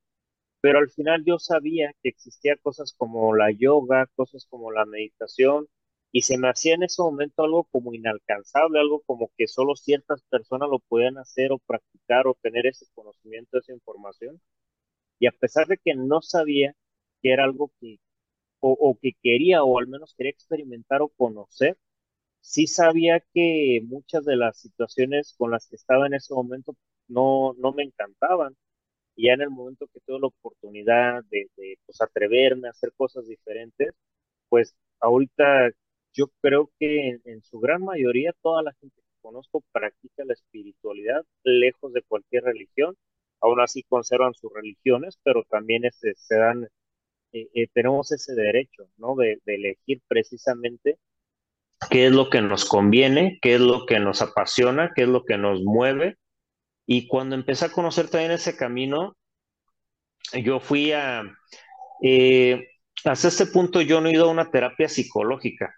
pero 0.62 0.80
al 0.80 0.90
final 0.90 1.24
yo 1.26 1.40
sabía 1.40 1.94
que 2.04 2.10
existía 2.10 2.58
cosas 2.58 2.94
como 2.98 3.36
la 3.36 3.52
yoga, 3.52 4.08
cosas 4.16 4.46
como 4.50 4.72
la 4.72 4.86
meditación, 4.86 5.68
y 6.12 6.24
se 6.24 6.38
me 6.38 6.50
hacía 6.50 6.76
en 6.76 6.84
ese 6.84 7.02
momento 7.02 7.44
algo 7.44 7.66
como 7.66 7.94
inalcanzable, 7.94 8.80
algo 8.80 9.02
como 9.06 9.32
que 9.38 9.48
solo 9.48 9.76
ciertas 9.76 10.24
personas 10.24 10.70
lo 10.70 10.80
podían 10.80 11.18
hacer 11.18 11.52
o 11.52 11.60
practicar 11.60 12.28
o 12.28 12.38
tener 12.42 12.66
ese 12.68 12.86
conocimiento, 12.96 13.60
esa 13.60 13.74
información. 13.74 14.42
Y 15.20 15.28
a 15.28 15.32
pesar 15.32 15.68
de 15.68 15.78
que 15.78 15.96
no 15.96 16.22
sabía 16.22 16.76
que 17.22 17.32
era 17.34 17.44
algo 17.46 17.72
que, 17.80 18.00
o, 18.60 18.72
o 18.72 18.98
que 19.02 19.14
quería, 19.22 19.64
o 19.64 19.80
al 19.80 19.88
menos 19.88 20.14
quería 20.18 20.32
experimentar 20.32 21.02
o 21.02 21.10
conocer, 21.10 21.78
sí 22.42 22.68
sabía 22.68 23.22
que 23.34 23.82
muchas 23.86 24.26
de 24.26 24.38
las 24.38 24.58
situaciones 24.60 25.36
con 25.38 25.52
las 25.52 25.68
que 25.68 25.76
estaba 25.78 26.08
en 26.08 26.16
ese 26.16 26.34
momento 26.34 26.76
no, 27.08 27.54
no 27.58 27.74
me 27.74 27.84
encantaban 27.84 28.56
y 29.18 29.28
ya 29.28 29.34
en 29.34 29.42
el 29.42 29.50
momento 29.50 29.88
que 29.94 30.00
tuve 30.02 30.20
la 30.20 30.28
oportunidad 30.28 31.24
de, 31.26 31.50
pues, 31.86 32.02
atreverme 32.02 32.68
a 32.68 32.72
hacer 32.72 32.94
cosas 32.96 33.28
diferentes, 33.28 33.94
pues 34.50 34.76
ahorita 35.00 35.72
yo 36.14 36.28
creo 36.42 36.72
que 36.80 37.20
en, 37.26 37.44
su 37.44 37.60
gran 37.60 37.84
mayoría 37.84 38.34
toda 38.42 38.64
la 38.64 38.74
gente 38.74 38.96
que 39.02 39.22
conozco 39.22 39.64
practica 39.72 40.24
la 40.26 40.34
espiritualidad 40.34 41.26
lejos 41.44 41.94
de 41.94 42.04
cualquier 42.04 42.44
religión. 42.44 42.96
Aún 43.42 43.60
así 43.62 43.84
conservan 43.84 44.34
sus 44.36 44.52
religiones, 44.54 45.20
pero 45.24 45.44
también 45.50 45.86
este, 45.86 46.14
se 46.16 46.38
dan, 46.38 46.68
eh, 47.34 47.48
eh, 47.54 47.68
tenemos 47.74 48.12
ese 48.12 48.34
derecho, 48.36 48.90
¿no? 48.98 49.16
De, 49.16 49.40
de 49.46 49.56
elegir 49.56 50.02
precisamente 50.08 50.98
qué 51.90 52.08
es 52.08 52.12
lo 52.12 52.30
que 52.30 52.42
nos 52.42 52.66
conviene, 52.66 53.40
qué 53.42 53.56
es 53.56 53.62
lo 53.62 53.86
que 53.86 54.00
nos 54.00 54.22
apasiona, 54.22 54.92
qué 54.96 55.04
es 55.04 55.10
lo 55.10 55.24
que 55.26 55.38
nos 55.38 55.62
mueve 55.62 56.18
y 56.90 57.08
cuando 57.08 57.36
empecé 57.36 57.66
a 57.66 57.72
conocer 57.72 58.10
también 58.10 58.32
ese 58.32 58.56
camino, 58.56 59.18
yo 60.42 60.60
fui 60.62 60.94
a... 60.94 61.22
Eh, 62.02 62.66
hasta 63.04 63.28
este 63.28 63.46
punto 63.48 63.82
yo 63.82 64.00
no 64.00 64.08
he 64.08 64.14
ido 64.14 64.30
a 64.30 64.32
una 64.32 64.50
terapia 64.50 64.88
psicológica 64.88 65.76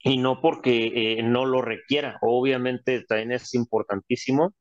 y 0.00 0.18
no 0.18 0.40
porque 0.40 1.18
eh, 1.18 1.22
no 1.22 1.46
lo 1.46 1.62
requiera, 1.62 2.18
obviamente 2.22 3.04
también 3.04 3.32
es 3.32 3.54
importantísimo, 3.54 4.52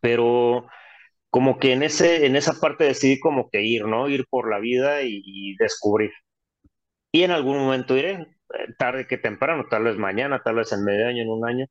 pero 0.00 0.68
como 1.32 1.58
que 1.58 1.72
en, 1.72 1.82
ese, 1.82 2.26
en 2.26 2.36
esa 2.36 2.60
parte 2.60 2.84
decidí 2.84 3.18
como 3.20 3.48
que 3.50 3.62
ir, 3.62 3.86
¿no? 3.86 4.08
Ir 4.10 4.26
por 4.28 4.50
la 4.50 4.60
vida 4.60 5.02
y, 5.02 5.56
descubrir. 5.58 6.12
Y 7.12 7.22
en 7.24 7.30
algún 7.30 7.58
momento 7.58 7.96
iré, 7.96 8.12
eh, 8.12 8.26
tarde 8.78 9.06
que 9.06 9.18
temprano, 9.18 9.66
tal 9.70 9.84
vez 9.84 9.96
mañana, 9.96 10.42
tal 10.44 10.56
vez 10.56 10.72
en 10.72 10.84
medio 10.84 11.08
año, 11.08 11.22
en 11.22 11.30
un 11.30 11.46
año, 11.48 11.66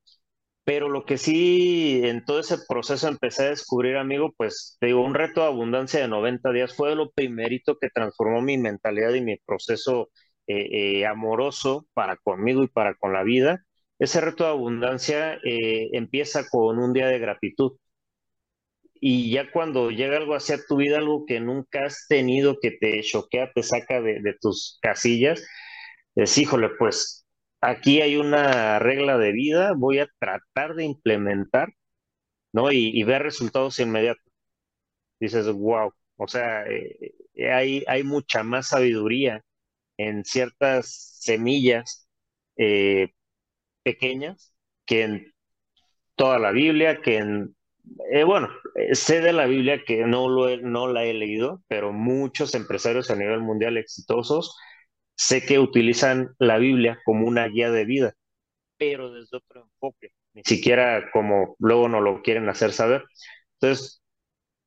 pero 0.63 0.89
lo 0.89 1.05
que 1.05 1.17
sí, 1.17 2.01
en 2.05 2.25
todo 2.25 2.39
ese 2.39 2.57
proceso 2.69 3.07
empecé 3.07 3.45
a 3.45 3.49
descubrir, 3.51 3.97
amigo, 3.97 4.33
pues 4.37 4.77
te 4.79 4.87
digo, 4.87 5.03
un 5.05 5.15
reto 5.15 5.41
de 5.41 5.47
abundancia 5.47 6.01
de 6.01 6.07
90 6.07 6.51
días 6.51 6.75
fue 6.75 6.95
lo 6.95 7.11
primerito 7.11 7.77
que 7.79 7.89
transformó 7.89 8.41
mi 8.41 8.57
mentalidad 8.57 9.13
y 9.13 9.21
mi 9.21 9.37
proceso 9.45 10.09
eh, 10.47 11.01
eh, 11.01 11.05
amoroso 11.07 11.87
para 11.93 12.17
conmigo 12.17 12.63
y 12.63 12.67
para 12.69 12.95
con 12.95 13.13
la 13.13 13.23
vida. 13.23 13.63
Ese 13.99 14.21
reto 14.21 14.45
de 14.45 14.51
abundancia 14.51 15.39
empieza 15.43 16.47
con 16.49 16.79
un 16.79 16.93
día 16.93 17.07
de 17.07 17.19
gratitud. 17.19 17.73
Y 19.01 19.31
ya 19.31 19.51
cuando 19.51 19.91
llega 19.91 20.17
algo 20.17 20.35
hacia 20.35 20.59
tu 20.67 20.77
vida, 20.77 20.99
algo 20.99 21.25
que 21.27 21.41
nunca 21.41 21.85
has 21.85 22.07
tenido, 22.07 22.59
que 22.61 22.71
te 22.71 23.01
choquea, 23.03 23.51
te 23.53 23.63
saca 23.63 24.01
de, 24.01 24.21
tus 24.41 24.79
casillas, 24.81 25.45
es, 26.15 26.37
híjole, 26.37 26.69
pues 26.79 27.25
aquí 27.61 28.01
hay 28.01 28.17
una 28.17 28.79
regla 28.79 29.17
de 29.17 29.31
vida, 29.33 29.73
voy 29.75 29.99
a 29.99 30.07
tratar 30.19 30.75
de 30.75 30.85
implementar, 30.85 31.69
¿no? 32.53 32.71
Y, 32.71 32.91
y 32.93 33.03
ver 33.03 33.23
resultados 33.23 33.79
inmediatos. 33.79 34.23
Dices, 35.19 35.47
wow, 35.51 35.93
o 36.17 36.27
sea, 36.27 36.63
eh, 36.67 37.13
eh, 37.35 37.51
hay, 37.51 37.83
hay 37.87 38.03
mucha 38.03 38.43
más 38.43 38.69
sabiduría 38.69 39.43
en 39.97 40.25
ciertas 40.25 41.17
semillas 41.21 42.07
eh, 42.57 43.09
pequeñas 43.83 44.53
que 44.85 45.03
en 45.03 45.33
toda 46.15 46.39
la 46.39 46.51
Biblia, 46.51 47.01
que 47.01 47.17
en, 47.17 47.55
bueno, 48.25 48.49
sé 48.93 49.21
de 49.21 49.33
la 49.33 49.45
Biblia 49.45 49.83
que 49.85 50.05
no, 50.05 50.29
lo 50.29 50.55
no 50.57 50.87
la 50.87 51.03
he 51.05 51.13
leído, 51.13 51.61
pero 51.67 51.91
muchos 51.93 52.53
empresarios 52.55 53.09
a 53.11 53.15
nivel 53.15 53.39
mundial 53.41 53.77
exitosos 53.77 54.57
sé 55.15 55.45
que 55.45 55.59
utilizan 55.59 56.29
la 56.39 56.57
Biblia 56.57 56.99
como 57.05 57.27
una 57.27 57.47
guía 57.47 57.71
de 57.71 57.85
vida, 57.85 58.13
pero 58.77 59.11
desde 59.11 59.37
otro 59.37 59.63
enfoque, 59.63 60.09
ni 60.33 60.43
siquiera 60.45 61.11
como 61.13 61.55
luego 61.59 61.89
no 61.89 62.01
lo 62.01 62.21
quieren 62.23 62.49
hacer 62.49 62.73
saber. 62.73 63.03
Entonces, 63.61 64.03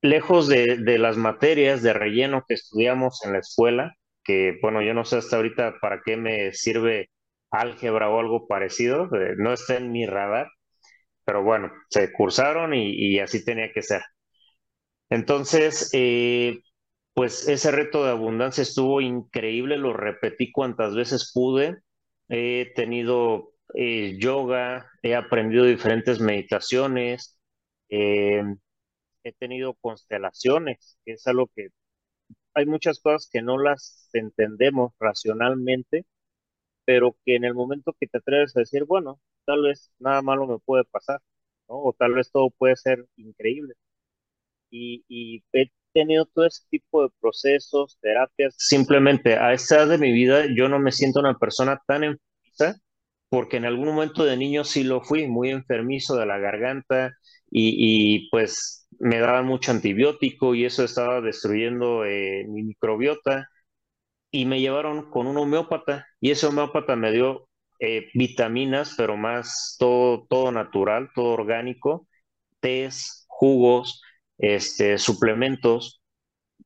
lejos 0.03 0.49
de, 0.49 0.77
de 0.79 0.99
las 0.99 1.17
materias 1.17 1.83
de 1.83 1.93
relleno 1.93 2.45
que 2.49 2.55
estudiamos 2.55 3.25
en 3.25 3.33
la 3.33 3.39
escuela, 3.41 3.95
que 4.25 4.59
bueno, 4.63 4.83
yo 4.83 4.95
no 4.95 5.05
sé 5.05 5.17
hasta 5.19 5.37
ahorita 5.37 5.77
para 5.81 6.01
qué 6.05 6.17
me 6.17 6.53
sirve 6.53 7.11
álgebra 7.51 8.11
o 8.11 8.21
algo 8.21 8.47
parecido, 8.49 9.05
eh, 9.17 9.35
no 9.39 9.53
está 9.53 9.77
en 9.77 9.93
mi 9.93 10.07
radar, 10.07 10.49
pero 11.25 11.43
bueno, 11.43 11.73
se 11.91 12.13
cursaron 12.13 12.75
y, 12.75 13.19
así 13.21 13.45
tenía 13.45 13.73
que 13.73 13.83
ser. 13.83 14.03
Entonces, 15.11 15.91
eh, 15.93 16.61
pues 17.15 17.49
ese 17.49 17.71
reto 17.71 18.05
de 18.05 18.11
abundancia 18.11 18.63
estuvo 18.63 19.01
increíble, 19.01 19.77
lo 19.79 19.93
repetí 19.93 20.53
cuantas 20.53 20.95
veces 20.95 21.31
pude. 21.35 21.79
He 22.29 22.73
tenido 22.75 23.53
eh, 23.75 24.17
yoga, 24.21 24.91
he 25.03 25.15
aprendido 25.15 25.65
diferentes 25.65 26.21
meditaciones, 26.21 27.39
eh, 27.91 28.43
he 29.25 29.33
tenido 29.33 29.75
constelaciones, 29.75 30.99
que 31.05 31.13
es 31.15 31.27
algo 31.27 31.49
que 31.55 31.69
hay 32.55 32.67
muchas 32.67 33.01
cosas 33.01 33.29
que 33.33 33.43
no 33.43 33.59
las 33.59 34.09
entendemos 34.13 34.93
racionalmente, 35.01 36.07
pero 36.85 37.17
que 37.25 37.37
en 37.37 37.45
el 37.45 37.55
momento 37.55 37.95
que 37.99 38.07
te 38.07 38.19
atreves 38.19 38.57
a 38.57 38.61
decir, 38.61 38.85
bueno, 38.85 39.21
tal 39.47 39.63
vez 39.63 39.93
nada 39.99 40.23
malo 40.23 40.47
me 40.47 40.59
puede 40.59 40.85
pasar. 40.85 41.21
O 41.67 41.95
tal 41.99 42.15
vez 42.15 42.31
todo 42.31 42.51
puede 42.51 42.77
ser 42.77 43.07
increíble. 43.17 43.75
Y, 44.71 45.05
y 45.09 45.45
he 45.53 45.71
tenido 45.93 46.27
todo 46.27 46.47
ese 46.47 46.63
tipo 46.71 47.03
de 47.03 47.11
procesos, 47.21 47.99
terapias. 48.01 48.55
Simplemente 48.57 49.35
a 49.37 49.53
esta 49.53 49.77
edad 49.77 49.89
de 49.89 49.99
mi 49.99 50.13
vida 50.13 50.45
yo 50.57 50.69
no 50.69 50.79
me 50.79 50.93
siento 50.93 51.21
una 51.21 51.39
persona 51.39 51.81
tan 51.87 52.05
enfermiza 52.05 52.81
porque 53.29 53.57
en 53.57 53.65
algún 53.67 53.87
momento 53.89 54.25
de 54.25 54.37
niño 54.37 54.65
sí 54.65 54.85
lo 54.85 55.03
fui, 55.03 55.27
muy 55.27 55.51
enfermizo 55.51 56.17
de 56.17 56.27
la 56.27 56.39
garganta 56.39 57.13
y, 57.51 58.15
y 58.27 58.31
pues 58.31 58.89
me 59.01 59.19
daban 59.19 59.47
mucho 59.47 59.73
antibiótico 59.73 60.55
y 60.55 60.65
eso 60.65 60.85
estaba 60.85 61.21
destruyendo 61.21 62.05
eh, 62.05 62.47
mi 62.49 62.63
microbiota 62.63 63.49
y 64.35 64.47
me 64.47 64.61
llevaron 64.61 65.11
con 65.11 65.29
un 65.29 65.37
homeópata 65.37 66.09
y 66.21 66.33
ese 66.33 66.47
homeópata 66.49 66.97
me 66.97 67.13
dio 67.13 67.49
eh, 67.79 68.09
vitaminas, 68.15 68.95
pero 68.97 69.17
más 69.17 69.77
todo, 69.79 70.27
todo 70.29 70.51
natural, 70.51 71.11
todo 71.15 71.27
orgánico, 71.27 72.09
tés, 72.59 73.27
jugos, 73.29 74.03
este, 74.39 74.99
suplementos. 74.99 76.03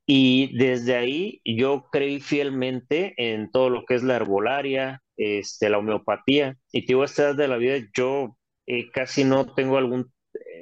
Y 0.06 0.56
desde 0.56 0.96
ahí 0.96 1.42
yo 1.44 1.88
creí 1.92 2.20
fielmente 2.20 3.12
en 3.18 3.50
todo 3.50 3.68
lo 3.68 3.84
que 3.84 3.96
es 3.96 4.02
la 4.02 4.16
herbolaria, 4.16 5.02
este, 5.18 5.68
la 5.68 5.76
homeopatía. 5.78 6.56
Y 6.72 6.86
digo, 6.86 7.02
a 7.02 7.04
esta 7.04 7.24
edad 7.24 7.36
de 7.36 7.48
la 7.48 7.58
vida 7.58 7.86
yo 7.94 8.38
eh, 8.66 8.90
casi 8.92 9.24
no 9.24 9.54
tengo 9.54 9.76
algún, 9.76 10.10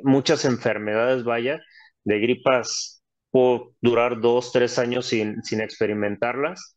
muchas 0.03 0.45
enfermedades, 0.45 1.23
vaya, 1.23 1.61
de 2.03 2.19
gripas, 2.19 3.05
puedo 3.31 3.77
durar 3.81 4.21
dos, 4.21 4.51
tres 4.51 4.77
años 4.81 5.07
sin, 5.07 5.41
sin 5.45 5.61
experimentarlas. 5.61 6.76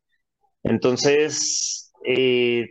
Entonces, 0.64 1.91
eh, 2.05 2.70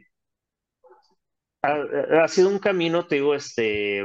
ha, 1.62 2.28
sido 2.28 2.48
un 2.48 2.58
camino, 2.58 3.06
te 3.06 3.16
digo, 3.16 3.34
este, 3.34 4.04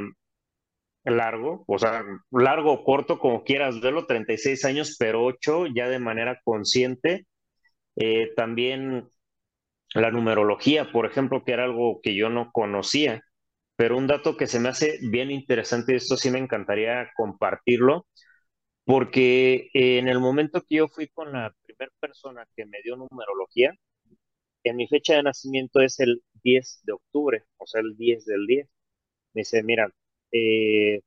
largo, 1.05 1.63
o 1.67 1.77
sea, 1.77 2.03
largo 2.31 2.73
o 2.73 2.83
corto, 2.83 3.19
como 3.19 3.43
quieras 3.43 3.81
verlo, 3.81 4.05
36 4.05 4.65
años, 4.65 4.95
pero 4.99 5.23
8 5.23 5.65
ya 5.67 5.89
de 5.89 5.99
manera 5.99 6.39
consciente. 6.43 7.27
Eh, 7.95 8.31
también 8.35 9.09
la 9.93 10.11
numerología, 10.11 10.91
por 10.91 11.05
ejemplo, 11.05 11.43
que 11.43 11.53
era 11.53 11.65
algo 11.65 11.99
que 12.01 12.15
yo 12.15 12.29
no 12.29 12.51
conocía, 12.51 13.21
pero 13.75 13.97
un 13.97 14.07
dato 14.07 14.37
que 14.37 14.47
se 14.47 14.59
me 14.59 14.69
hace 14.69 14.99
bien 15.11 15.31
interesante, 15.31 15.93
y 15.93 15.97
esto 15.97 16.17
sí 16.17 16.31
me 16.31 16.39
encantaría 16.39 17.11
compartirlo, 17.15 18.07
porque 18.85 19.69
en 19.73 20.07
el 20.07 20.19
momento 20.19 20.61
que 20.61 20.77
yo 20.77 20.87
fui 20.89 21.07
con 21.09 21.31
la 21.33 21.55
primera 21.63 21.91
persona 21.99 22.47
que 22.55 22.65
me 22.65 22.81
dio 22.83 22.95
numerología, 22.97 23.73
en 24.63 24.75
mi 24.77 24.87
fecha 24.87 25.15
de 25.15 25.23
nacimiento 25.23 25.81
es 25.81 25.99
el 25.99 26.23
10 26.43 26.81
de 26.83 26.93
octubre, 26.93 27.43
o 27.57 27.67
sea, 27.67 27.81
el 27.81 27.97
10 27.97 28.25
del 28.25 28.45
10. 28.47 28.69
Me 29.33 29.41
dice, 29.41 29.63
mira, 29.63 29.89
eh, 30.31 31.01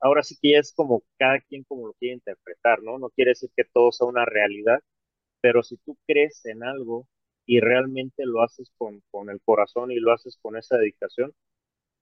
ahora 0.00 0.22
sí 0.22 0.36
que 0.40 0.52
ya 0.52 0.58
es 0.60 0.72
como 0.74 1.02
cada 1.18 1.40
quien 1.42 1.64
como 1.64 1.88
lo 1.88 1.94
quiere 1.94 2.14
interpretar, 2.16 2.82
¿no? 2.82 2.98
No 2.98 3.10
quiere 3.10 3.32
decir 3.32 3.50
que 3.56 3.64
todo 3.64 3.92
sea 3.92 4.06
una 4.08 4.24
realidad, 4.26 4.80
pero 5.40 5.62
si 5.62 5.76
tú 5.78 5.98
crees 6.06 6.44
en 6.46 6.64
algo 6.64 7.08
y 7.46 7.60
realmente 7.60 8.24
lo 8.26 8.42
haces 8.42 8.72
con, 8.78 9.02
con 9.10 9.30
el 9.30 9.40
corazón 9.42 9.92
y 9.92 9.96
lo 9.96 10.12
haces 10.12 10.38
con 10.42 10.56
esa 10.56 10.78
dedicación, 10.78 11.34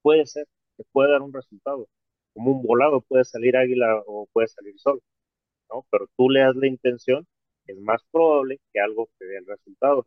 puede 0.01 0.25
ser, 0.27 0.47
te 0.77 0.83
puede 0.91 1.11
dar 1.11 1.21
un 1.21 1.33
resultado. 1.33 1.87
Como 2.33 2.51
un 2.51 2.63
volado 2.63 3.01
puede 3.01 3.25
salir 3.25 3.55
águila 3.57 4.01
o 4.07 4.27
puede 4.33 4.47
salir 4.47 4.73
sol, 4.79 5.01
¿no? 5.69 5.85
Pero 5.91 6.07
tú 6.17 6.29
le 6.29 6.41
das 6.41 6.55
la 6.55 6.67
intención, 6.67 7.27
es 7.67 7.77
más 7.79 8.01
probable 8.11 8.59
que 8.71 8.79
algo 8.79 9.09
te 9.17 9.25
dé 9.25 9.37
el 9.37 9.45
resultado. 9.47 10.03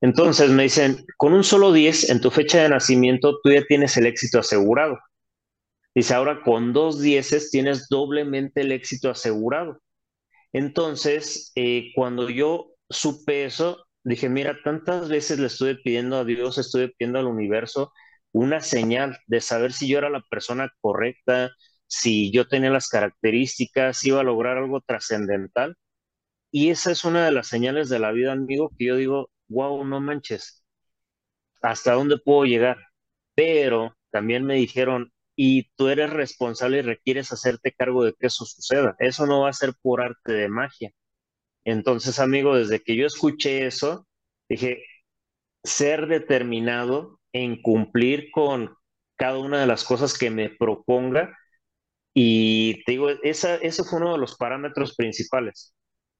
Entonces 0.00 0.50
me 0.50 0.64
dicen, 0.64 1.04
con 1.16 1.32
un 1.32 1.44
solo 1.44 1.72
10 1.72 2.10
en 2.10 2.20
tu 2.20 2.30
fecha 2.30 2.62
de 2.62 2.68
nacimiento, 2.68 3.38
tú 3.42 3.50
ya 3.50 3.64
tienes 3.64 3.96
el 3.96 4.06
éxito 4.06 4.38
asegurado. 4.38 4.98
Dice, 5.94 6.14
ahora 6.14 6.42
con 6.42 6.72
dos 6.72 7.00
dieces 7.00 7.50
tienes 7.50 7.88
doblemente 7.88 8.62
el 8.62 8.72
éxito 8.72 9.10
asegurado. 9.10 9.78
Entonces, 10.52 11.52
eh, 11.54 11.92
cuando 11.94 12.30
yo 12.30 12.72
supe 12.88 13.44
eso, 13.44 13.86
dije, 14.04 14.28
mira, 14.28 14.58
tantas 14.64 15.08
veces 15.08 15.38
le 15.38 15.46
estuve 15.46 15.76
pidiendo 15.76 16.16
a 16.16 16.24
Dios, 16.24 16.58
estuve 16.58 16.88
pidiendo 16.88 17.18
al 17.18 17.26
universo 17.26 17.92
una 18.32 18.60
señal 18.62 19.18
de 19.26 19.40
saber 19.40 19.72
si 19.72 19.88
yo 19.88 19.98
era 19.98 20.10
la 20.10 20.22
persona 20.30 20.72
correcta, 20.80 21.50
si 21.86 22.32
yo 22.32 22.48
tenía 22.48 22.70
las 22.70 22.88
características, 22.88 23.98
si 23.98 24.08
iba 24.08 24.20
a 24.20 24.24
lograr 24.24 24.58
algo 24.58 24.80
trascendental. 24.80 25.76
Y 26.52 26.70
esa 26.70 26.92
es 26.92 27.04
una 27.04 27.24
de 27.26 27.32
las 27.32 27.48
señales 27.48 27.88
de 27.90 27.98
la 28.00 28.12
vida, 28.12 28.32
amigo, 28.32 28.70
que 28.78 28.86
yo 28.86 28.96
digo, 28.96 29.30
wow, 29.48 29.84
no 29.84 30.00
manches, 30.00 30.64
¿hasta 31.62 31.92
dónde 31.94 32.18
puedo 32.18 32.44
llegar? 32.44 32.78
Pero 33.34 33.96
también 34.10 34.44
me 34.44 34.54
dijeron, 34.56 35.12
y 35.36 35.70
tú 35.76 35.88
eres 35.88 36.10
responsable 36.10 36.78
y 36.78 36.82
requieres 36.82 37.32
hacerte 37.32 37.72
cargo 37.72 38.04
de 38.04 38.14
que 38.14 38.26
eso 38.28 38.44
suceda. 38.44 38.94
Eso 38.98 39.26
no 39.26 39.42
va 39.42 39.50
a 39.50 39.52
ser 39.54 39.74
por 39.82 40.02
arte 40.02 40.32
de 40.32 40.48
magia. 40.48 40.92
Entonces, 41.64 42.18
amigo, 42.20 42.56
desde 42.56 42.82
que 42.82 42.96
yo 42.96 43.06
escuché 43.06 43.66
eso, 43.66 44.06
dije, 44.48 44.84
ser 45.64 46.08
determinado 46.08 47.20
en 47.32 47.60
cumplir 47.62 48.30
con 48.32 48.74
cada 49.16 49.38
una 49.38 49.60
de 49.60 49.66
las 49.66 49.84
cosas 49.84 50.18
que 50.18 50.30
me 50.30 50.50
proponga. 50.50 51.36
Y 52.14 52.84
te 52.84 52.92
digo, 52.92 53.10
esa, 53.22 53.56
ese 53.56 53.84
fue 53.84 54.00
uno 54.00 54.12
de 54.12 54.18
los 54.18 54.36
parámetros 54.36 54.94
principales, 54.96 55.74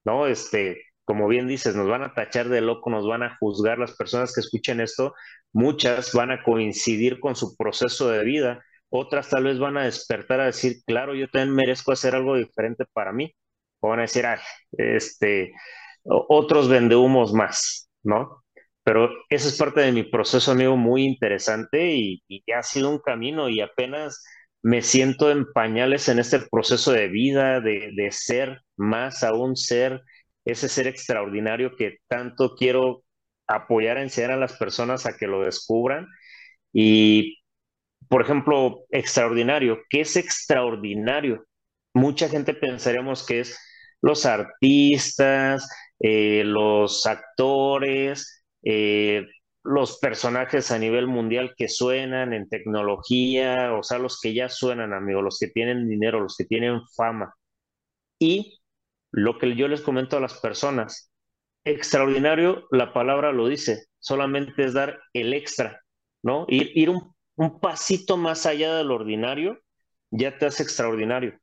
¿no? 0.05 0.27
Este, 0.27 0.81
como 1.05 1.27
bien 1.27 1.47
dices, 1.47 1.75
nos 1.75 1.87
van 1.87 2.03
a 2.03 2.13
tachar 2.13 2.49
de 2.49 2.61
loco, 2.61 2.89
nos 2.89 3.07
van 3.07 3.23
a 3.23 3.37
juzgar 3.39 3.77
las 3.79 3.95
personas 3.95 4.33
que 4.33 4.41
escuchen 4.41 4.81
esto, 4.81 5.13
muchas 5.51 6.13
van 6.13 6.31
a 6.31 6.43
coincidir 6.43 7.19
con 7.19 7.35
su 7.35 7.55
proceso 7.57 8.09
de 8.09 8.23
vida, 8.23 8.63
otras 8.89 9.29
tal 9.29 9.45
vez 9.45 9.59
van 9.59 9.77
a 9.77 9.85
despertar 9.85 10.39
a 10.39 10.45
decir, 10.45 10.77
claro, 10.85 11.15
yo 11.15 11.27
también 11.29 11.55
merezco 11.55 11.91
hacer 11.91 12.15
algo 12.15 12.35
diferente 12.37 12.85
para 12.93 13.11
mí. 13.11 13.33
O 13.79 13.89
van 13.89 13.99
a 13.99 14.03
decir, 14.03 14.25
ah, 14.25 14.39
este, 14.73 15.53
otros 16.03 16.69
vendehumos 16.69 17.33
más, 17.33 17.89
¿no? 18.03 18.42
Pero 18.83 19.09
eso 19.29 19.47
es 19.47 19.57
parte 19.57 19.81
de 19.81 19.91
mi 19.91 20.03
proceso, 20.03 20.51
amigo, 20.51 20.75
muy 20.77 21.05
interesante 21.05 21.95
y, 21.95 22.23
y 22.27 22.43
ha 22.51 22.63
sido 22.63 22.89
un 22.89 22.99
camino 22.99 23.49
y 23.49 23.61
apenas 23.61 24.23
me 24.61 24.81
siento 24.81 25.31
en 25.31 25.45
pañales 25.53 26.09
en 26.09 26.19
este 26.19 26.39
proceso 26.51 26.91
de 26.91 27.07
vida, 27.07 27.61
de, 27.61 27.91
de 27.95 28.11
ser 28.11 28.61
más 28.77 29.23
aún 29.23 29.55
ser, 29.55 30.01
ese 30.45 30.69
ser 30.69 30.87
extraordinario 30.87 31.75
que 31.77 31.97
tanto 32.07 32.55
quiero 32.55 33.03
apoyar, 33.47 33.97
enseñar 33.97 34.31
a 34.31 34.37
las 34.37 34.53
personas 34.57 35.05
a 35.05 35.15
que 35.17 35.27
lo 35.27 35.41
descubran. 35.43 36.07
Y 36.73 37.39
por 38.09 38.21
ejemplo, 38.21 38.85
extraordinario. 38.91 39.79
¿Qué 39.89 40.01
es 40.01 40.15
extraordinario? 40.15 41.45
mucha 41.95 42.27
gente 42.29 42.53
pensaríamos 42.55 43.25
que 43.25 43.41
es 43.41 43.57
los 44.01 44.25
artistas, 44.25 45.69
eh, 45.99 46.43
los 46.45 47.05
actores, 47.05 48.42
eh, 48.63 49.27
los 49.63 49.97
personajes 49.99 50.71
a 50.71 50.79
nivel 50.79 51.07
mundial 51.07 51.53
que 51.57 51.69
suenan 51.69 52.33
en 52.33 52.49
tecnología, 52.49 53.73
o 53.73 53.83
sea, 53.83 53.97
los 53.97 54.19
que 54.19 54.33
ya 54.33 54.49
suenan, 54.49 54.93
amigos, 54.93 55.23
los 55.23 55.39
que 55.39 55.47
tienen 55.47 55.87
dinero, 55.87 56.19
los 56.19 56.35
que 56.37 56.45
tienen 56.45 56.81
fama. 56.95 57.33
Y 58.19 58.59
lo 59.11 59.37
que 59.37 59.55
yo 59.55 59.67
les 59.67 59.81
comento 59.81 60.17
a 60.17 60.19
las 60.19 60.39
personas, 60.39 61.11
extraordinario, 61.63 62.67
la 62.71 62.93
palabra 62.93 63.31
lo 63.31 63.47
dice, 63.47 63.85
solamente 63.99 64.65
es 64.65 64.73
dar 64.73 64.99
el 65.13 65.33
extra, 65.33 65.81
¿no? 66.23 66.45
Ir, 66.49 66.89
un, 66.89 67.13
pasito 67.61 68.17
más 68.17 68.45
allá 68.45 68.75
del 68.75 68.91
ordinario 68.91 69.59
ya 70.11 70.37
te 70.37 70.45
hace 70.45 70.63
extraordinario. 70.63 71.39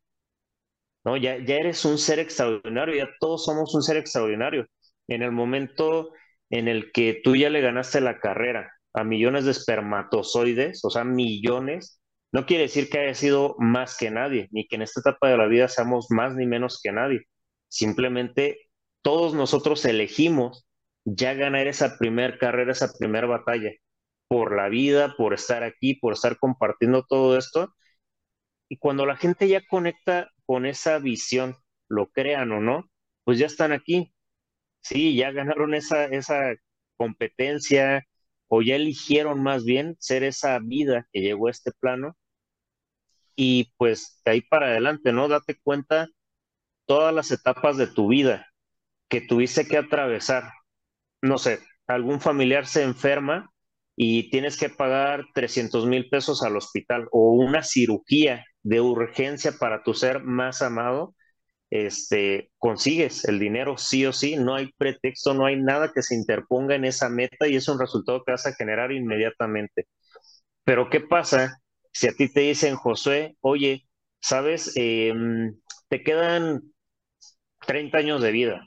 ¿no? 1.05 1.17
Ya 1.17 1.35
eres 1.35 1.85
un 1.85 1.99
ser 1.99 2.19
extraordinario, 2.19 2.95
ya 2.95 3.09
todos 3.19 3.45
somos 3.45 3.75
un 3.75 3.83
ser 3.83 3.97
extraordinario. 3.97 4.67
En 5.09 5.23
el 5.23 5.33
momento 5.33 6.13
en 6.51 6.69
el 6.69 6.93
que 6.93 7.21
tú 7.25 7.37
ya 7.37 7.51
le 7.51 7.61
ganaste 7.61 8.01
la 8.01 8.19
carrera 8.21 8.73
a 8.93 9.05
millones 9.05 9.45
de 9.45 9.53
espermatozoides, 9.53 10.85
o 10.85 10.91
sea, 10.91 11.05
millones, 11.05 12.01
no 12.33 12.47
quiere 12.47 12.65
decir 12.65 12.91
que 12.91 12.99
haya 12.99 13.15
sido 13.15 13.57
más 13.59 13.97
que 13.97 14.11
nadie, 14.11 14.49
ni 14.53 14.67
que 14.67 14.77
en 14.77 14.83
esta 14.83 15.01
etapa 15.01 15.29
de 15.29 15.37
la 15.37 15.47
vida 15.47 15.69
seamos 15.69 16.09
más 16.11 16.35
ni 16.35 16.47
menos 16.47 16.81
que 16.83 16.93
nadie. 16.93 17.23
Simplemente 17.69 18.59
todos 19.03 19.35
nosotros 19.35 19.85
elegimos 19.85 20.67
ya 21.05 21.35
ganar 21.35 21.67
esa 21.67 21.99
primer 21.99 22.39
carrera, 22.39 22.73
esa 22.73 22.93
primera 22.99 23.27
batalla, 23.27 23.71
por 24.29 24.57
la 24.57 24.69
vida, 24.69 25.15
por 25.17 25.35
estar 25.35 25.63
aquí, 25.65 25.95
por 25.95 26.13
estar 26.15 26.39
compartiendo 26.39 27.05
todo 27.09 27.37
esto. 27.39 27.75
Y 28.69 28.79
cuando 28.79 29.07
la 29.07 29.17
gente 29.17 29.49
ya 29.49 29.63
conecta 29.67 30.31
con 30.47 30.67
esa 30.67 30.99
visión, 30.99 31.57
lo 31.89 32.11
crean 32.11 32.53
o 32.53 32.61
no, 32.61 32.91
pues 33.25 33.39
ya 33.39 33.47
están 33.47 33.73
aquí. 33.73 34.13
Sí, 34.83 35.17
ya 35.17 35.31
ganaron 35.33 35.75
esa, 35.75 36.07
esa 36.07 36.55
competencia 36.97 38.07
o 38.49 38.63
ya 38.63 38.77
eligieron 38.77 39.43
más 39.43 39.65
bien 39.65 39.97
ser 40.01 40.23
esa 40.25 40.59
vida 40.61 41.07
que 41.13 41.21
llegó 41.21 41.49
a 41.49 41.51
este 41.53 41.73
plano. 41.73 42.17
Y 43.37 43.73
pues 43.77 44.21
de 44.25 44.33
ahí 44.33 44.41
para 44.43 44.67
adelante, 44.67 45.13
¿no? 45.13 45.29
Date 45.29 45.59
cuenta 45.63 46.09
todas 46.87 47.15
las 47.15 47.31
etapas 47.31 47.77
de 47.77 47.87
tu 47.87 48.09
vida 48.09 48.49
que 49.09 49.21
tuviste 49.21 49.67
que 49.69 49.79
atravesar. 49.79 50.53
No 51.23 51.39
sé, 51.39 51.61
algún 51.87 52.21
familiar 52.21 52.67
se 52.67 52.83
enferma 52.83 53.53
y 53.97 54.31
tienes 54.31 54.59
que 54.59 54.71
pagar 54.71 55.27
300 55.35 55.87
mil 55.87 56.09
pesos 56.09 56.43
al 56.43 56.57
hospital 56.57 57.09
o 57.13 57.33
una 57.33 57.63
cirugía 57.63 58.45
de 58.63 58.81
urgencia 58.81 59.53
para 59.59 59.83
tu 59.83 59.95
ser 59.95 60.23
más 60.25 60.63
amado, 60.63 61.15
este, 61.71 62.51
consigues 62.59 63.25
el 63.27 63.39
dinero 63.39 63.77
sí 63.79 64.07
o 64.07 64.13
sí, 64.13 64.37
no 64.37 64.55
hay 64.57 64.73
pretexto, 64.77 65.35
no 65.35 65.47
hay 65.47 65.57
nada 65.57 65.93
que 65.95 66.03
se 66.03 66.15
interponga 66.15 66.75
en 66.75 66.85
esa 66.85 67.09
meta 67.09 67.49
y 67.49 67.57
es 67.57 67.69
un 67.69 67.79
resultado 67.81 68.23
que 68.25 68.33
vas 68.33 68.47
a 68.47 68.55
generar 68.55 68.93
inmediatamente. 68.93 69.87
Pero 70.65 70.91
¿qué 70.91 71.01
pasa 71.01 71.61
si 71.93 72.09
a 72.09 72.13
ti 72.13 72.33
te 72.33 72.41
dicen, 72.41 72.77
Josué, 72.77 73.37
oye, 73.41 73.87
sabes, 74.21 74.73
em, 74.77 75.57
te 75.89 76.03
quedan 76.03 76.63
30 77.67 77.99
años 77.99 78.23
de 78.23 78.33
vida, 78.33 78.63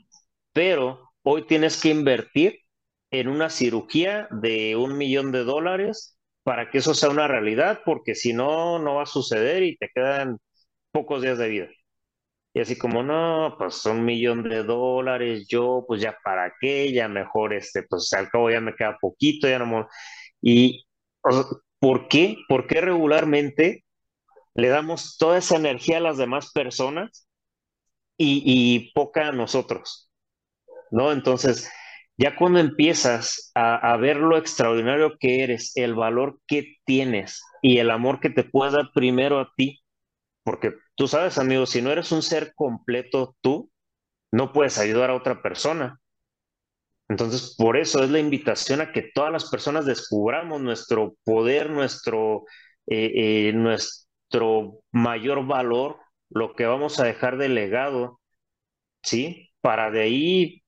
pero 0.52 1.10
hoy 1.22 1.46
tienes 1.46 1.80
que 1.80 1.90
invertir 1.90 2.60
en 3.10 3.28
una 3.28 3.50
cirugía 3.50 4.28
de 4.30 4.76
un 4.76 4.98
millón 4.98 5.32
de 5.32 5.44
dólares 5.44 6.18
para 6.42 6.70
que 6.70 6.78
eso 6.78 6.94
sea 6.94 7.10
una 7.10 7.28
realidad, 7.28 7.80
porque 7.84 8.14
si 8.14 8.32
no, 8.32 8.78
no 8.78 8.96
va 8.96 9.04
a 9.04 9.06
suceder 9.06 9.62
y 9.62 9.76
te 9.76 9.90
quedan 9.94 10.38
pocos 10.92 11.22
días 11.22 11.38
de 11.38 11.48
vida. 11.48 11.68
Y 12.54 12.60
así 12.60 12.78
como, 12.78 13.02
no, 13.02 13.56
pues 13.58 13.84
un 13.86 14.04
millón 14.04 14.44
de 14.44 14.62
dólares, 14.62 15.46
yo, 15.48 15.84
pues 15.86 16.00
ya 16.00 16.16
para 16.24 16.54
qué, 16.60 16.92
ya 16.92 17.08
mejor, 17.08 17.52
este, 17.52 17.82
pues 17.82 18.12
al 18.12 18.28
cabo 18.30 18.50
ya 18.50 18.60
me 18.60 18.74
queda 18.74 18.96
poquito, 19.00 19.48
ya 19.48 19.58
no. 19.58 19.88
Y, 20.40 20.86
¿por 21.80 22.08
qué? 22.08 22.36
¿Por 22.48 22.66
qué 22.66 22.80
regularmente 22.80 23.84
le 24.54 24.68
damos 24.68 25.18
toda 25.18 25.38
esa 25.38 25.56
energía 25.56 25.98
a 25.98 26.00
las 26.00 26.18
demás 26.18 26.52
personas 26.52 27.28
y, 28.16 28.42
y 28.46 28.92
poca 28.92 29.28
a 29.28 29.32
nosotros? 29.32 30.10
¿No? 30.92 31.12
Entonces, 31.12 31.70
ya 32.16 32.36
cuando 32.36 32.60
empiezas 32.60 33.50
a, 33.54 33.96
ver 33.96 34.16
lo 34.18 34.36
extraordinario 34.36 35.16
que 35.18 35.42
eres, 35.42 35.72
el 35.76 35.94
valor 35.94 36.40
que 36.46 36.76
tienes 36.84 37.42
y 37.62 37.78
el 37.78 37.90
amor 37.90 38.20
que 38.20 38.30
te 38.30 38.44
puedes 38.44 38.74
dar 38.74 38.90
primero 38.94 39.40
a 39.40 39.50
ti, 39.56 39.83
porque 40.44 40.74
tú 40.94 41.08
sabes, 41.08 41.38
amigo, 41.38 41.66
si 41.66 41.82
no 41.82 41.90
eres 41.90 42.12
un 42.12 42.22
ser 42.22 42.54
completo 42.54 43.36
tú, 43.40 43.70
no 44.32 44.52
puedes 44.52 44.78
ayudar 44.78 45.10
a 45.10 45.16
otra 45.16 45.42
persona. 45.42 46.00
Entonces, 47.08 47.54
por 47.58 47.76
eso 47.76 48.02
es 48.02 48.10
la 48.10 48.18
invitación 48.18 48.80
a 48.80 48.92
que 48.92 49.10
todas 49.14 49.32
las 49.32 49.50
personas 49.50 49.86
descubramos 49.86 50.60
nuestro 50.60 51.16
poder, 51.24 51.70
nuestro, 51.70 52.44
eh, 52.86 53.48
eh, 53.48 53.52
nuestro 53.54 54.80
mayor 54.90 55.46
valor, 55.46 55.98
lo 56.30 56.54
que 56.54 56.66
vamos 56.66 56.98
a 57.00 57.04
dejar 57.04 57.36
de 57.36 57.48
legado, 57.50 58.20
¿sí? 59.02 59.50
Para 59.60 59.90
de 59.90 60.02
ahí 60.02 60.62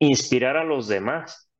inspirar 0.00 0.56
a 0.56 0.64
los 0.64 0.88
demás, 0.88 1.50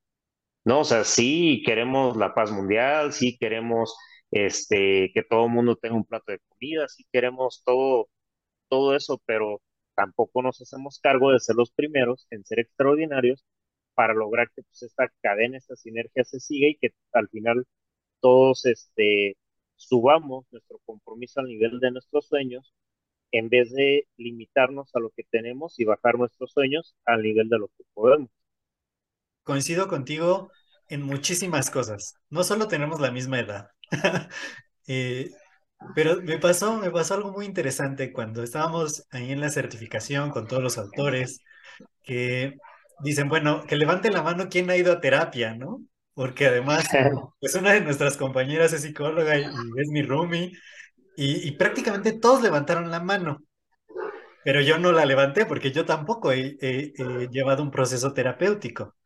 ¿no? 0.64 0.81
O 0.81 0.85
sea, 0.85 1.05
sí 1.05 1.62
queremos 1.66 2.16
la 2.16 2.35
paz 2.35 2.51
mundial, 2.53 3.12
sí 3.12 3.37
queremos 3.39 3.97
este, 4.31 5.11
que 5.14 5.22
todo 5.22 5.47
el 5.47 5.53
mundo 5.53 5.76
tenga 5.76 5.97
un 5.97 6.05
plato 6.05 6.33
de 6.33 6.41
comida, 6.49 6.89
sí 6.89 7.05
queremos 7.12 7.62
todo, 7.64 8.09
todo 8.68 8.97
eso, 8.97 9.20
pero 9.26 9.62
tampoco 9.95 10.43
nos 10.43 10.61
hacemos 10.61 11.01
cargo 11.01 11.33
de 11.33 11.41
ser 11.41 11.57
los 11.57 11.72
primeros 11.72 12.26
en 12.31 12.45
ser 12.45 12.61
extraordinarios 12.61 13.45
para 13.95 14.14
lograr 14.14 14.51
que 14.55 14.62
pues, 14.62 14.83
esta 14.83 15.12
cadena, 15.22 15.59
esta 15.59 15.76
sinergia 15.76 16.24
se 16.24 16.41
siga 16.41 16.68
y 16.68 16.76
que 16.76 16.95
al 17.12 17.29
final 17.29 17.66
todos 18.20 18.66
este, 18.66 19.37
subamos 19.76 20.47
nuestro 20.53 20.81
compromiso 20.85 21.41
al 21.41 21.47
nivel 21.47 21.81
de 21.81 21.91
nuestros 21.93 22.29
sueños 22.29 22.72
en 23.33 23.49
vez 23.49 23.72
de 23.72 24.07
limitarnos 24.16 24.95
a 24.95 25.01
lo 25.01 25.11
que 25.11 25.24
tenemos 25.24 25.79
y 25.79 25.85
bajar 25.85 26.16
nuestros 26.18 26.53
sueños 26.53 26.97
al 27.05 27.22
nivel 27.22 27.49
de 27.49 27.59
lo 27.59 27.68
que 27.68 27.85
podemos. 27.95 28.31
Coincido 29.43 29.89
contigo 29.89 30.51
en 30.89 31.03
muchísimas 31.03 31.70
cosas. 31.70 32.14
No 32.31 32.45
solo 32.45 32.68
tenemos 32.68 33.01
la 33.01 33.11
misma 33.11 33.41
edad, 33.41 33.70
eh, 34.86 35.30
pero 35.95 36.20
me 36.22 36.39
pasó, 36.39 36.76
me 36.78 36.91
pasó 36.91 37.14
algo 37.14 37.32
muy 37.32 37.47
interesante 37.47 38.12
cuando 38.12 38.43
estábamos 38.43 39.07
ahí 39.11 39.32
en 39.32 39.41
la 39.41 39.51
certificación 39.51 40.30
con 40.30 40.47
todos 40.47 40.62
los 40.62 40.78
autores 40.78 41.41
que 42.03 42.57
dicen, 43.01 43.28
bueno, 43.28 43.64
que 43.66 43.76
levante 43.76 44.11
la 44.11 44.22
mano 44.22 44.49
quien 44.49 44.70
ha 44.70 44.76
ido 44.76 44.93
a 44.93 45.01
terapia, 45.01 45.55
¿no? 45.55 45.82
Porque 46.14 46.47
además, 46.47 46.89
pues 47.41 47.55
una 47.55 47.72
de 47.72 47.80
nuestras 47.80 48.16
compañeras 48.16 48.72
es 48.72 48.82
psicóloga 48.82 49.39
y, 49.39 49.45
es 49.45 49.89
mi 49.91 50.03
roomie 50.03 50.53
y, 51.16 51.53
prácticamente 51.53 52.12
todos 52.12 52.43
levantaron 52.43 52.91
la 52.91 53.01
mano, 53.01 53.39
pero 54.45 54.61
yo 54.61 54.78
no 54.78 54.93
la 54.93 55.05
levanté 55.05 55.47
porque 55.47 55.72
yo 55.72 55.84
tampoco 55.84 56.32
he, 56.32 56.57
llevado 57.30 57.62
un 57.62 57.70
proceso 57.70 58.12
terapéutico. 58.12 58.97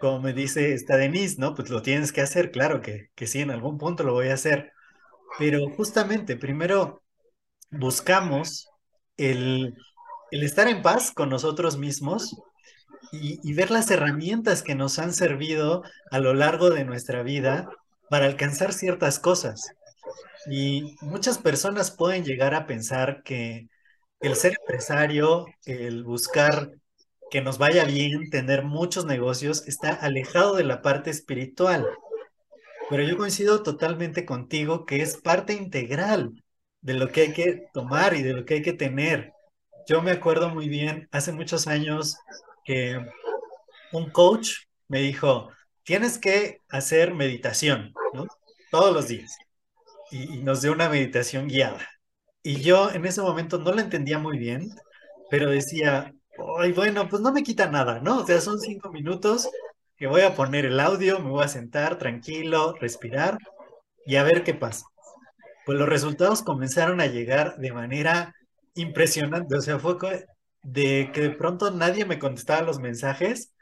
Como 0.00 0.20
me 0.20 0.32
dice 0.32 0.72
esta 0.72 0.96
Denise, 0.96 1.36
¿no? 1.38 1.54
Pues 1.54 1.70
lo 1.70 1.82
tienes 1.82 2.12
que 2.12 2.22
hacer, 2.22 2.50
claro 2.50 2.80
que, 2.80 3.10
que 3.14 3.26
sí, 3.26 3.40
en 3.40 3.50
algún 3.50 3.78
punto 3.78 4.02
lo 4.02 4.14
voy 4.14 4.28
a 4.28 4.34
hacer. 4.34 4.72
Pero 5.38 5.68
justamente, 5.70 6.36
primero 6.36 7.02
buscamos 7.70 8.68
el, 9.16 9.74
el 10.30 10.42
estar 10.42 10.68
en 10.68 10.82
paz 10.82 11.12
con 11.12 11.28
nosotros 11.28 11.78
mismos 11.78 12.36
y, 13.12 13.40
y, 13.48 13.54
ver 13.54 13.70
las 13.70 13.90
herramientas 13.90 14.62
que 14.62 14.74
nos 14.74 14.98
han 14.98 15.12
servido 15.12 15.82
a 16.10 16.18
lo 16.18 16.34
largo 16.34 16.70
de 16.70 16.84
nuestra 16.84 17.22
vida 17.22 17.68
para 18.08 18.26
alcanzar 18.26 18.72
ciertas 18.72 19.18
cosas. 19.18 19.72
Y 20.50 20.96
muchas 21.02 21.38
personas 21.38 21.90
pueden 21.90 22.24
llegar 22.24 22.54
a 22.54 22.66
pensar 22.66 23.22
que 23.22 23.68
el 24.20 24.36
ser 24.36 24.56
empresario, 24.60 25.46
el 25.64 26.04
buscar 26.04 26.70
que 27.30 27.40
nos 27.40 27.58
vaya 27.58 27.84
bien, 27.84 28.30
tener 28.30 28.64
muchos 28.64 29.04
negocios, 29.06 29.66
está 29.68 29.92
alejado 29.92 30.56
de 30.56 30.64
la 30.64 30.82
parte 30.82 31.10
espiritual. 31.10 31.86
Pero 32.88 33.02
yo 33.04 33.16
coincido 33.16 33.62
totalmente 33.62 34.24
contigo 34.24 34.84
que 34.84 35.02
es 35.02 35.16
parte 35.16 35.52
integral 35.54 36.42
de 36.80 36.94
lo 36.94 37.08
que 37.08 37.22
hay 37.22 37.32
que 37.32 37.62
tomar 37.72 38.14
y 38.14 38.22
de 38.22 38.32
lo 38.32 38.44
que 38.44 38.54
hay 38.54 38.62
que 38.62 38.72
tener. 38.72 39.32
Yo 39.88 40.02
me 40.02 40.10
acuerdo 40.10 40.50
muy 40.50 40.68
bien, 40.68 41.08
hace 41.12 41.32
muchos 41.32 41.66
años, 41.66 42.16
que 42.64 42.98
un 43.92 44.10
coach 44.10 44.50
me 44.88 45.00
dijo, 45.00 45.50
tienes 45.84 46.18
que 46.18 46.60
hacer 46.68 47.14
meditación, 47.14 47.92
¿no? 48.12 48.26
Todos 48.70 48.94
los 48.94 49.08
días 49.08 49.36
y, 50.10 50.38
nos 50.42 50.62
dio 50.62 50.72
una 50.72 50.88
meditación 50.88 51.48
guiada. 51.48 51.88
Y 52.42 52.60
yo 52.62 52.90
en 52.90 53.04
ese 53.06 53.22
momento 53.22 53.58
no 53.58 53.72
la 53.72 53.82
entendía 53.82 54.18
muy 54.18 54.38
bien, 54.38 54.70
pero 55.30 55.50
decía, 55.50 56.14
ay, 56.58 56.72
bueno, 56.72 57.08
pues 57.08 57.22
no 57.22 57.32
me 57.32 57.42
quita 57.42 57.70
nada, 57.70 58.00
¿no? 58.00 58.18
O 58.18 58.26
sea, 58.26 58.40
son 58.40 58.60
cinco 58.60 58.90
minutos 58.90 59.48
que 59.96 60.06
voy 60.06 60.22
a 60.22 60.34
poner 60.34 60.64
el 60.64 60.80
audio, 60.80 61.18
me 61.20 61.30
voy 61.30 61.44
a 61.44 61.48
sentar 61.48 61.98
tranquilo, 61.98 62.74
respirar 62.80 63.38
y 64.06 64.16
a 64.16 64.22
ver 64.22 64.44
qué 64.44 64.54
pasa. 64.54 64.86
Pues 65.66 65.78
los 65.78 65.88
resultados 65.88 66.42
comenzaron 66.42 67.00
a 67.00 67.06
llegar 67.06 67.56
de 67.58 67.72
manera 67.72 68.34
impresionante, 68.74 69.56
o 69.56 69.60
sea, 69.60 69.78
fue 69.78 69.96
de 70.62 71.10
que 71.12 71.20
de 71.20 71.30
pronto 71.30 71.70
nadie 71.70 72.04
me 72.04 72.18
contestaba 72.18 72.62
los 72.62 72.80
mensajes, 72.80 73.52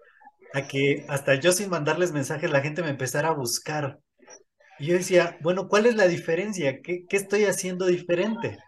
a 0.55 0.67
que 0.67 1.05
hasta 1.09 1.35
yo 1.35 1.53
sin 1.53 1.71
mandarles 1.71 2.13
mensajes 2.13 2.51
la 2.51 2.61
gente 2.61 2.83
me 2.83 2.91
empezara 2.91 3.29
a 3.29 3.35
buscar. 3.35 3.99
Y 4.79 4.87
yo 4.87 4.95
decía, 4.95 5.37
bueno, 5.43 5.69
¿cuál 5.69 5.87
es 5.87 5.97
la 5.97 6.07
diferencia? 6.07 6.81
¿Qué, 6.83 7.05
qué 7.09 7.17
estoy 7.17 7.45
haciendo 7.45 7.87
diferente? 7.87 8.59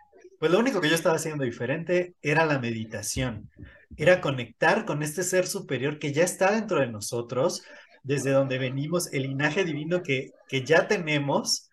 Pues 0.40 0.50
lo 0.50 0.58
único 0.58 0.80
que 0.80 0.88
yo 0.88 0.94
estaba 0.94 1.16
haciendo 1.16 1.44
diferente 1.44 2.14
era 2.20 2.46
la 2.46 2.58
meditación, 2.58 3.48
era 3.96 4.20
conectar 4.20 4.84
con 4.84 5.02
este 5.02 5.22
ser 5.22 5.46
superior 5.46 5.98
que 5.98 6.12
ya 6.12 6.24
está 6.24 6.52
dentro 6.52 6.80
de 6.80 6.88
nosotros, 6.88 7.62
desde 8.02 8.30
donde 8.30 8.58
venimos, 8.58 9.12
el 9.12 9.24
linaje 9.24 9.64
divino 9.64 10.02
que, 10.02 10.30
que 10.48 10.64
ya 10.64 10.88
tenemos, 10.88 11.70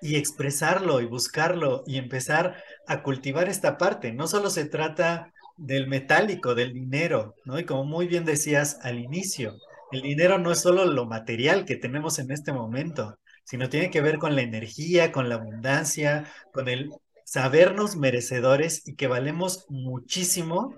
y 0.00 0.16
expresarlo 0.16 1.00
y 1.00 1.06
buscarlo 1.06 1.82
y 1.86 1.98
empezar 1.98 2.62
a 2.86 3.02
cultivar 3.02 3.48
esta 3.48 3.78
parte. 3.78 4.12
No 4.12 4.26
solo 4.26 4.50
se 4.50 4.64
trata 4.64 5.32
del 5.56 5.88
metálico, 5.88 6.54
del 6.54 6.72
dinero, 6.72 7.34
¿no? 7.44 7.58
Y 7.58 7.64
como 7.64 7.84
muy 7.84 8.06
bien 8.06 8.24
decías 8.24 8.78
al 8.82 8.98
inicio, 8.98 9.56
el 9.90 10.02
dinero 10.02 10.38
no 10.38 10.52
es 10.52 10.60
solo 10.60 10.84
lo 10.84 11.06
material 11.06 11.64
que 11.64 11.76
tenemos 11.76 12.18
en 12.18 12.30
este 12.30 12.52
momento, 12.52 13.18
sino 13.44 13.68
tiene 13.68 13.90
que 13.90 14.02
ver 14.02 14.18
con 14.18 14.36
la 14.36 14.42
energía, 14.42 15.10
con 15.10 15.28
la 15.28 15.36
abundancia, 15.36 16.26
con 16.52 16.68
el 16.68 16.90
sabernos 17.24 17.96
merecedores 17.96 18.86
y 18.86 18.94
que 18.94 19.06
valemos 19.06 19.66
muchísimo. 19.68 20.74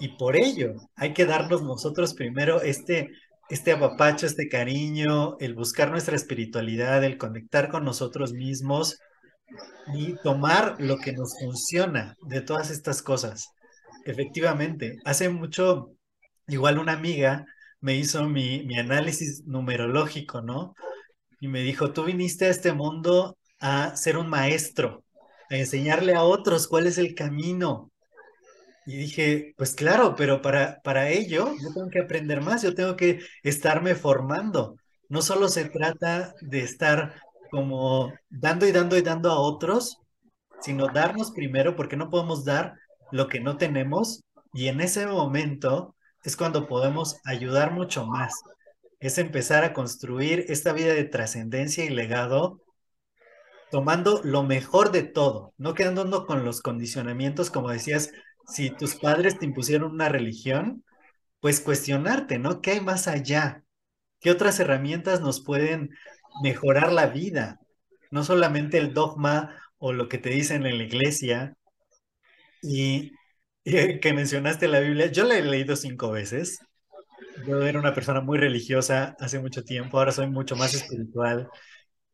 Y 0.00 0.16
por 0.16 0.36
ello 0.36 0.74
hay 0.96 1.12
que 1.12 1.26
darnos 1.26 1.62
nosotros 1.62 2.14
primero 2.14 2.62
este, 2.62 3.10
este 3.48 3.72
apapacho, 3.72 4.26
este 4.26 4.48
cariño, 4.48 5.36
el 5.38 5.54
buscar 5.54 5.90
nuestra 5.90 6.16
espiritualidad, 6.16 7.02
el 7.04 7.18
conectar 7.18 7.68
con 7.68 7.84
nosotros 7.84 8.32
mismos 8.32 8.98
y 9.94 10.14
tomar 10.22 10.76
lo 10.78 10.98
que 10.98 11.12
nos 11.12 11.38
funciona 11.38 12.16
de 12.22 12.40
todas 12.40 12.70
estas 12.70 13.02
cosas. 13.02 13.48
Efectivamente, 14.04 14.96
hace 15.04 15.28
mucho, 15.28 15.92
igual 16.46 16.78
una 16.78 16.92
amiga 16.92 17.46
me 17.80 17.96
hizo 17.96 18.24
mi, 18.28 18.64
mi 18.64 18.78
análisis 18.78 19.44
numerológico, 19.46 20.42
¿no? 20.42 20.74
Y 21.40 21.48
me 21.48 21.60
dijo, 21.62 21.92
tú 21.92 22.04
viniste 22.04 22.46
a 22.46 22.50
este 22.50 22.72
mundo 22.72 23.36
a 23.60 23.96
ser 23.96 24.16
un 24.16 24.28
maestro, 24.28 25.04
a 25.50 25.56
enseñarle 25.56 26.14
a 26.14 26.22
otros 26.22 26.68
cuál 26.68 26.86
es 26.86 26.98
el 26.98 27.14
camino. 27.14 27.90
Y 28.88 28.96
dije, 28.96 29.52
pues 29.58 29.74
claro, 29.74 30.14
pero 30.16 30.40
para, 30.40 30.80
para 30.80 31.10
ello 31.10 31.52
yo 31.60 31.74
tengo 31.74 31.90
que 31.90 32.00
aprender 32.00 32.40
más, 32.40 32.62
yo 32.62 32.74
tengo 32.74 32.96
que 32.96 33.20
estarme 33.42 33.94
formando. 33.94 34.76
No 35.10 35.20
solo 35.20 35.48
se 35.48 35.66
trata 35.66 36.34
de 36.40 36.60
estar 36.60 37.20
como 37.50 38.14
dando 38.30 38.66
y 38.66 38.72
dando 38.72 38.96
y 38.96 39.02
dando 39.02 39.30
a 39.30 39.40
otros, 39.40 39.98
sino 40.62 40.86
darnos 40.86 41.32
primero, 41.32 41.76
porque 41.76 41.98
no 41.98 42.08
podemos 42.08 42.46
dar 42.46 42.76
lo 43.12 43.28
que 43.28 43.40
no 43.40 43.58
tenemos 43.58 44.22
y 44.54 44.68
en 44.68 44.80
ese 44.80 45.06
momento 45.06 45.94
es 46.24 46.34
cuando 46.34 46.66
podemos 46.66 47.16
ayudar 47.26 47.72
mucho 47.72 48.06
más. 48.06 48.40
Es 49.00 49.18
empezar 49.18 49.64
a 49.64 49.74
construir 49.74 50.46
esta 50.48 50.72
vida 50.72 50.94
de 50.94 51.04
trascendencia 51.04 51.84
y 51.84 51.90
legado 51.90 52.62
tomando 53.70 54.22
lo 54.24 54.44
mejor 54.44 54.92
de 54.92 55.02
todo, 55.02 55.52
no 55.58 55.74
quedándonos 55.74 56.24
con 56.24 56.42
los 56.42 56.62
condicionamientos, 56.62 57.50
como 57.50 57.68
decías, 57.68 58.12
si 58.48 58.70
tus 58.70 58.96
padres 58.96 59.38
te 59.38 59.44
impusieron 59.46 59.92
una 59.92 60.08
religión, 60.08 60.84
pues 61.40 61.60
cuestionarte, 61.60 62.38
¿no? 62.38 62.60
¿Qué 62.60 62.72
hay 62.72 62.80
más 62.80 63.08
allá? 63.08 63.64
¿Qué 64.20 64.30
otras 64.30 64.58
herramientas 64.60 65.20
nos 65.20 65.42
pueden 65.44 65.90
mejorar 66.42 66.92
la 66.92 67.06
vida? 67.06 67.60
No 68.10 68.24
solamente 68.24 68.78
el 68.78 68.94
dogma 68.94 69.56
o 69.78 69.92
lo 69.92 70.08
que 70.08 70.18
te 70.18 70.30
dicen 70.30 70.66
en 70.66 70.78
la 70.78 70.84
iglesia, 70.84 71.54
y, 72.62 73.12
que 73.64 74.12
mencionaste 74.12 74.68
la 74.68 74.80
Biblia, 74.80 75.06
yo 75.06 75.24
la 75.24 75.38
he 75.38 75.42
leído 75.42 75.76
cinco 75.76 76.10
veces. 76.10 76.58
Yo 77.46 77.62
era 77.62 77.78
una 77.78 77.94
persona 77.94 78.20
muy 78.20 78.38
religiosa 78.38 79.14
hace 79.20 79.38
mucho 79.38 79.62
tiempo, 79.62 79.98
ahora 79.98 80.12
soy 80.12 80.28
mucho 80.28 80.56
más 80.56 80.74
espiritual. 80.74 81.48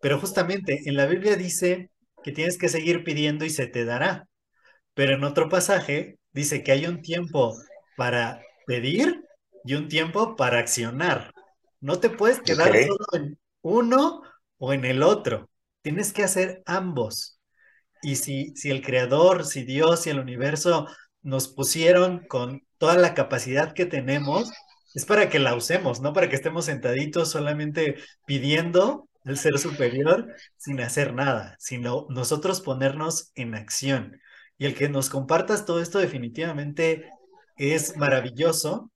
Pero 0.01 0.21
justamente 0.21 0.83
en 0.87 0.97
la 0.97 1.07
Biblia 1.07 1.37
dice 1.37 1.91
que 2.23 2.33
tienes 2.33 2.59
que 2.59 2.69
seguir 2.69 3.05
pidiendo 3.05 3.45
y 3.45 3.51
se 3.51 3.67
te 3.67 3.85
dará. 3.85 4.29
Pero 4.95 5.15
en 5.15 5.25
otro 5.25 5.49
pasaje 5.49 6.19
dice 6.35 6.63
que 6.63 6.73
hay 6.73 6.87
un 6.87 7.01
tiempo 7.01 7.57
para 7.97 8.43
pedir 8.67 9.25
y 9.65 9.75
un 9.75 9.89
tiempo 9.89 10.37
para 10.37 10.59
accionar. 10.59 11.33
No 11.81 12.01
te 12.01 12.11
puedes 12.11 12.41
quedar 12.41 12.69
solo 12.69 13.07
en 13.15 13.39
uno 13.63 14.23
o 14.59 14.73
en 14.73 14.85
el 14.85 15.03
otro. 15.03 15.49
Tienes 15.83 16.13
que 16.13 16.25
hacer 16.25 16.63
ambos. 16.67 17.39
Y 18.03 18.17
si, 18.17 18.55
si 18.57 18.71
el 18.71 18.83
creador, 18.83 19.47
si 19.47 19.65
Dios 19.65 20.07
y 20.07 20.11
el 20.11 20.19
universo 20.19 20.87
nos 21.23 21.49
pusieron 21.49 22.27
con 22.27 22.67
toda 22.77 22.97
la 22.97 23.15
capacidad 23.15 23.73
que 23.73 23.87
tenemos, 23.87 24.53
es 24.95 25.07
para 25.07 25.29
que 25.29 25.39
la 25.39 25.55
usemos, 25.55 26.01
no 26.01 26.13
para 26.13 26.29
que 26.29 26.37
estemos 26.37 26.67
sentaditos 26.67 27.31
solamente 27.31 27.97
pidiendo 28.27 29.09
al 29.25 29.39
ser 29.39 29.59
superior 29.59 30.35
sin 30.57 30.81
hacer 30.81 31.15
nada, 31.15 31.57
sino 31.59 32.07
nosotros 32.11 32.61
ponernos 32.61 33.33
en 33.35 33.55
acción. 33.55 34.21
Y 34.59 34.67
el 34.67 34.75
que 34.75 34.89
nos 34.89 35.11
compartas 35.11 35.67
todo 35.67 35.81
esto 35.81 35.99
definitivamente 35.99 37.11
es 37.57 37.97
maravilloso, 37.97 38.91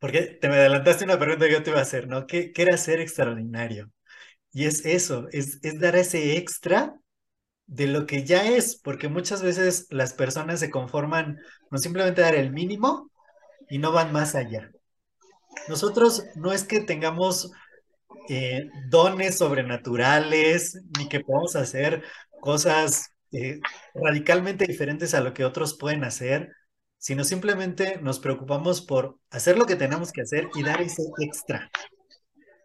porque 0.00 0.22
te 0.22 0.48
me 0.48 0.56
adelantaste 0.56 1.04
una 1.04 1.18
pregunta 1.18 1.46
que 1.46 1.52
yo 1.52 1.62
te 1.62 1.70
iba 1.70 1.80
a 1.80 1.82
hacer, 1.82 2.08
¿no? 2.08 2.26
¿Qué, 2.26 2.52
qué 2.52 2.62
era 2.62 2.76
ser 2.78 3.00
extraordinario? 3.00 3.90
Y 4.52 4.66
es 4.66 4.86
eso, 4.86 5.28
es, 5.32 5.60
es 5.62 5.80
dar 5.80 5.96
ese 5.96 6.36
extra 6.36 6.96
de 7.66 7.86
lo 7.88 8.06
que 8.06 8.24
ya 8.24 8.46
es, 8.48 8.76
porque 8.76 9.08
muchas 9.08 9.42
veces 9.42 9.86
las 9.90 10.14
personas 10.14 10.60
se 10.60 10.70
conforman 10.70 11.38
con 11.70 11.78
simplemente 11.80 12.22
dar 12.22 12.34
el 12.34 12.52
mínimo 12.52 13.10
y 13.70 13.78
no 13.78 13.92
van 13.92 14.12
más 14.12 14.34
allá. 14.34 14.70
Nosotros 15.68 16.24
no 16.36 16.52
es 16.52 16.64
que 16.64 16.80
tengamos 16.80 17.50
eh, 18.28 18.68
dones 18.88 19.38
sobrenaturales, 19.38 20.80
ni 20.98 21.08
que 21.08 21.20
podamos 21.20 21.56
hacer 21.56 22.04
cosas 22.40 23.10
eh, 23.32 23.60
radicalmente 23.94 24.66
diferentes 24.66 25.14
a 25.14 25.20
lo 25.20 25.34
que 25.34 25.44
otros 25.44 25.76
pueden 25.76 26.04
hacer, 26.04 26.52
sino 26.98 27.24
simplemente 27.24 27.98
nos 28.02 28.18
preocupamos 28.18 28.80
por 28.82 29.18
hacer 29.30 29.58
lo 29.58 29.66
que 29.66 29.76
tenemos 29.76 30.12
que 30.12 30.22
hacer 30.22 30.48
y 30.54 30.62
dar 30.62 30.80
ese 30.80 31.02
extra. 31.20 31.70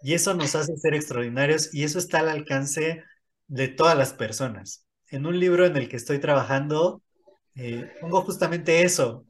Y 0.04 0.14
eso 0.14 0.34
nos 0.34 0.56
hace 0.56 0.76
ser 0.78 0.96
extraordinarios 0.96 1.74
y 1.74 1.84
eso 1.84 2.00
está 2.00 2.20
al 2.20 2.30
alcance 2.30 3.04
de 3.48 3.68
todas 3.68 3.98
las 3.98 4.14
personas 4.14 4.86
en 5.12 5.26
un 5.26 5.40
libro 5.40 5.66
en 5.66 5.76
el 5.76 5.90
que 5.90 5.98
estoy 5.98 6.20
trabajando, 6.20 7.04
eh, 7.56 7.92
pongo 8.00 8.22
justamente 8.22 8.82
eso. 8.82 9.26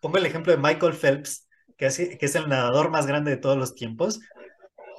Pongo 0.00 0.18
el 0.18 0.26
ejemplo 0.26 0.52
de 0.52 0.58
Michael 0.58 0.94
Phelps, 0.94 1.46
que, 1.76 1.86
es 1.86 2.34
el 2.36 2.48
nadador 2.48 2.90
más 2.90 3.06
grande 3.06 3.32
de 3.32 3.36
todos 3.36 3.58
los 3.58 3.74
tiempos, 3.74 4.20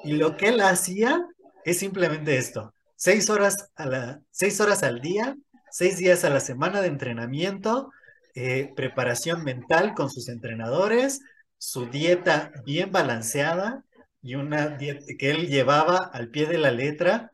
y 0.03 0.13
lo 0.13 0.36
que 0.36 0.49
él 0.49 0.59
hacía 0.61 1.19
es 1.63 1.80
simplemente 1.80 2.38
esto. 2.38 2.73
Seis 2.95 3.30
horas, 3.30 3.71
a 3.75 3.86
la, 3.86 4.21
seis 4.32 4.59
horas 4.59 4.84
al 4.84 4.99
día, 5.01 5.36
seis 5.78 5.97
días 5.97 6.23
a 6.23 6.32
la 6.32 6.39
semana 6.39 6.82
de 6.82 6.88
entrenamiento, 6.88 7.91
eh, 8.34 8.73
preparación 8.75 9.43
mental 9.43 9.93
con 9.93 10.09
sus 10.09 10.28
entrenadores, 10.28 11.21
su 11.59 11.86
dieta 11.86 12.51
bien 12.65 12.91
balanceada 12.91 13.86
y 14.23 14.34
una 14.34 14.69
dieta 14.69 15.05
que 15.19 15.30
él 15.30 15.45
llevaba 15.49 15.97
al 15.97 16.30
pie 16.30 16.47
de 16.47 16.57
la 16.57 16.71
letra 16.71 17.32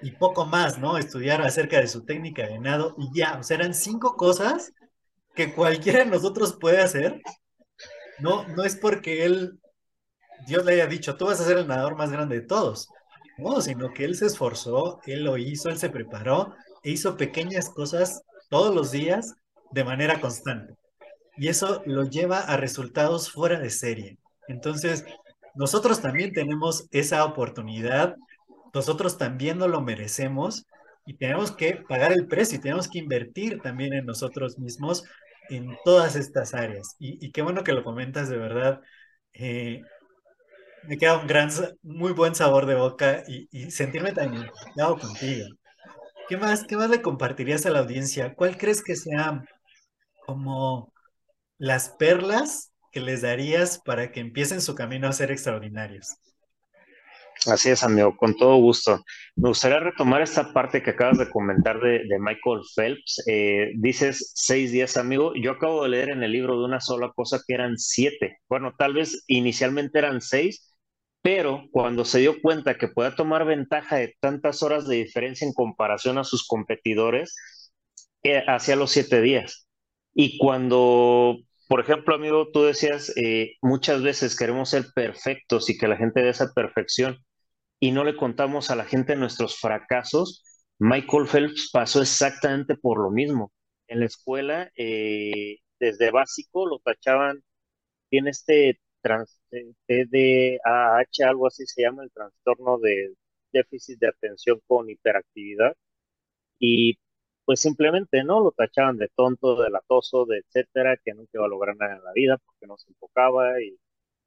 y 0.00 0.12
poco 0.12 0.46
más, 0.46 0.78
¿no? 0.78 0.96
Estudiar 0.96 1.42
acerca 1.42 1.78
de 1.78 1.88
su 1.88 2.06
técnica 2.06 2.46
de 2.46 2.58
nado 2.58 2.94
y 2.96 3.10
ya, 3.14 3.38
o 3.38 3.42
sea, 3.42 3.58
eran 3.58 3.74
cinco 3.74 4.16
cosas 4.16 4.72
que 5.34 5.52
cualquiera 5.52 5.98
de 5.98 6.06
nosotros 6.06 6.56
puede 6.58 6.80
hacer. 6.80 7.20
No, 8.18 8.48
no 8.48 8.64
es 8.64 8.76
porque 8.76 9.26
él, 9.26 9.60
Dios 10.46 10.64
le 10.64 10.72
haya 10.72 10.86
dicho, 10.86 11.18
tú 11.18 11.26
vas 11.26 11.38
a 11.42 11.44
ser 11.44 11.58
el 11.58 11.68
nadador 11.68 11.96
más 11.96 12.10
grande 12.10 12.40
de 12.40 12.46
todos, 12.46 12.88
no, 13.36 13.60
sino 13.60 13.92
que 13.92 14.06
él 14.06 14.14
se 14.14 14.24
esforzó, 14.24 15.00
él 15.04 15.24
lo 15.24 15.36
hizo, 15.36 15.68
él 15.68 15.76
se 15.76 15.90
preparó 15.90 16.54
hizo 16.90 17.16
pequeñas 17.16 17.70
cosas 17.70 18.22
todos 18.48 18.74
los 18.74 18.90
días 18.90 19.34
de 19.72 19.84
manera 19.84 20.20
constante. 20.20 20.74
Y 21.36 21.48
eso 21.48 21.82
lo 21.86 22.04
lleva 22.04 22.40
a 22.40 22.56
resultados 22.56 23.30
fuera 23.30 23.58
de 23.60 23.70
serie. 23.70 24.18
Entonces, 24.48 25.04
nosotros 25.54 26.00
también 26.00 26.32
tenemos 26.32 26.86
esa 26.90 27.24
oportunidad 27.24 28.16
nosotros 28.76 29.16
también 29.16 29.56
no 29.56 29.68
lo 29.68 29.80
merecemos 29.80 30.66
y 31.06 31.14
tenemos 31.14 31.50
que 31.50 31.76
pagar 31.88 32.12
el 32.12 32.26
precio 32.26 32.58
y 32.58 32.60
tenemos 32.60 32.88
que 32.88 32.98
invertir 32.98 33.58
también 33.62 33.94
en 33.94 34.04
nosotros 34.04 34.58
mismos 34.58 35.02
en 35.48 35.78
todas 35.82 36.14
estas 36.14 36.52
áreas. 36.52 36.94
Y, 36.98 37.32
qué 37.32 37.40
bueno 37.40 37.64
que 37.64 37.72
lo 37.72 37.82
comentas 37.82 38.28
de 38.28 38.36
verdad. 38.36 38.82
Eh, 39.32 39.80
me 40.82 40.98
queda 40.98 41.18
un 41.18 41.26
gran, 41.26 41.48
muy 41.82 42.12
buen 42.12 42.34
sabor 42.34 42.66
de 42.66 42.74
boca 42.74 43.24
y, 43.26 43.70
sentirme 43.70 44.12
tan 44.12 44.34
identificado 44.34 44.98
contigo. 44.98 45.46
¿Qué 46.28 46.36
más, 46.36 46.64
¿Qué 46.64 46.76
más 46.76 46.90
le 46.90 47.02
compartirías 47.02 47.66
a 47.66 47.70
la 47.70 47.80
audiencia? 47.80 48.34
¿Cuál 48.34 48.56
crees 48.58 48.82
que 48.82 48.96
sean 48.96 49.46
como 50.24 50.92
las 51.58 51.90
perlas 51.90 52.72
que 52.90 53.00
les 53.00 53.22
darías 53.22 53.80
para 53.84 54.10
que 54.10 54.20
empiecen 54.20 54.60
su 54.60 54.74
camino 54.74 55.06
a 55.06 55.12
ser 55.12 55.30
extraordinarios? 55.30 56.16
Así 57.46 57.70
es, 57.70 57.84
amigo, 57.84 58.16
con 58.16 58.36
todo 58.36 58.56
gusto. 58.56 59.04
Me 59.36 59.50
gustaría 59.50 59.78
retomar 59.78 60.22
esta 60.22 60.52
parte 60.52 60.82
que 60.82 60.90
acabas 60.90 61.18
de 61.18 61.30
comentar 61.30 61.78
de, 61.78 62.02
Michael 62.18 62.62
Phelps. 62.74 63.22
Eh, 63.28 63.72
dices 63.76 64.32
seis 64.34 64.72
días, 64.72 64.96
amigo. 64.96 65.32
Yo 65.36 65.52
acabo 65.52 65.84
de 65.84 65.90
leer 65.90 66.08
en 66.08 66.24
el 66.24 66.32
libro 66.32 66.58
de 66.58 66.64
una 66.64 66.80
sola 66.80 67.12
cosa 67.14 67.40
que 67.46 67.54
eran 67.54 67.78
siete. 67.78 68.38
Bueno, 68.48 68.74
tal 68.76 68.94
vez 68.94 69.22
inicialmente 69.28 69.98
eran 69.98 70.20
seis, 70.20 70.75
pero 71.26 71.64
cuando 71.72 72.04
se 72.04 72.20
dio 72.20 72.40
cuenta 72.40 72.78
que 72.78 72.86
podía 72.86 73.16
tomar 73.16 73.44
ventaja 73.44 73.96
de 73.96 74.14
tantas 74.20 74.62
horas 74.62 74.86
de 74.86 74.94
diferencia 74.94 75.44
en 75.44 75.54
comparación 75.54 76.18
a 76.18 76.24
sus 76.24 76.46
competidores, 76.46 77.34
eh, 78.22 78.44
hacía 78.46 78.76
los 78.76 78.92
siete 78.92 79.20
días. 79.20 79.66
Y 80.14 80.38
cuando 80.38 81.38
por 81.68 81.80
ejemplo, 81.80 82.14
amigo, 82.14 82.52
tú 82.52 82.62
decías, 82.62 83.12
eh, 83.16 83.56
muchas 83.60 84.02
veces 84.04 84.36
queremos 84.38 84.70
ser 84.70 84.84
perfectos 84.94 85.68
y 85.68 85.76
que 85.76 85.88
la 85.88 85.96
gente 85.96 86.22
vea 86.22 86.30
esa 86.30 86.52
perfección 86.54 87.18
y 87.80 87.90
no 87.90 88.04
le 88.04 88.16
contamos 88.16 88.70
a 88.70 88.76
la 88.76 88.84
gente 88.84 89.16
nuestros 89.16 89.58
fracasos. 89.58 90.44
Michael 90.78 91.26
Phelps 91.26 91.70
pasó 91.72 92.02
exactamente 92.02 92.76
por 92.76 93.02
lo 93.02 93.10
mismo. 93.10 93.52
En 93.88 93.98
la 93.98 94.06
escuela, 94.06 94.70
eh, 94.76 95.56
desde 95.80 96.12
básico, 96.12 96.66
lo 96.68 96.78
tachaban, 96.78 97.42
tiene 98.10 98.30
este 98.30 98.80
trans, 99.06 99.40
TDAH, 99.86 101.28
algo 101.28 101.46
así 101.46 101.66
se 101.66 101.82
llama, 101.82 102.02
el 102.04 102.10
trastorno 102.10 102.78
de 102.78 103.14
déficit 103.52 103.98
de 104.00 104.08
atención 104.08 104.60
con 104.66 104.90
hiperactividad. 104.90 105.74
Y 106.58 106.98
pues 107.44 107.60
simplemente, 107.60 108.24
¿no? 108.24 108.40
Lo 108.40 108.52
tachaban 108.52 108.96
de 108.98 109.08
tonto, 109.14 109.62
de 109.62 109.70
latoso, 109.70 110.26
de 110.26 110.38
etcétera, 110.38 110.96
que 111.04 111.14
nunca 111.14 111.30
iba 111.34 111.46
a 111.46 111.48
lograr 111.48 111.76
nada 111.76 111.96
en 111.96 112.04
la 112.04 112.12
vida 112.12 112.38
porque 112.38 112.66
no 112.66 112.76
se 112.78 112.90
enfocaba 112.90 113.60
y, 113.62 113.78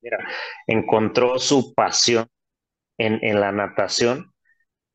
mira, 0.01 0.19
encontró 0.67 1.39
su 1.39 1.73
pasión 1.73 2.27
en, 2.97 3.19
en 3.23 3.41
la 3.41 3.51
natación 3.51 4.34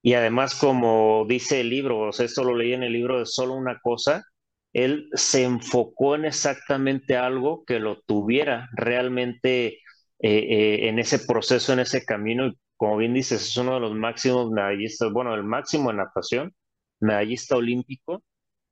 y 0.02 0.14
además, 0.14 0.54
como 0.54 1.24
dice 1.26 1.60
el 1.60 1.70
libro, 1.70 2.00
o 2.00 2.12
sea, 2.12 2.26
esto 2.26 2.44
lo 2.44 2.54
leí 2.54 2.74
en 2.74 2.82
el 2.82 2.92
libro 2.92 3.18
de 3.18 3.26
Solo 3.26 3.54
una 3.54 3.80
cosa, 3.80 4.22
él 4.74 5.08
se 5.14 5.44
enfocó 5.44 6.16
en 6.16 6.26
exactamente 6.26 7.16
algo 7.16 7.64
que 7.64 7.78
lo 7.80 8.02
tuviera 8.02 8.68
realmente 8.74 9.68
eh, 9.68 9.78
eh, 10.20 10.88
en 10.88 10.98
ese 10.98 11.20
proceso, 11.20 11.72
en 11.72 11.80
ese 11.80 12.04
camino. 12.04 12.46
Y 12.48 12.58
como 12.76 12.96
bien 12.98 13.14
dices, 13.14 13.42
es 13.48 13.56
uno 13.56 13.74
de 13.74 13.80
los 13.80 13.94
máximos 13.94 14.50
medallistas, 14.50 15.12
bueno, 15.12 15.34
el 15.34 15.44
máximo 15.44 15.90
en 15.90 15.98
natación 15.98 16.54
medallista 17.00 17.56
olímpico. 17.56 18.24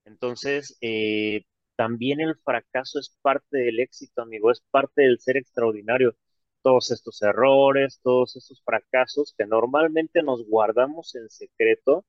Entonces, 0.04 0.76
eh, 0.80 1.44
también 1.76 2.20
el 2.20 2.36
fracaso 2.44 2.98
es 2.98 3.16
parte 3.22 3.58
del 3.58 3.80
éxito, 3.80 4.22
amigo, 4.22 4.50
es 4.50 4.62
parte 4.70 5.02
del 5.02 5.20
ser 5.20 5.36
extraordinario. 5.36 6.16
Todos 6.62 6.90
estos 6.90 7.22
errores, 7.22 8.00
todos 8.02 8.36
estos 8.36 8.62
fracasos 8.64 9.34
que 9.38 9.46
normalmente 9.46 10.22
nos 10.22 10.46
guardamos 10.46 11.14
en 11.16 11.28
secreto 11.30 12.04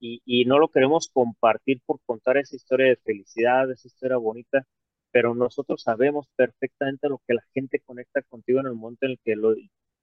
y, 0.00 0.22
y 0.24 0.44
no 0.46 0.58
lo 0.58 0.68
queremos 0.68 1.08
compartir 1.12 1.80
por 1.86 2.00
contar 2.06 2.36
esa 2.38 2.56
historia 2.56 2.88
de 2.88 2.96
felicidad, 2.96 3.70
esa 3.70 3.88
historia 3.88 4.16
bonita, 4.18 4.66
pero 5.10 5.34
nosotros 5.34 5.82
sabemos 5.82 6.28
perfectamente 6.36 7.08
lo 7.08 7.20
que 7.26 7.34
la 7.34 7.42
gente 7.54 7.80
conecta 7.80 8.22
contigo 8.22 8.60
en 8.60 8.66
el 8.66 8.74
momento 8.74 9.06
en 9.06 9.12
el 9.12 9.18
que 9.24 9.36
lo, 9.36 9.54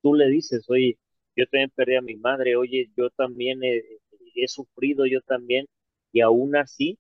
tú 0.02 0.16
le 0.16 0.28
dices, 0.30 0.70
oye, 0.70 0.98
yo 1.36 1.46
también 1.48 1.72
perdí 1.76 1.96
a 1.96 2.02
mi 2.02 2.16
madre, 2.16 2.56
oye, 2.56 2.92
yo 2.98 3.10
también 3.12 3.62
he 3.64 4.48
sufrido 4.48 5.06
yo 5.06 5.22
también 5.22 5.68
y 6.12 6.22
aún 6.22 6.56
así 6.56 7.00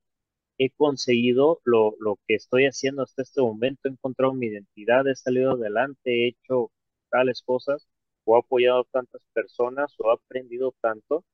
he 0.57 0.69
conseguido 0.71 1.61
lo, 1.65 1.95
lo 1.99 2.19
que 2.27 2.35
estoy 2.35 2.65
haciendo 2.65 3.03
hasta 3.03 3.23
este 3.23 3.41
momento, 3.41 3.87
he 3.89 3.91
encontrado 3.91 4.33
mi 4.33 4.47
identidad, 4.47 5.07
he 5.07 5.15
salido 5.15 5.53
adelante, 5.53 6.25
he 6.25 6.27
hecho 6.29 6.71
tales 7.09 7.41
cosas, 7.43 7.87
o 8.25 8.35
he 8.37 8.39
apoyado 8.39 8.81
a 8.81 8.85
tantas 8.91 9.21
personas, 9.33 9.95
o 9.99 10.11
he 10.11 10.13
aprendido 10.15 10.75
tanto, 10.81 11.25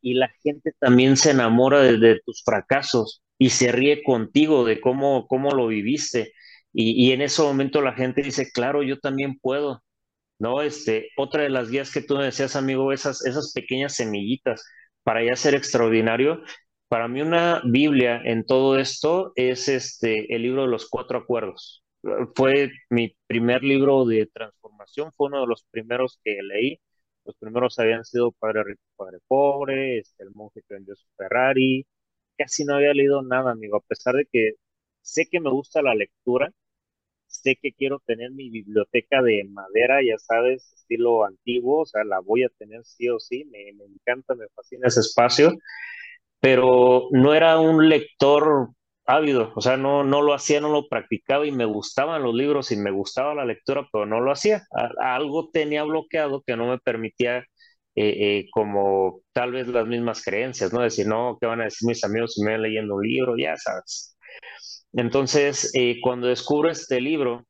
y, 0.00 0.14
la 0.14 0.30
gente 0.42 0.72
también 0.78 1.16
se 1.16 1.30
enamora 1.32 1.80
de, 1.82 2.20
tus 2.24 2.42
fracasos 2.44 3.22
y 3.38 3.50
se 3.50 3.72
ríe 3.72 4.02
contigo 4.02 4.64
de 4.64 4.80
cómo, 4.80 5.26
cómo 5.26 5.50
lo 5.50 5.68
viviste. 5.68 6.32
Y, 6.72 7.06
y, 7.08 7.12
en 7.12 7.22
ese 7.22 7.42
momento 7.42 7.82
la 7.82 7.92
gente 7.94 8.22
dice, 8.22 8.50
claro, 8.52 8.82
yo 8.82 8.98
también 9.00 9.38
puedo. 9.38 9.82
¿No? 10.38 10.62
Este, 10.62 11.10
otra 11.16 11.44
de 11.44 11.50
las 11.50 11.70
guías 11.70 11.92
que 11.92 12.02
tú 12.02 12.16
me 12.16 12.24
decías, 12.24 12.56
amigo, 12.56 12.92
esas, 12.92 13.24
esas 13.24 13.52
pequeñas 13.54 13.94
semillitas 13.94 14.64
para 15.04 15.24
ya 15.24 15.36
ser 15.36 15.54
extraordinario. 15.54 16.42
Para 16.88 17.08
mí 17.08 17.22
una 17.22 17.62
Biblia 17.64 18.20
en 18.24 18.44
todo 18.44 18.78
esto 18.78 19.32
es 19.36 19.68
este, 19.68 20.34
el 20.34 20.42
libro 20.42 20.62
de 20.62 20.68
los 20.68 20.88
cuatro 20.88 21.18
acuerdos. 21.18 21.84
Fue 22.34 22.70
mi 22.90 23.16
primer 23.26 23.62
libro 23.62 24.04
de 24.04 24.26
transformación, 24.26 25.12
fue 25.12 25.28
uno 25.28 25.42
de 25.42 25.46
los 25.46 25.64
primeros 25.70 26.18
que 26.24 26.36
leí. 26.42 26.80
Los 27.24 27.36
primeros 27.36 27.78
habían 27.78 28.04
sido 28.04 28.32
Padre 28.32 28.64
Rico, 28.64 28.82
Padre 28.96 29.18
Pobre, 29.26 29.98
este, 29.98 30.24
El 30.24 30.30
monje 30.32 30.62
que 30.68 30.74
vendió 30.74 30.94
su 30.94 31.06
Ferrari. 31.16 31.86
Casi 32.36 32.64
no 32.64 32.76
había 32.76 32.92
leído 32.94 33.22
nada, 33.22 33.52
amigo, 33.52 33.76
a 33.76 33.80
pesar 33.80 34.14
de 34.16 34.26
que 34.26 34.52
sé 35.02 35.26
que 35.30 35.40
me 35.40 35.50
gusta 35.50 35.82
la 35.82 35.94
lectura, 35.94 36.52
sé 37.26 37.56
que 37.60 37.72
quiero 37.72 38.00
tener 38.06 38.30
mi 38.32 38.50
biblioteca 38.50 39.22
de 39.22 39.44
madera, 39.44 40.00
ya 40.02 40.18
sabes, 40.18 40.72
estilo 40.74 41.24
antiguo, 41.24 41.82
o 41.82 41.86
sea, 41.86 42.04
la 42.04 42.20
voy 42.20 42.44
a 42.44 42.48
tener 42.58 42.84
sí 42.84 43.08
o 43.08 43.18
sí, 43.20 43.44
me, 43.46 43.68
encanta, 43.70 44.34
me 44.34 44.46
fascina 44.54 44.88
ese 44.88 45.00
espacio, 45.00 45.52
pero 46.40 47.08
no 47.12 47.34
era 47.34 47.58
un 47.60 47.88
lector 47.88 48.70
ávido, 49.06 49.52
o 49.56 49.60
sea, 49.60 49.76
no, 49.76 50.04
no 50.04 50.22
lo 50.22 50.34
hacía, 50.34 50.60
no 50.60 50.70
lo 50.70 50.88
practicaba 50.88 51.46
y 51.46 51.52
me 51.52 51.64
gustaban 51.66 52.22
los 52.22 52.34
libros 52.34 52.72
y 52.72 52.76
me 52.76 52.90
gustaba 52.90 53.34
la 53.34 53.44
lectura, 53.44 53.86
pero 53.92 54.06
no 54.06 54.20
lo 54.20 54.32
hacía. 54.32 54.62
algo 54.98 55.50
tenía 55.52 55.84
bloqueado 55.84 56.42
que 56.46 56.56
no 56.56 56.66
me 56.68 56.78
permitía, 56.78 57.38
eh, 57.40 57.44
eh, 57.96 58.46
como 58.52 59.20
tal 59.32 59.52
vez 59.52 59.68
las 59.68 59.86
mismas 59.86 60.22
creencias, 60.24 60.72
¿no? 60.72 60.80
Decir, 60.82 61.06
no, 61.06 61.38
¿qué 61.40 61.46
van 61.46 61.60
a 61.60 61.64
decir 61.64 61.86
mis 61.88 62.02
amigos 62.04 62.34
si 62.34 62.42
me 62.44 62.52
ven 62.52 62.62
leyendo 62.62 62.96
un 62.96 63.02
libro? 63.06 63.36
Ya 63.38 63.56
sabes. 63.56 64.16
Entonces, 64.92 65.70
eh, 65.74 65.98
cuando 66.02 66.28
descubro 66.28 66.70
este 66.70 67.00
libro 67.00 67.46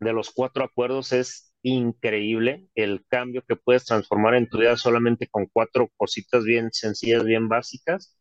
de 0.00 0.12
los 0.12 0.30
cuatro 0.30 0.64
acuerdos, 0.64 1.12
es 1.12 1.54
increíble 1.62 2.68
el 2.74 3.04
cambio 3.08 3.42
que 3.46 3.56
puedes 3.56 3.84
transformar 3.84 4.34
en 4.34 4.48
tu 4.48 4.58
vida 4.58 4.76
solamente 4.76 5.28
con 5.30 5.46
cuatro 5.52 5.88
cositas 5.96 6.44
bien 6.44 6.70
sencillas, 6.72 7.24
bien 7.24 7.48
básicas. 7.48 8.18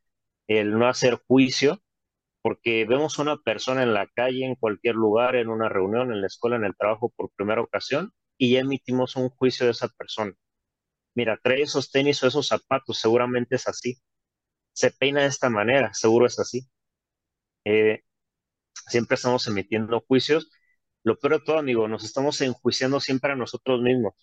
El 0.48 0.78
no 0.78 0.88
hacer 0.88 1.20
juicio, 1.28 1.80
porque 2.42 2.86
vemos 2.86 3.20
a 3.20 3.22
una 3.24 3.38
persona 3.38 3.84
en 3.84 3.94
la 3.94 4.08
calle, 4.08 4.46
en 4.46 4.56
cualquier 4.56 4.96
lugar, 4.96 5.36
en 5.36 5.50
una 5.50 5.70
reunión, 5.70 6.12
en 6.14 6.22
la 6.22 6.28
escuela, 6.28 6.56
en 6.58 6.66
el 6.66 6.76
trabajo 6.76 7.12
por 7.16 7.32
primera 7.36 7.62
ocasión, 7.62 8.14
y 8.38 8.54
ya 8.54 8.62
emitimos 8.62 9.16
un 9.16 9.30
juicio 9.30 9.66
de 9.68 9.74
esa 9.74 9.90
persona. 9.90 10.34
Mira, 11.16 11.40
trae 11.44 11.62
esos 11.64 11.92
tenis 11.92 12.22
o 12.24 12.28
esos 12.28 12.48
zapatos, 12.48 13.00
seguramente 13.00 13.56
es 13.56 13.68
así. 13.68 13.96
Se 14.74 14.92
peina 14.92 15.22
de 15.22 15.28
esta 15.28 15.50
manera, 15.50 15.94
seguro 15.94 16.28
es 16.28 16.40
así. 16.40 16.68
Eh, 17.66 18.02
siempre 18.88 19.16
estamos 19.16 19.48
emitiendo 19.48 20.02
juicios. 20.08 20.52
Lo 21.04 21.20
peor 21.20 21.40
de 21.42 21.46
todo, 21.46 21.60
amigo, 21.60 21.88
nos 21.88 22.04
estamos 22.04 22.42
enjuiciando 22.42 23.00
siempre 23.00 23.34
a 23.34 23.36
nosotros 23.36 23.82
mismos. 23.82 24.14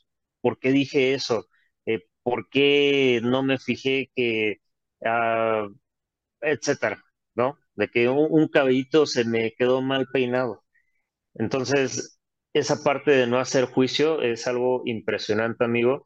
¿Por 0.41 0.59
qué 0.59 0.73
dije 0.73 1.15
eso? 1.15 1.49
Eh, 1.87 2.03
¿Por 2.23 2.49
qué 2.51 3.21
no 3.23 3.43
me 3.43 3.59
fijé 3.59 4.11
que, 4.17 4.59
uh, 5.03 5.75
etcétera. 6.41 7.03
De 7.79 7.89
que 7.89 8.09
un, 8.09 8.49
cabellito 8.49 9.07
se 9.07 9.25
me 9.25 9.55
quedó 9.57 9.83
mal 9.83 10.09
peinado. 10.13 10.65
Entonces, 11.35 12.21
esa 12.53 12.83
parte 12.85 13.13
de 13.13 13.27
no 13.29 13.39
hacer 13.39 13.67
juicio 13.67 14.23
es 14.23 14.49
algo 14.49 14.83
impresionante, 14.87 15.65
amigo. 15.65 16.05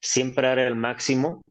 Siempre 0.00 0.48
dar 0.48 0.58
el 0.60 0.76
máximo 0.76 1.42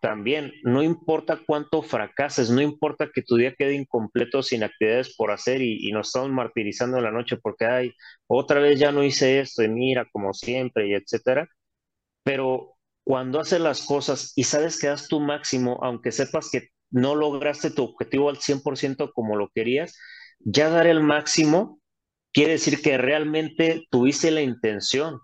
también, 0.00 0.52
no 0.64 0.82
importa 0.82 1.40
cuánto 1.46 1.82
fracases, 1.82 2.50
no 2.50 2.62
importa 2.62 3.10
que 3.12 3.22
tu 3.22 3.36
día 3.36 3.54
quede 3.56 3.74
incompleto 3.74 4.42
sin 4.42 4.62
actividades 4.64 5.14
por 5.16 5.32
hacer 5.32 5.60
y, 5.62 5.90
nos 5.92 6.08
estamos 6.08 6.30
martirizando 6.30 6.98
en 6.98 7.04
la 7.04 7.10
noche 7.10 7.36
porque, 7.36 7.66
ay, 7.66 7.92
otra 8.28 8.60
vez 8.60 8.78
ya 8.80 8.92
no 8.92 9.04
hice 9.04 9.40
esto 9.40 9.62
y 9.64 9.68
mira, 9.68 10.06
como 10.12 10.32
siempre, 10.34 10.88
y 10.88 10.94
etcétera. 10.94 11.48
Pero 12.24 12.76
cuando 13.04 13.40
haces 13.40 13.60
las 13.60 13.84
cosas 13.84 14.32
y 14.36 14.44
sabes 14.44 14.80
que 14.80 14.88
das 14.88 15.08
tu 15.08 15.20
máximo, 15.20 15.80
aunque 15.82 16.12
sepas 16.12 16.50
que 16.50 16.70
no 16.90 17.14
lograste 17.14 17.70
tu 17.70 17.84
objetivo 17.84 18.30
al 18.30 18.38
100% 18.38 19.12
como 19.12 19.36
lo 19.36 19.48
querías, 19.54 19.96
ya 20.40 20.70
dar 20.70 20.86
el 20.86 21.02
máximo 21.02 21.80
quiere 22.32 22.52
decir 22.52 22.80
que 22.82 22.98
realmente 22.98 23.84
tuviste 23.90 24.30
la 24.30 24.42
intención, 24.42 25.20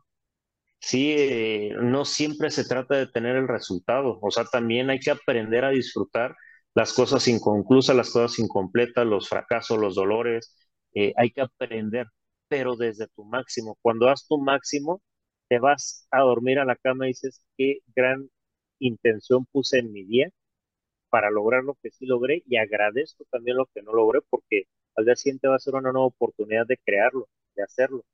sí, 0.80 1.14
eh, 1.18 1.74
no 1.80 2.04
siempre 2.04 2.50
se 2.50 2.64
trata 2.64 2.96
de 2.96 3.06
tener 3.08 3.36
el 3.36 3.48
resultado, 3.48 4.18
o 4.22 4.30
sea, 4.30 4.44
también 4.44 4.90
hay 4.90 5.00
que 5.00 5.10
aprender 5.10 5.64
a 5.64 5.70
disfrutar 5.70 6.36
las 6.74 6.92
cosas 6.92 7.26
inconclusas, 7.28 7.96
las 7.96 8.10
cosas 8.10 8.38
incompletas, 8.38 9.06
los 9.06 9.28
fracasos, 9.28 9.78
los 9.78 9.94
dolores, 9.94 10.54
eh, 10.94 11.12
hay 11.16 11.30
que 11.30 11.42
aprender, 11.42 12.06
pero 12.48 12.76
desde 12.76 13.08
tu 13.16 13.24
máximo. 13.24 13.78
Cuando 13.82 14.06
das 14.06 14.26
tu 14.28 14.38
máximo, 14.38 15.02
te 15.48 15.58
vas 15.58 16.06
a 16.10 16.20
dormir 16.20 16.58
a 16.58 16.64
la 16.66 16.76
cama 16.76 17.06
y 17.06 17.10
dices, 17.10 17.42
qué 17.56 17.78
gran 17.94 18.28
intención 18.78 19.46
puse 19.46 19.78
en 19.78 19.92
mi 19.92 20.04
día 20.04 20.28
para 21.10 21.30
lograr 21.30 21.64
lo 21.64 21.74
que 21.82 21.90
sí 21.90 22.06
logré 22.06 22.42
y 22.46 22.56
agradezco 22.56 23.24
también 23.30 23.56
lo 23.56 23.66
que 23.66 23.82
no 23.82 23.92
logré 23.92 24.20
porque 24.28 24.64
al 24.96 25.04
día 25.04 25.16
siguiente 25.16 25.48
va 25.48 25.56
a 25.56 25.60
ser 25.60 25.74
una 25.74 25.92
nueva 25.92 26.06
oportunidad 26.06 26.66
de 26.66 26.78
crearlo, 26.78 27.28
de 27.54 27.62
hacerlo. 27.62 28.04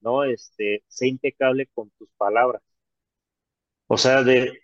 ¿no? 0.00 0.24
Este, 0.24 0.82
sé 0.88 1.08
impecable 1.08 1.66
con 1.74 1.90
tus 1.98 2.08
palabras. 2.16 2.62
O 3.86 3.96
sea, 3.96 4.22
de 4.22 4.60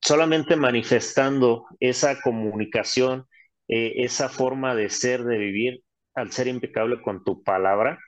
solamente 0.00 0.56
manifestando 0.56 1.66
esa 1.80 2.20
comunicación, 2.20 3.26
eh, 3.68 4.04
esa 4.04 4.28
forma 4.28 4.74
de 4.74 4.90
ser, 4.90 5.24
de 5.24 5.38
vivir, 5.38 5.82
al 6.14 6.30
ser 6.30 6.46
impecable 6.48 7.00
con 7.02 7.24
tu 7.24 7.42
palabra, 7.42 7.98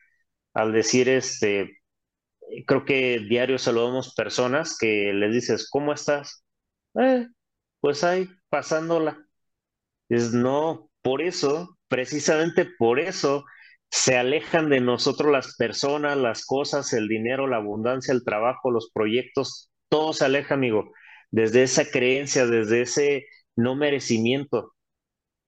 al 0.54 0.72
decir, 0.72 1.08
este, 1.08 1.78
creo 2.66 2.84
que 2.84 3.20
diario 3.20 3.58
saludamos 3.58 4.14
personas 4.14 4.76
que 4.78 5.12
les 5.12 5.32
dices, 5.32 5.68
¿cómo 5.70 5.92
estás? 5.92 6.44
Eh, 7.00 7.26
pues 7.80 8.04
ahí, 8.04 8.28
pasándola. 8.48 9.26
Es 10.08 10.32
no, 10.32 10.90
por 11.02 11.22
eso, 11.22 11.78
precisamente 11.88 12.66
por 12.78 13.00
eso, 13.00 13.44
se 13.90 14.16
alejan 14.16 14.70
de 14.70 14.80
nosotros 14.80 15.32
las 15.32 15.56
personas, 15.56 16.16
las 16.18 16.44
cosas, 16.46 16.92
el 16.92 17.08
dinero, 17.08 17.46
la 17.46 17.58
abundancia, 17.58 18.12
el 18.14 18.24
trabajo, 18.24 18.70
los 18.70 18.90
proyectos, 18.92 19.70
todo 19.88 20.12
se 20.12 20.24
aleja, 20.26 20.54
amigo, 20.54 20.92
desde 21.30 21.62
esa 21.64 21.86
creencia, 21.90 22.46
desde 22.46 22.82
ese 22.82 23.26
no 23.56 23.76
merecimiento. 23.76 24.74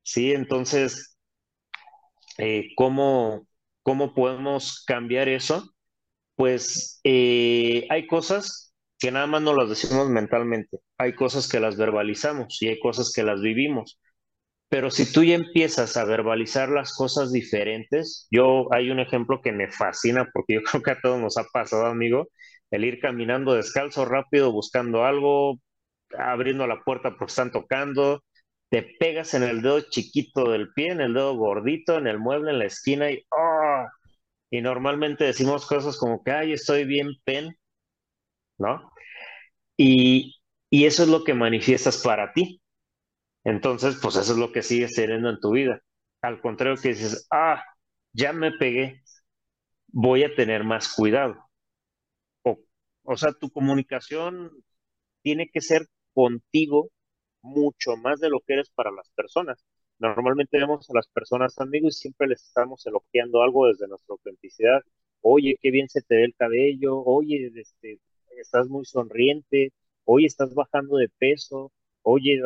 Sí, 0.02 0.32
entonces, 0.34 1.16
eh, 2.38 2.68
¿cómo, 2.76 3.46
¿cómo 3.82 4.14
podemos 4.14 4.84
cambiar 4.86 5.28
eso? 5.28 5.74
Pues 6.36 7.00
eh, 7.04 7.86
hay 7.90 8.06
cosas 8.08 8.67
que 8.98 9.10
nada 9.12 9.26
más 9.26 9.42
no 9.42 9.54
las 9.54 9.68
decimos 9.68 10.08
mentalmente, 10.08 10.78
hay 10.98 11.14
cosas 11.14 11.48
que 11.48 11.60
las 11.60 11.76
verbalizamos 11.76 12.60
y 12.62 12.68
hay 12.68 12.80
cosas 12.80 13.12
que 13.14 13.22
las 13.22 13.40
vivimos. 13.42 14.00
Pero 14.68 14.90
si 14.90 15.10
tú 15.12 15.24
ya 15.24 15.34
empiezas 15.34 15.96
a 15.96 16.04
verbalizar 16.04 16.68
las 16.68 16.94
cosas 16.94 17.32
diferentes, 17.32 18.26
yo 18.30 18.68
hay 18.72 18.90
un 18.90 19.00
ejemplo 19.00 19.40
que 19.42 19.52
me 19.52 19.70
fascina 19.72 20.28
porque 20.32 20.54
yo 20.54 20.62
creo 20.70 20.82
que 20.82 20.90
a 20.92 21.00
todos 21.00 21.20
nos 21.20 21.38
ha 21.38 21.44
pasado, 21.52 21.86
amigo, 21.86 22.28
el 22.70 22.84
ir 22.84 23.00
caminando 23.00 23.54
descalzo 23.54 24.04
rápido 24.04 24.52
buscando 24.52 25.04
algo, 25.04 25.58
abriendo 26.18 26.66
la 26.66 26.82
puerta 26.84 27.10
porque 27.12 27.30
están 27.30 27.52
tocando, 27.52 28.24
te 28.70 28.82
pegas 29.00 29.34
en 29.34 29.42
el 29.42 29.62
dedo 29.62 29.80
chiquito 29.90 30.50
del 30.50 30.72
pie, 30.74 30.88
en 30.92 31.00
el 31.00 31.14
dedo 31.14 31.34
gordito, 31.36 31.96
en 31.98 32.06
el 32.06 32.18
mueble, 32.18 32.50
en 32.52 32.58
la 32.58 32.66
esquina 32.66 33.10
y 33.10 33.24
¡oh! 33.30 33.86
Y 34.50 34.60
normalmente 34.62 35.24
decimos 35.24 35.66
cosas 35.66 35.96
como 35.98 36.22
que, 36.24 36.32
ay, 36.32 36.52
estoy 36.52 36.84
bien 36.84 37.08
pen, 37.24 37.56
¿no? 38.58 38.90
Y, 39.76 40.36
y 40.70 40.86
eso 40.86 41.02
es 41.04 41.08
lo 41.08 41.24
que 41.24 41.34
manifiestas 41.34 42.02
para 42.02 42.32
ti. 42.32 42.62
Entonces, 43.44 43.98
pues 44.02 44.16
eso 44.16 44.32
es 44.32 44.38
lo 44.38 44.52
que 44.52 44.62
sigues 44.62 44.94
teniendo 44.94 45.30
en 45.30 45.40
tu 45.40 45.52
vida. 45.52 45.82
Al 46.22 46.40
contrario 46.40 46.76
que 46.80 46.90
dices, 46.90 47.26
ah, 47.32 47.62
ya 48.12 48.32
me 48.32 48.52
pegué, 48.52 49.02
voy 49.88 50.24
a 50.24 50.34
tener 50.34 50.64
más 50.64 50.94
cuidado. 50.94 51.36
O, 52.42 52.58
o 53.04 53.16
sea, 53.16 53.32
tu 53.32 53.50
comunicación 53.50 54.50
tiene 55.22 55.50
que 55.50 55.60
ser 55.62 55.88
contigo 56.14 56.90
mucho 57.42 57.96
más 57.96 58.20
de 58.20 58.30
lo 58.30 58.40
que 58.42 58.54
eres 58.54 58.70
para 58.70 58.90
las 58.92 59.10
personas. 59.12 59.64
Normalmente 59.98 60.58
vemos 60.58 60.88
a 60.90 60.94
las 60.94 61.08
personas 61.08 61.58
amigos 61.60 61.96
y 61.98 62.00
siempre 62.02 62.28
les 62.28 62.44
estamos 62.44 62.86
elogiando 62.86 63.42
algo 63.42 63.66
desde 63.68 63.88
nuestra 63.88 64.14
autenticidad. 64.14 64.82
Oye, 65.22 65.56
qué 65.62 65.70
bien 65.70 65.88
se 65.88 66.02
te 66.02 66.16
ve 66.16 66.24
el 66.26 66.34
cabello, 66.36 66.98
oye, 67.04 67.50
este, 67.56 68.00
estás 68.40 68.68
muy 68.68 68.84
sonriente, 68.84 69.72
oye, 70.04 70.26
estás 70.26 70.54
bajando 70.54 70.96
de 70.96 71.08
peso, 71.18 71.72
oye, 72.02 72.40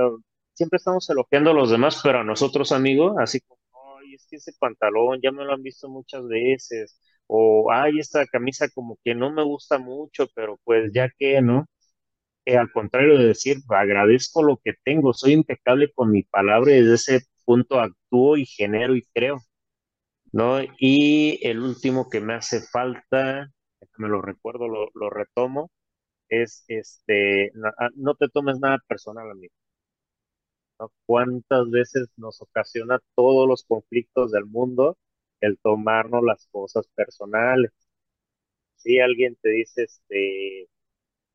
siempre 0.54 0.76
estamos 0.78 1.08
elogiando 1.10 1.50
a 1.50 1.54
los 1.54 1.70
demás, 1.70 2.00
pero 2.02 2.20
a 2.20 2.24
nosotros, 2.24 2.72
amigos, 2.72 3.14
así 3.18 3.40
como, 3.40 3.60
ay, 3.98 4.14
es 4.14 4.26
que 4.28 4.36
ese 4.36 4.52
pantalón 4.58 5.20
ya 5.22 5.32
me 5.32 5.44
lo 5.44 5.52
han 5.54 5.62
visto 5.62 5.88
muchas 5.88 6.26
veces, 6.28 6.98
o 7.26 7.70
ay, 7.72 7.98
esta 7.98 8.26
camisa 8.26 8.68
como 8.70 8.98
que 9.04 9.14
no 9.14 9.32
me 9.32 9.42
gusta 9.44 9.78
mucho, 9.78 10.26
pero 10.34 10.58
pues 10.64 10.92
ya 10.92 11.10
que, 11.18 11.40
¿no? 11.42 11.66
Eh, 12.44 12.56
al 12.56 12.72
contrario 12.72 13.18
de 13.18 13.26
decir, 13.26 13.58
agradezco 13.68 14.42
lo 14.42 14.58
que 14.64 14.74
tengo, 14.84 15.12
soy 15.14 15.32
impecable 15.32 15.92
con 15.94 16.10
mi 16.10 16.24
palabra 16.24 16.72
y 16.72 16.82
desde 16.82 16.94
ese 16.94 17.26
punto 17.44 17.80
actúo 17.80 18.36
y 18.36 18.46
genero 18.46 18.96
y 18.96 19.02
creo, 19.14 19.38
¿no? 20.32 20.58
Y 20.78 21.40
el 21.46 21.60
último 21.60 22.08
que 22.10 22.20
me 22.20 22.34
hace 22.34 22.60
falta, 22.62 23.48
me 23.98 24.08
lo 24.08 24.22
recuerdo, 24.22 24.66
lo 24.68 25.10
retomo, 25.10 25.70
es 26.32 26.64
este, 26.68 27.50
no, 27.54 27.68
ah, 27.78 27.90
no 27.96 28.14
te 28.16 28.28
tomes 28.28 28.58
nada 28.60 28.78
personal, 28.88 29.30
amigo. 29.30 29.54
¿Cuántas 31.06 31.70
veces 31.70 32.08
nos 32.18 32.42
ocasiona 32.42 32.98
todos 33.14 33.48
los 33.48 33.64
conflictos 33.64 34.32
del 34.32 34.44
mundo 34.46 34.98
el 35.40 35.58
tomarnos 35.58 36.22
las 36.24 36.46
cosas 36.52 36.86
personales? 36.94 37.72
Si 38.76 38.98
alguien 39.00 39.36
te 39.40 39.48
dice, 39.50 39.84
este, 39.84 40.68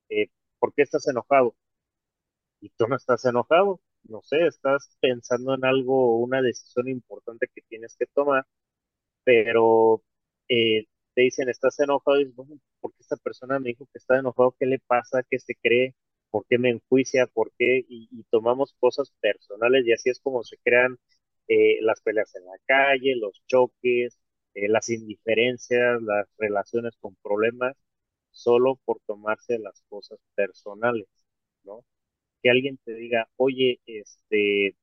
eh, 0.10 0.28
¿por 0.60 0.74
qué 0.74 0.84
estás 0.84 1.08
enojado? 1.08 1.56
Y 2.62 2.70
tú 2.72 2.88
no 2.88 2.96
estás 2.96 3.26
enojado, 3.26 3.82
no 4.04 4.22
sé, 4.24 4.46
estás 4.48 4.96
pensando 5.02 5.54
en 5.56 5.66
algo, 5.66 6.18
una 6.20 6.42
decisión 6.42 6.88
importante 6.88 7.48
que 7.54 7.62
tienes 7.70 7.96
que 7.98 8.06
tomar, 8.08 8.46
pero 9.26 10.04
eh, 10.50 10.86
te 11.16 11.24
dicen, 11.24 11.50
estás 11.50 11.80
enojado, 11.82 12.18
y 12.22 12.26
dices, 12.26 12.36
bueno, 12.38 12.60
¿por 12.82 12.94
qué 12.96 12.97
esta 13.08 13.18
persona 13.18 13.60
me 13.60 13.70
dijo 13.70 13.86
que 13.86 14.00
está 14.00 14.20
enojado? 14.20 14.56
¿Qué 14.60 14.66
le 14.66 14.80
pasa? 14.80 15.24
¿Qué 15.30 15.40
se 15.40 15.56
cree? 15.56 15.96
¿Por 16.30 16.46
qué 16.48 16.58
me 16.58 16.70
enjuicia? 16.72 17.28
¿Por 17.28 17.52
qué? 17.58 17.86
Y, 17.90 18.24
tomamos 18.32 18.76
cosas 18.80 19.12
personales 19.22 19.86
y 19.86 19.94
así 19.94 20.10
es 20.10 20.20
como 20.20 20.44
se 20.44 20.58
crean 20.64 20.98
eh, 21.48 21.80
las 21.82 22.02
peleas 22.02 22.36
en 22.36 22.46
la 22.46 22.58
calle, 22.66 23.16
los 23.16 23.42
choques, 23.48 24.20
eh, 24.56 24.68
las 24.70 24.90
indiferencias, 24.90 26.02
las 26.02 26.28
relaciones 26.38 26.96
con 27.00 27.16
problemas 27.24 27.76
solo 28.32 28.80
por 28.86 29.00
tomarse 29.08 29.60
las 29.60 29.84
cosas 29.90 30.20
personales, 30.36 31.08
¿no? 31.64 31.86
Que 32.44 32.50
alguien 32.52 32.80
te 32.86 32.94
diga, 32.96 33.30
oye, 33.38 33.82
este, 33.88 34.78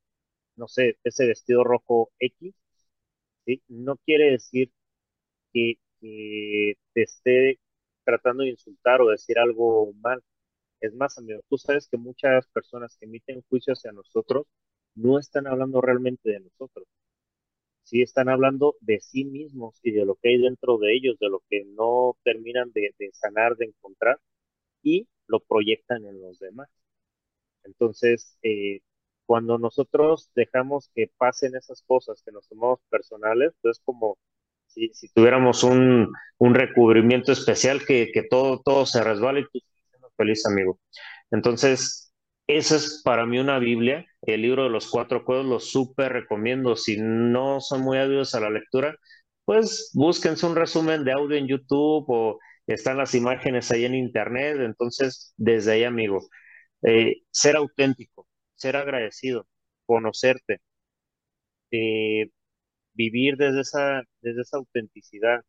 no 0.56 0.68
sé, 0.68 0.98
ese 1.04 1.26
vestido 1.26 1.64
rojo 1.64 2.10
X. 2.20 2.54
No 3.68 3.96
quiere 3.98 4.30
decir 4.32 4.70
que, 5.52 5.78
te 6.00 7.02
esté 7.02 7.58
tratando 8.04 8.44
de 8.44 8.50
insultar 8.50 9.00
o 9.02 9.10
decir 9.10 9.38
algo 9.38 9.92
mal. 9.94 10.22
Es 10.80 10.94
más, 10.94 11.18
amigo, 11.18 11.42
tú 11.48 11.58
sabes 11.58 11.88
que 11.88 11.96
muchas 11.98 12.46
personas 12.48 12.96
que 12.98 13.06
emiten 13.06 13.42
juicio 13.48 13.72
hacia 13.74 13.92
nosotros 13.92 14.46
no 14.94 15.18
están 15.18 15.46
hablando 15.48 15.80
realmente 15.80 16.30
de 16.30 16.40
nosotros 16.40 16.86
sí 17.84 18.02
están 18.02 18.28
hablando 18.28 18.76
de 18.80 19.00
sí 19.00 19.24
mismos 19.24 19.78
y 19.82 19.92
de 19.92 20.04
lo 20.04 20.16
que 20.16 20.30
hay 20.30 20.38
dentro 20.38 20.78
de 20.78 20.94
ellos, 20.94 21.18
de 21.20 21.28
lo 21.28 21.42
que 21.48 21.64
no 21.64 22.16
terminan 22.24 22.72
de, 22.72 22.92
sanar, 23.12 23.56
de 23.56 23.66
encontrar, 23.66 24.18
y 24.82 25.08
lo 25.28 25.40
proyectan 25.40 26.06
en 26.06 26.20
los 26.20 26.38
demás. 26.40 26.68
Entonces, 27.64 28.38
eh, 28.42 28.80
cuando 29.26 29.58
nosotros 29.58 30.30
dejamos 30.34 30.90
que 30.94 31.10
pasen 31.18 31.56
esas 31.56 31.82
cosas 31.82 32.22
que 32.22 32.32
nos 32.32 32.48
tomamos 32.48 32.80
personales, 32.90 33.52
pues 33.62 33.80
como 33.84 34.18
si, 34.74 35.08
tuviéramos 35.14 35.64
un, 35.64 36.12
un, 36.38 36.54
recubrimiento 36.54 37.32
especial 37.32 37.84
que, 37.86 38.10
que 38.12 38.22
todo, 38.24 38.60
todo 38.64 38.86
se 38.86 39.02
resbala 39.02 39.40
y 39.40 39.44
tú 39.44 39.60
estás 39.92 40.12
feliz, 40.16 40.46
amigo. 40.46 40.80
Entonces, 41.30 42.12
esa 42.46 42.76
es 42.76 43.02
para 43.04 43.26
mí 43.26 43.38
una 43.38 43.58
Biblia. 43.58 44.06
El 44.22 44.42
libro 44.42 44.64
de 44.64 44.70
los 44.70 44.90
cuatro 44.90 45.24
cuerdos 45.24 45.46
lo 45.46 45.60
súper 45.60 46.12
recomiendo. 46.12 46.76
Si 46.76 46.96
no 46.98 47.60
son 47.60 47.82
muy 47.82 47.98
hábiles 47.98 48.34
a 48.34 48.40
la 48.40 48.50
lectura, 48.50 48.96
pues 49.44 49.90
búsquense 49.94 50.46
un 50.46 50.56
resumen 50.56 51.04
de 51.04 51.12
audio 51.12 51.36
en 51.36 51.48
YouTube 51.48 52.04
o 52.08 52.38
están 52.66 52.98
las 52.98 53.14
imágenes 53.14 53.70
ahí 53.70 53.84
en 53.84 53.94
Internet. 53.94 54.58
Entonces, 54.60 55.34
desde 55.36 55.72
ahí, 55.72 55.84
amigo, 55.84 56.26
eh, 56.82 57.22
ser 57.30 57.56
auténtico, 57.56 58.28
ser 58.54 58.76
agradecido, 58.76 59.46
conocerte, 59.86 60.60
eh, 61.70 62.30
vivir 62.94 63.36
desde 63.36 63.60
esa, 63.62 64.02
desde 64.22 64.42
esa 64.42 64.58
autenticidad, 64.58 65.44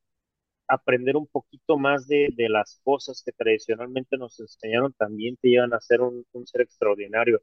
aprender 0.68 1.16
un 1.18 1.28
poquito 1.28 1.78
más 1.78 2.08
de, 2.08 2.34
las 2.50 2.80
cosas 2.84 3.22
que 3.26 3.32
tradicionalmente 3.32 4.18
nos 4.18 4.39
enseñaron 4.39 4.93
también 4.93 5.38
te 5.38 5.50
llevan 5.50 5.74
a 5.74 5.82
ser 5.82 6.02
un, 6.02 6.26
ser 6.46 6.62
extraordinario. 6.62 7.41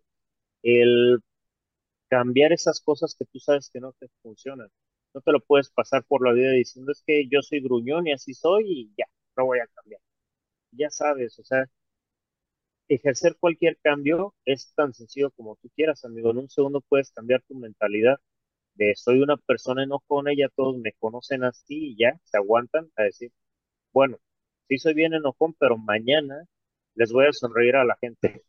El 0.62 1.20
cambiar 2.08 2.52
esas 2.52 2.80
cosas 2.80 3.16
que 3.18 3.26
tú 3.26 3.38
sabes 3.40 3.70
que 3.72 3.80
no 3.80 3.92
te 3.98 4.08
funcionan. 4.22 4.68
No 5.14 5.20
te 5.22 5.32
lo 5.32 5.40
puedes 5.40 5.70
pasar 5.70 6.04
por 6.04 6.26
la 6.26 6.32
vida 6.34 6.50
diciendo 6.52 6.92
es 6.92 7.02
que 7.06 7.28
yo 7.28 7.42
soy 7.42 7.60
gruñón 7.62 8.06
y 8.06 8.12
así 8.12 8.34
soy 8.34 8.64
y 8.68 8.94
ya, 8.98 9.06
no 9.36 9.46
voy 9.46 9.60
a 9.60 9.66
cambiar. 9.68 10.00
Ya 10.72 10.90
sabes, 10.90 11.38
o 11.38 11.44
sea, 11.44 11.66
ejercer 12.88 13.36
cualquier 13.40 13.78
cambio 13.82 14.34
es 14.44 14.72
tan 14.74 14.92
sencillo 14.94 15.30
como 15.32 15.56
tú 15.56 15.68
quieras, 15.74 16.04
amigo. 16.04 16.30
En 16.30 16.38
un 16.38 16.48
segundo 16.50 16.80
puedes 16.80 17.10
cambiar 17.12 17.42
tu 17.42 17.54
mentalidad 17.54 18.18
de 18.74 18.94
soy 18.96 19.20
una 19.22 19.36
persona 19.36 19.84
enojona, 19.84 20.32
ya 20.36 20.48
todos 20.54 20.76
me 20.78 20.92
conocen 20.98 21.44
así 21.44 21.92
y 21.92 21.96
ya 21.96 22.18
se 22.24 22.36
aguantan 22.38 22.90
a 22.96 23.04
decir, 23.04 23.32
bueno, 23.92 24.18
sí 24.68 24.78
soy 24.78 24.94
bien 24.94 25.14
enojón, 25.14 25.54
pero 25.58 25.76
mañana 25.76 26.44
les 26.94 27.12
voy 27.12 27.26
a 27.26 27.32
sonreír 27.32 27.76
a 27.76 27.84
la 27.84 27.96
gente. 28.00 28.42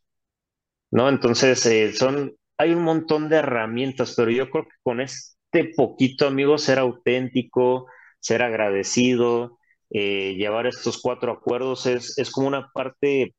¿No? 0.90 1.08
Entonces, 1.08 1.64
eh, 1.66 1.92
son, 1.92 2.36
hay 2.58 2.72
un 2.72 2.82
montón 2.82 3.28
de 3.28 3.36
herramientas, 3.36 4.14
pero 4.16 4.30
yo 4.30 4.48
creo 4.50 4.64
que 4.64 4.76
con 4.82 5.00
este 5.00 5.72
poquito, 5.76 6.26
amigo, 6.26 6.58
ser 6.58 6.78
auténtico, 6.78 7.86
ser 8.20 8.42
agradecido, 8.42 9.58
eh, 9.90 10.34
llevar 10.36 10.66
estos 10.66 11.00
cuatro 11.00 11.32
acuerdos 11.32 11.86
es, 11.86 12.18
es 12.18 12.30
como 12.30 12.48
una 12.48 12.70
parte 12.72 13.34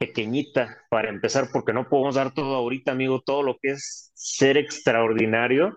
pequeñita 0.00 0.78
para 0.90 1.10
empezar, 1.10 1.48
porque 1.52 1.74
no 1.74 1.88
podemos 1.88 2.14
dar 2.14 2.32
todo 2.32 2.54
ahorita, 2.56 2.92
amigo, 2.92 3.20
todo 3.20 3.42
lo 3.42 3.58
que 3.60 3.72
es 3.72 4.10
ser 4.14 4.56
extraordinario, 4.56 5.76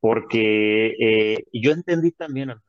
porque 0.00 0.94
eh, 1.00 1.44
yo 1.54 1.72
entendí 1.72 2.12
también, 2.12 2.50
amigo, 2.50 2.66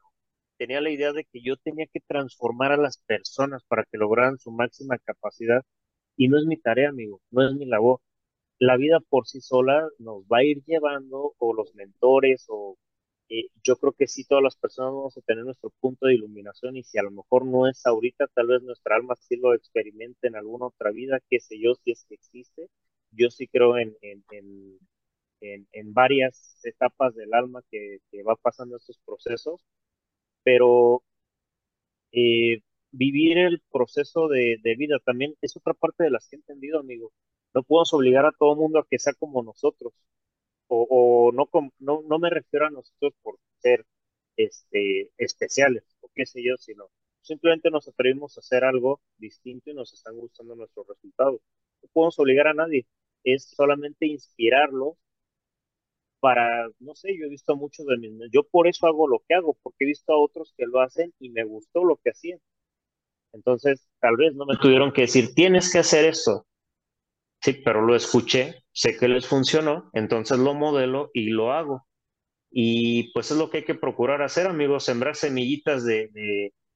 tenía 0.57 0.81
la 0.81 0.91
idea 0.91 1.11
de 1.11 1.25
que 1.25 1.41
yo 1.43 1.57
tenía 1.57 1.87
que 1.91 1.99
transformar 2.07 2.71
a 2.71 2.77
las 2.77 2.97
personas 2.99 3.63
para 3.67 3.83
que 3.91 3.97
lograran 3.97 4.39
su 4.39 4.51
máxima 4.51 4.97
capacidad, 4.99 5.63
y 6.15 6.29
no 6.29 6.37
es 6.39 6.45
mi 6.45 6.57
tarea, 6.57 6.89
amigo, 6.89 7.21
no 7.31 7.47
es 7.47 7.53
mi 7.55 7.65
labor. 7.65 7.99
La 8.59 8.77
vida 8.77 8.99
por 9.09 9.27
sí 9.27 9.41
sola 9.41 9.87
nos 9.99 10.23
va 10.23 10.39
a 10.39 10.43
ir 10.45 10.63
llevando, 10.65 11.33
o 11.37 11.53
los 11.53 11.75
mentores, 11.75 12.45
o 12.49 12.77
eh, 13.29 13.47
yo 13.63 13.77
creo 13.77 13.93
que 13.93 14.07
sí, 14.07 14.25
todas 14.25 14.43
las 14.43 14.55
personas 14.57 14.93
vamos 14.93 15.17
a 15.17 15.21
tener 15.21 15.45
nuestro 15.45 15.71
punto 15.79 16.07
de 16.07 16.15
iluminación 16.15 16.77
y 16.77 16.83
si 16.83 16.97
a 16.99 17.03
lo 17.03 17.11
mejor 17.11 17.45
no 17.45 17.67
es 17.67 17.85
ahorita, 17.85 18.27
tal 18.33 18.47
vez 18.47 18.61
nuestra 18.63 18.95
alma 18.95 19.15
sí 19.15 19.37
lo 19.37 19.53
experimente 19.53 20.27
en 20.27 20.35
alguna 20.35 20.67
otra 20.67 20.91
vida, 20.91 21.19
qué 21.29 21.39
sé 21.39 21.59
yo, 21.59 21.75
si 21.75 21.91
es 21.91 22.05
que 22.07 22.15
existe. 22.15 22.69
Yo 23.11 23.29
sí 23.31 23.47
creo 23.47 23.77
en, 23.77 23.95
en, 24.01 24.23
en, 25.41 25.67
en 25.71 25.93
varias 25.93 26.59
etapas 26.63 27.15
del 27.15 27.33
alma 27.33 27.61
que, 27.71 27.99
que 28.11 28.23
va 28.23 28.35
pasando 28.35 28.77
estos 28.77 28.99
procesos, 29.05 29.63
pero 30.43 31.03
eh, 32.11 32.61
vivir 32.91 33.37
el 33.37 33.61
proceso 33.71 34.27
de, 34.27 34.57
de, 34.63 34.75
vida 34.75 34.97
también 35.05 35.35
es 35.41 35.57
otra 35.57 35.73
parte 35.73 36.03
de 36.03 36.11
las 36.11 36.27
que 36.27 36.35
he 36.35 36.39
entendido, 36.39 36.79
amigo. 36.79 37.11
No 37.53 37.63
podemos 37.63 37.93
obligar 37.93 38.25
a 38.25 38.31
todo 38.31 38.55
mundo 38.55 38.79
a 38.79 38.87
que 38.89 38.99
sea 38.99 39.13
como 39.13 39.43
nosotros 39.43 39.93
o, 40.75 41.31
no, 41.31 41.49
no, 41.79 42.01
no 42.07 42.19
me 42.19 42.29
refiero 42.29 42.67
a 42.67 42.71
nosotros 42.71 43.13
por 43.21 43.37
ser 43.59 43.85
este, 44.37 45.11
especiales 45.17 45.83
o 46.01 46.09
qué 46.13 46.25
sé 46.25 46.43
yo, 46.43 46.57
sino 46.57 46.89
simplemente 47.21 47.69
nos 47.69 47.87
atrevimos 47.87 48.37
a 48.37 48.41
hacer 48.41 48.63
algo 48.63 49.01
distinto 49.17 49.69
y 49.71 49.73
nos 49.73 49.93
están 49.93 50.17
gustando 50.17 50.55
nuestros 50.55 50.87
resultados. 50.87 51.41
No 51.81 51.89
podemos 51.93 52.19
obligar 52.19 52.47
a 52.47 52.53
nadie, 52.53 52.85
es 53.23 53.45
solamente 53.45 54.05
inspirarlos 54.07 54.95
para, 56.19 56.69
no 56.79 56.95
sé, 56.95 57.17
yo 57.17 57.25
he 57.25 57.29
visto 57.29 57.55
muchos 57.55 57.85
de 57.85 57.97
mis, 57.97 58.13
yo 58.31 58.43
por 58.43 58.67
eso 58.67 58.87
hago 58.87 59.07
lo 59.07 59.21
que 59.27 59.35
hago, 59.35 59.57
porque 59.61 59.83
he 59.83 59.87
visto 59.87 60.13
a 60.13 60.17
otros 60.17 60.53
que 60.57 60.65
lo 60.65 60.79
hacen 60.79 61.13
y 61.19 61.29
me 61.29 61.43
gustó 61.43 61.83
lo 61.83 61.97
que 61.97 62.11
hacían. 62.11 62.39
Entonces, 63.33 63.89
tal 63.99 64.15
vez 64.15 64.33
no 64.35 64.45
me 64.45 64.55
tuvieron 64.57 64.93
que 64.93 65.01
decir, 65.01 65.33
tienes 65.33 65.71
que 65.71 65.79
hacer 65.79 66.05
eso. 66.05 66.45
Sí, 67.41 67.53
pero 67.53 67.81
lo 67.81 67.95
escuché 67.95 68.62
sé 68.73 68.97
que 68.97 69.07
les 69.07 69.27
funcionó, 69.27 69.89
entonces 69.93 70.37
lo 70.39 70.53
modelo 70.53 71.11
y 71.13 71.29
lo 71.29 71.53
hago. 71.53 71.87
Y 72.51 73.11
pues 73.13 73.31
es 73.31 73.37
lo 73.37 73.49
que 73.49 73.59
hay 73.59 73.65
que 73.65 73.75
procurar 73.75 74.21
hacer, 74.21 74.47
amigos, 74.47 74.85
sembrar 74.85 75.15
semillitas 75.15 75.85
de, 75.85 76.09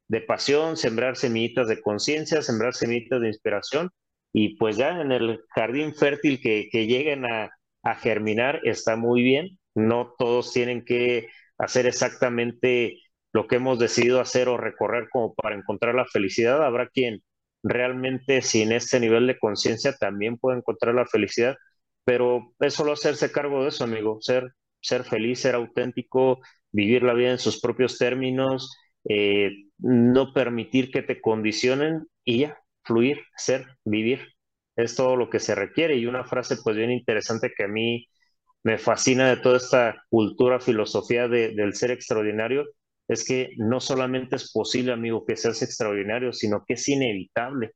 de, 0.08 0.22
pasión, 0.22 0.78
sembrar 0.78 1.18
semillitas 1.18 1.68
de 1.68 1.82
conciencia, 1.82 2.42
sembrar 2.42 2.74
semillitas 2.74 3.22
de 3.22 3.28
inspiración. 3.28 3.92
Y 4.34 4.58
pues 4.58 4.78
ya 4.78 5.02
en 5.02 5.12
el 5.12 5.42
jardín 5.56 5.94
fértil 5.96 6.42
que, 6.42 6.70
que 6.72 6.88
lleguen 6.88 7.26
a, 7.26 7.52
a 7.84 7.96
germinar 7.96 8.62
está 8.64 8.96
muy 8.96 9.22
bien. 9.24 9.60
No 9.76 10.16
todos 10.18 10.52
tienen 10.54 10.84
que 10.86 11.28
hacer 11.60 11.86
exactamente 11.88 12.98
lo 13.34 13.48
que 13.48 13.58
hemos 13.58 13.80
decidido 13.80 14.20
hacer 14.20 14.50
o 14.50 14.58
recorrer 14.58 15.10
como 15.12 15.34
para 15.36 15.56
encontrar 15.56 15.96
la 15.96 16.06
felicidad. 16.06 16.64
Habrá 16.64 16.90
quien 16.90 17.22
realmente 17.64 18.42
sin 18.42 18.72
este 18.72 19.00
nivel 19.00 19.28
de 19.28 19.38
conciencia 19.40 19.94
también 19.94 20.38
puede 20.38 20.58
encontrar 20.60 20.96
la 20.96 21.06
felicidad 21.06 21.56
pero 22.08 22.54
es 22.62 22.74
solo 22.74 22.94
hacerse 22.94 23.34
cargo 23.34 23.64
de 23.64 23.68
eso, 23.68 23.84
amigo, 23.84 24.20
ser, 24.22 24.54
ser 24.80 25.04
feliz, 25.04 25.42
ser 25.42 25.56
auténtico, 25.56 26.40
vivir 26.72 27.04
la 27.04 27.14
vida 27.14 27.32
en 27.32 27.38
sus 27.38 27.60
propios 27.60 27.98
términos, 27.98 28.78
eh, 29.10 29.52
no 29.80 30.32
permitir 30.34 30.90
que 30.90 31.02
te 31.02 31.20
condicionen 31.20 32.08
y 32.24 32.40
ya, 32.40 32.58
fluir, 32.86 33.20
ser, 33.36 33.66
vivir. 33.84 34.22
Es 34.78 34.96
todo 34.96 35.18
lo 35.18 35.30
que 35.30 35.42
se 35.42 35.54
requiere. 35.54 35.98
Y 35.98 36.06
una 36.06 36.24
frase 36.24 36.56
pues 36.64 36.78
bien 36.78 36.92
interesante 36.92 37.52
que 37.54 37.66
a 37.66 37.68
mí 37.68 38.08
me 38.64 38.78
fascina 38.78 39.28
de 39.30 39.42
toda 39.42 39.58
esta 39.58 40.02
cultura, 40.10 40.62
filosofía 40.62 41.28
del 41.28 41.74
ser 41.74 41.92
extraordinario, 41.92 42.68
es 43.10 43.26
que 43.26 43.50
no 43.58 43.82
solamente 43.82 44.38
es 44.38 44.54
posible, 44.54 44.94
amigo, 44.94 45.26
que 45.26 45.36
seas 45.36 45.62
extraordinario, 45.62 46.32
sino 46.32 46.64
que 46.66 46.76
es 46.76 46.88
inevitable 46.88 47.74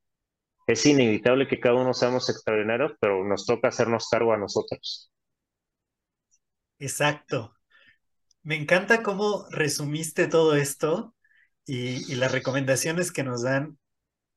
es 0.68 0.86
inevitable 0.86 1.48
que 1.48 1.60
cada 1.60 1.76
uno 1.76 1.94
seamos 1.94 2.30
extraordinarios, 2.30 2.94
pero 3.00 3.24
nos 3.24 3.46
toca 3.46 3.70
hacernos 3.70 4.08
cargo 4.10 4.34
a 4.34 4.38
nosotros. 4.38 5.12
Exacto. 6.80 7.54
Me 8.44 8.56
encanta 8.56 9.04
cómo 9.04 9.46
resumiste 9.52 10.28
todo 10.28 10.56
esto 10.56 11.16
y, 11.66 12.16
las 12.16 12.32
recomendaciones 12.32 13.12
que 13.12 13.24
nos 13.24 13.44
dan. 13.44 13.78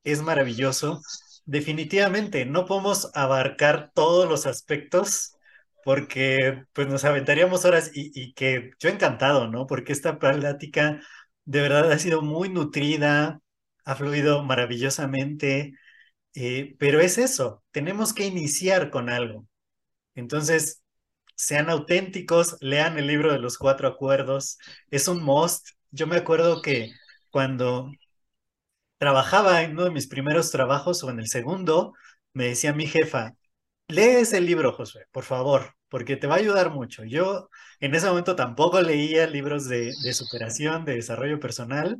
Es 0.03 0.21
maravilloso. 0.21 1.01
Definitivamente, 1.45 2.45
no 2.45 2.65
podemos 2.65 3.11
abarcar 3.15 3.91
todos 3.95 4.29
los 4.29 4.45
aspectos 4.45 5.35
porque 5.83 6.65
pues 6.73 6.87
nos 6.87 7.05
aventaríamos 7.05 7.65
horas 7.65 7.91
y, 7.93 8.33
que 8.33 8.71
yo 8.79 8.89
encantado, 8.89 9.47
¿no? 9.47 9.67
Porque 9.67 9.93
esta 9.93 10.19
plática 10.19 11.01
de 11.45 11.61
verdad 11.61 11.91
ha 11.91 11.99
sido 11.99 12.21
muy 12.21 12.49
nutrida, 12.49 13.41
ha 13.85 13.95
fluido 13.95 14.43
maravillosamente 14.43 15.73
eh, 16.35 16.75
pero 16.79 16.99
es 17.01 17.17
eso, 17.17 17.63
tenemos 17.71 18.13
que 18.13 18.25
iniciar 18.25 18.89
con 18.91 19.09
algo. 19.09 19.47
Entonces, 20.15 20.83
sean 21.35 21.69
auténticos, 21.69 22.57
lean 22.61 22.97
el 22.99 23.07
libro 23.07 23.33
de 23.33 23.39
los 23.39 23.57
cuatro 23.57 23.87
acuerdos, 23.87 24.57
es 24.91 25.07
un 25.07 25.23
must. 25.23 25.69
Yo 25.91 26.07
me 26.07 26.17
acuerdo 26.17 26.61
que 26.61 26.91
cuando 27.31 27.91
trabajaba 28.97 29.61
en 29.63 29.71
uno 29.71 29.85
de 29.85 29.91
mis 29.91 30.07
primeros 30.07 30.51
trabajos 30.51 31.03
o 31.03 31.09
en 31.09 31.19
el 31.19 31.27
segundo, 31.27 31.93
me 32.33 32.45
decía 32.47 32.73
mi 32.73 32.87
jefa, 32.87 33.33
lee 33.87 34.01
ese 34.21 34.41
libro, 34.41 34.73
Josué, 34.73 35.05
por 35.11 35.23
favor, 35.23 35.75
porque 35.89 36.17
te 36.17 36.27
va 36.27 36.35
a 36.35 36.37
ayudar 36.39 36.71
mucho. 36.71 37.03
Yo 37.05 37.49
en 37.79 37.95
ese 37.95 38.07
momento 38.09 38.35
tampoco 38.35 38.81
leía 38.81 39.27
libros 39.27 39.67
de, 39.67 39.91
de 40.03 40.13
superación, 40.13 40.85
de 40.85 40.95
desarrollo 40.95 41.39
personal, 41.39 41.99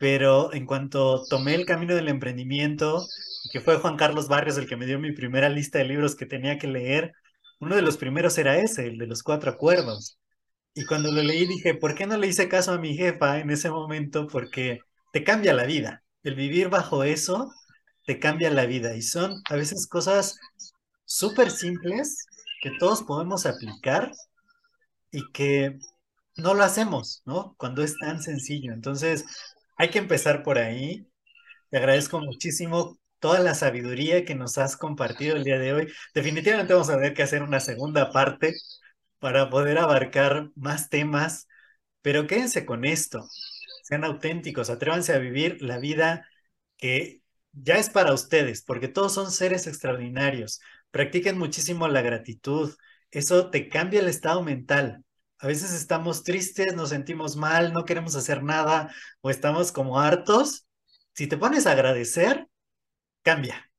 pero 0.00 0.54
en 0.54 0.64
cuanto 0.64 1.24
tomé 1.28 1.54
el 1.54 1.66
camino 1.66 1.94
del 1.94 2.08
emprendimiento, 2.08 3.06
que 3.52 3.60
fue 3.60 3.76
Juan 3.76 3.98
Carlos 3.98 4.28
Barrios 4.28 4.56
el 4.56 4.66
que 4.66 4.78
me 4.78 4.86
dio 4.86 4.98
mi 4.98 5.12
primera 5.12 5.50
lista 5.50 5.78
de 5.78 5.84
libros 5.84 6.16
que 6.16 6.24
tenía 6.24 6.58
que 6.58 6.68
leer, 6.68 7.12
uno 7.60 7.76
de 7.76 7.82
los 7.82 7.98
primeros 7.98 8.38
era 8.38 8.56
ese, 8.56 8.86
el 8.86 8.96
de 8.96 9.06
los 9.06 9.22
cuatro 9.22 9.50
acuerdos. 9.50 10.18
Y 10.72 10.86
cuando 10.86 11.12
lo 11.12 11.22
leí 11.22 11.46
dije, 11.46 11.74
¿por 11.74 11.94
qué 11.94 12.06
no 12.06 12.16
le 12.16 12.28
hice 12.28 12.48
caso 12.48 12.72
a 12.72 12.78
mi 12.78 12.96
jefa 12.96 13.40
en 13.40 13.50
ese 13.50 13.68
momento? 13.68 14.26
Porque 14.26 14.80
te 15.12 15.22
cambia 15.22 15.52
la 15.52 15.64
vida. 15.64 16.02
El 16.22 16.34
vivir 16.34 16.70
bajo 16.70 17.04
eso 17.04 17.52
te 18.06 18.18
cambia 18.18 18.48
la 18.50 18.64
vida. 18.64 18.96
Y 18.96 19.02
son 19.02 19.42
a 19.50 19.56
veces 19.56 19.86
cosas 19.86 20.38
súper 21.04 21.50
simples 21.50 22.24
que 22.62 22.70
todos 22.78 23.02
podemos 23.02 23.44
aplicar 23.44 24.12
y 25.10 25.30
que 25.32 25.78
no 26.36 26.54
lo 26.54 26.64
hacemos, 26.64 27.22
¿no? 27.26 27.54
Cuando 27.58 27.82
es 27.82 27.98
tan 27.98 28.22
sencillo. 28.22 28.72
Entonces, 28.72 29.26
hay 29.80 29.88
que 29.90 29.98
empezar 29.98 30.42
por 30.42 30.58
ahí. 30.58 31.06
Te 31.70 31.78
agradezco 31.78 32.20
muchísimo 32.20 32.98
toda 33.18 33.40
la 33.40 33.54
sabiduría 33.54 34.26
que 34.26 34.34
nos 34.34 34.58
has 34.58 34.76
compartido 34.76 35.36
el 35.36 35.44
día 35.44 35.58
de 35.58 35.72
hoy. 35.72 35.92
Definitivamente 36.14 36.74
vamos 36.74 36.90
a 36.90 36.96
tener 36.96 37.14
que 37.14 37.22
hacer 37.22 37.42
una 37.42 37.60
segunda 37.60 38.12
parte 38.12 38.54
para 39.20 39.48
poder 39.50 39.78
abarcar 39.78 40.50
más 40.54 40.90
temas, 40.90 41.48
pero 42.02 42.26
quédense 42.26 42.66
con 42.66 42.84
esto, 42.84 43.26
sean 43.84 44.04
auténticos, 44.04 44.70
atrévanse 44.70 45.14
a 45.14 45.18
vivir 45.18 45.62
la 45.62 45.78
vida 45.78 46.28
que 46.76 47.22
ya 47.52 47.76
es 47.78 47.90
para 47.90 48.12
ustedes, 48.14 48.62
porque 48.62 48.88
todos 48.88 49.14
son 49.14 49.30
seres 49.32 49.66
extraordinarios. 49.66 50.60
Practiquen 50.90 51.38
muchísimo 51.38 51.88
la 51.88 52.02
gratitud, 52.02 52.74
eso 53.10 53.50
te 53.50 53.68
cambia 53.70 54.00
el 54.00 54.08
estado 54.08 54.42
mental. 54.42 55.04
A 55.40 55.46
veces 55.46 55.72
estamos 55.72 56.22
tristes, 56.22 56.74
nos 56.74 56.90
sentimos 56.90 57.36
mal, 57.36 57.72
no 57.72 57.84
queremos 57.84 58.14
hacer 58.14 58.42
nada 58.42 58.94
o 59.22 59.30
estamos 59.30 59.72
como 59.72 59.98
hartos. 59.98 60.66
Si 61.14 61.26
te 61.26 61.38
pones 61.38 61.66
a 61.66 61.72
agradecer, 61.72 62.46
cambia, 63.22 63.70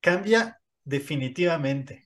cambia 0.00 0.60
definitivamente. 0.84 2.04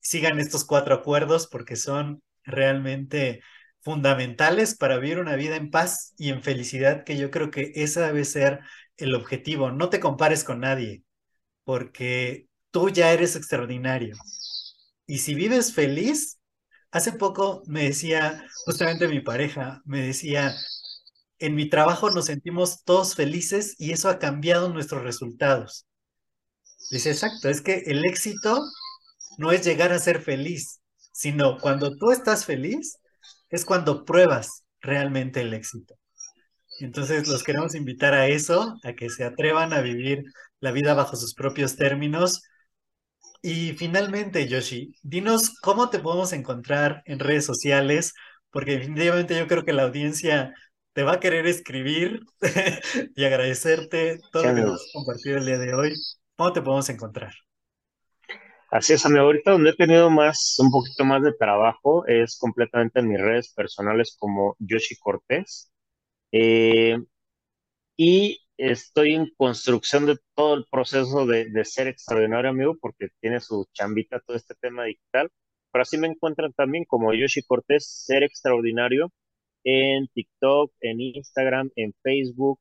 Sigan 0.00 0.38
estos 0.38 0.64
cuatro 0.64 0.94
acuerdos 0.94 1.48
porque 1.48 1.74
son 1.76 2.22
realmente 2.44 3.42
fundamentales 3.80 4.76
para 4.76 4.98
vivir 4.98 5.18
una 5.18 5.34
vida 5.34 5.56
en 5.56 5.70
paz 5.70 6.14
y 6.16 6.30
en 6.30 6.42
felicidad, 6.42 7.04
que 7.04 7.16
yo 7.16 7.30
creo 7.30 7.50
que 7.50 7.72
ese 7.74 8.00
debe 8.00 8.24
ser 8.24 8.60
el 8.96 9.14
objetivo. 9.16 9.72
No 9.72 9.90
te 9.90 9.98
compares 9.98 10.44
con 10.44 10.60
nadie, 10.60 11.02
porque 11.64 12.48
tú 12.70 12.90
ya 12.90 13.12
eres 13.12 13.36
extraordinario. 13.36 14.16
Y 15.06 15.18
si 15.18 15.34
vives 15.34 15.74
feliz, 15.74 16.37
hace 16.90 17.12
poco 17.12 17.62
me 17.66 17.84
decía, 17.84 18.44
justamente 18.64 19.08
mi 19.08 19.20
pareja, 19.20 19.82
me 19.84 20.00
decía, 20.00 20.54
en 21.38 21.54
mi 21.54 21.68
trabajo 21.68 22.10
nos 22.10 22.26
sentimos 22.26 22.82
todos 22.84 23.14
felices 23.14 23.74
y 23.78 23.92
eso 23.92 24.08
ha 24.08 24.18
cambiado 24.18 24.68
nuestros 24.68 25.02
resultados. 25.02 25.86
Dice, 26.90 27.10
exacto, 27.10 27.48
es 27.48 27.60
que 27.60 27.82
el 27.86 28.04
éxito 28.04 28.62
no 29.38 29.52
es 29.52 29.64
llegar 29.64 29.92
a 29.92 29.98
ser 29.98 30.22
feliz, 30.22 30.80
sino 31.12 31.58
cuando 31.58 31.96
tú 31.96 32.10
estás 32.10 32.44
feliz, 32.44 32.98
es 33.50 33.64
cuando 33.64 34.04
pruebas 34.04 34.64
realmente 34.80 35.40
el 35.40 35.54
éxito. 35.54 35.94
Entonces 36.80 37.26
los 37.28 37.42
queremos 37.42 37.74
invitar 37.74 38.14
a 38.14 38.28
eso, 38.28 38.78
a 38.84 38.92
que 38.94 39.10
se 39.10 39.24
atrevan 39.24 39.72
a 39.72 39.80
vivir 39.80 40.24
la 40.60 40.70
vida 40.70 40.94
bajo 40.94 41.16
sus 41.16 41.34
propios 41.34 41.76
términos. 41.76 42.42
Y 43.40 43.72
finalmente, 43.74 44.48
Yoshi, 44.48 44.92
dinos 45.02 45.58
cómo 45.60 45.90
te 45.90 46.00
podemos 46.00 46.32
encontrar 46.32 47.02
en 47.06 47.20
redes 47.20 47.44
sociales, 47.44 48.14
porque 48.50 48.72
definitivamente 48.72 49.38
yo 49.38 49.46
creo 49.46 49.64
que 49.64 49.72
la 49.72 49.84
audiencia 49.84 50.52
te 50.92 51.04
va 51.04 51.14
a 51.14 51.20
querer 51.20 51.46
escribir 51.46 52.20
y 53.14 53.24
agradecerte 53.24 54.18
todo 54.32 54.44
lo 54.44 54.54
que 54.54 54.60
nos 54.62 54.82
has 54.82 54.90
compartido 54.92 55.38
el 55.38 55.46
día 55.46 55.58
de 55.58 55.74
hoy. 55.74 55.94
¿Cómo 56.36 56.52
te 56.52 56.62
podemos 56.62 56.88
encontrar? 56.88 57.32
Así 58.70 58.92
es, 58.92 59.06
amigo. 59.06 59.22
Ahorita 59.24 59.52
donde 59.52 59.70
he 59.70 59.74
tenido 59.76 60.10
más, 60.10 60.56
un 60.58 60.70
poquito 60.70 61.04
más 61.04 61.22
de 61.22 61.32
trabajo 61.32 62.06
es 62.06 62.36
completamente 62.38 63.00
en 63.00 63.08
mis 63.08 63.20
redes 63.20 63.52
personales 63.54 64.16
como 64.18 64.56
Yoshi 64.58 64.96
Cortés. 64.96 65.70
Eh, 66.32 66.98
y 67.96 68.40
estoy 68.58 69.14
en 69.14 69.32
construcción 69.36 70.06
de 70.06 70.18
todo 70.34 70.54
el 70.54 70.66
proceso 70.70 71.26
de, 71.26 71.64
ser 71.64 71.88
extraordinario, 71.88 72.50
amigo, 72.50 72.76
porque 72.80 73.08
tiene 73.20 73.40
su 73.40 73.66
chambita 73.72 74.20
todo 74.20 74.36
este 74.36 74.54
tema 74.60 74.84
digital. 74.84 75.30
Pero 75.72 75.82
así 75.82 75.98
me 75.98 76.08
encuentran 76.08 76.52
también 76.54 76.84
como 76.86 77.14
Yoshi 77.14 77.42
Cortés, 77.42 77.86
ser 78.06 78.22
extraordinario 78.24 79.12
en 79.64 80.08
TikTok, 80.08 80.72
en 80.80 81.00
Instagram, 81.00 81.70
en 81.76 81.94
Facebook. 82.02 82.60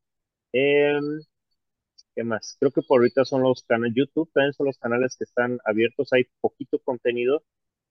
En, 0.54 1.02
¿Qué 2.16 2.24
más? 2.24 2.58
Creo 2.60 2.72
que 2.72 2.82
por 2.82 3.00
ahorita 3.00 3.26
son 3.26 3.44
los 3.44 3.64
canales, 3.64 3.94
YouTube 3.96 4.32
también 4.34 4.54
son 4.54 4.68
los 4.68 4.78
canales 4.80 5.16
que 5.18 5.24
están 5.26 5.60
abiertos, 5.66 6.14
hay 6.14 6.26
poquito 6.42 6.80
contenido, 6.80 7.44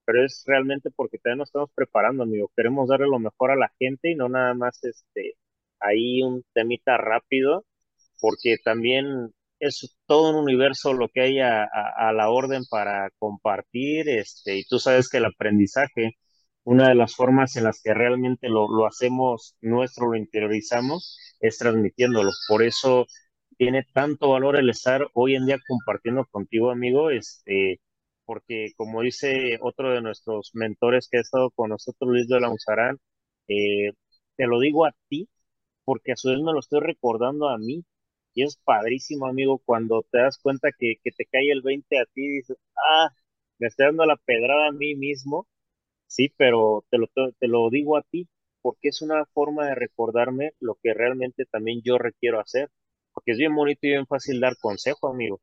pero 0.04 0.24
es 0.24 0.44
realmente 0.46 0.90
porque 0.90 1.18
todavía 1.18 1.38
nos 1.40 1.48
estamos 1.50 1.70
preparando, 1.74 2.24
amigo. 2.24 2.50
Queremos 2.56 2.88
darle 2.88 3.06
lo 3.08 3.18
mejor 3.20 3.52
a 3.52 3.56
la 3.56 3.72
gente 3.78 4.10
y 4.10 4.16
no 4.16 4.28
nada 4.28 4.54
más 4.54 4.82
este 4.84 5.36
ahí 5.80 6.22
un 6.22 6.44
temita 6.54 6.96
rápido, 6.98 7.64
porque 8.20 8.56
también 8.64 9.32
es 9.60 9.96
todo 10.06 10.30
un 10.30 10.36
universo 10.36 10.92
lo 10.92 11.08
que 11.08 11.22
hay 11.22 11.40
a, 11.40 11.68
la 12.12 12.30
orden 12.30 12.62
para 12.70 13.10
compartir, 13.18 14.08
este, 14.08 14.58
y 14.58 14.64
tú 14.64 14.78
sabes 14.78 15.08
que 15.08 15.18
el 15.18 15.26
aprendizaje, 15.26 16.16
una 16.64 16.88
de 16.88 16.94
las 16.94 17.14
formas 17.14 17.56
en 17.56 17.64
las 17.64 17.80
que 17.82 17.94
realmente 17.94 18.48
lo, 18.48 18.68
lo 18.68 18.86
hacemos 18.86 19.56
nuestro, 19.60 20.10
lo 20.10 20.16
interiorizamos, 20.16 21.18
es 21.40 21.58
transmitiéndolo. 21.58 22.30
Por 22.48 22.62
eso 22.62 23.06
tiene 23.58 23.84
tanto 23.94 24.30
valor 24.30 24.56
el 24.56 24.70
estar 24.70 25.08
hoy 25.14 25.34
en 25.36 25.46
día 25.46 25.58
compartiendo 25.66 26.26
contigo, 26.30 26.70
amigo, 26.70 27.10
este, 27.10 27.80
porque 28.24 28.72
como 28.76 29.02
dice 29.02 29.58
otro 29.62 29.92
de 29.92 30.02
nuestros 30.02 30.50
mentores 30.54 31.08
que 31.10 31.18
ha 31.18 31.20
estado 31.22 31.50
con 31.50 31.70
nosotros, 31.70 32.10
Luis 32.10 32.28
de 32.28 32.40
la 32.40 32.50
eh, 33.48 33.92
te 34.36 34.46
lo 34.46 34.60
digo 34.60 34.86
a 34.86 34.92
ti, 35.08 35.28
porque 35.84 36.12
a 36.12 36.16
su 36.16 36.30
vez 36.30 36.40
me 36.40 36.52
lo 36.52 36.60
estoy 36.60 36.80
recordando 36.80 37.48
a 37.48 37.58
mí. 37.58 37.84
Y 38.36 38.44
es 38.44 38.58
padrísimo, 38.64 39.26
amigo, 39.26 39.60
cuando 39.64 40.04
te 40.12 40.18
das 40.18 40.38
cuenta 40.38 40.70
que, 40.78 40.96
te 41.04 41.26
cae 41.26 41.50
el 41.50 41.62
20 41.62 41.98
a 41.98 42.04
ti 42.06 42.22
y 42.24 42.28
dices, 42.38 42.58
ah, 42.76 43.10
me 43.58 43.68
estoy 43.68 43.86
dando 43.86 44.06
la 44.06 44.16
pedrada 44.16 44.68
a 44.68 44.72
mí 44.72 44.94
mismo. 44.94 45.48
Sí, 46.06 46.32
pero 46.36 46.84
te 46.90 46.98
lo, 46.98 47.08
te 47.08 47.48
lo 47.48 47.70
digo 47.70 47.96
a 47.96 48.02
ti, 48.02 48.28
porque 48.62 48.88
es 48.88 49.02
una 49.02 49.24
forma 49.26 49.68
de 49.68 49.74
recordarme 49.76 50.52
lo 50.60 50.76
que 50.82 50.94
realmente 50.94 51.46
también 51.46 51.82
yo 51.84 51.98
requiero 51.98 52.40
hacer. 52.40 52.70
Porque 53.14 53.32
es 53.32 53.38
bien 53.38 53.54
bonito 53.54 53.80
y 53.84 53.90
bien 53.90 54.06
fácil 54.06 54.40
dar 54.40 54.56
consejo, 54.60 55.08
amigo, 55.08 55.40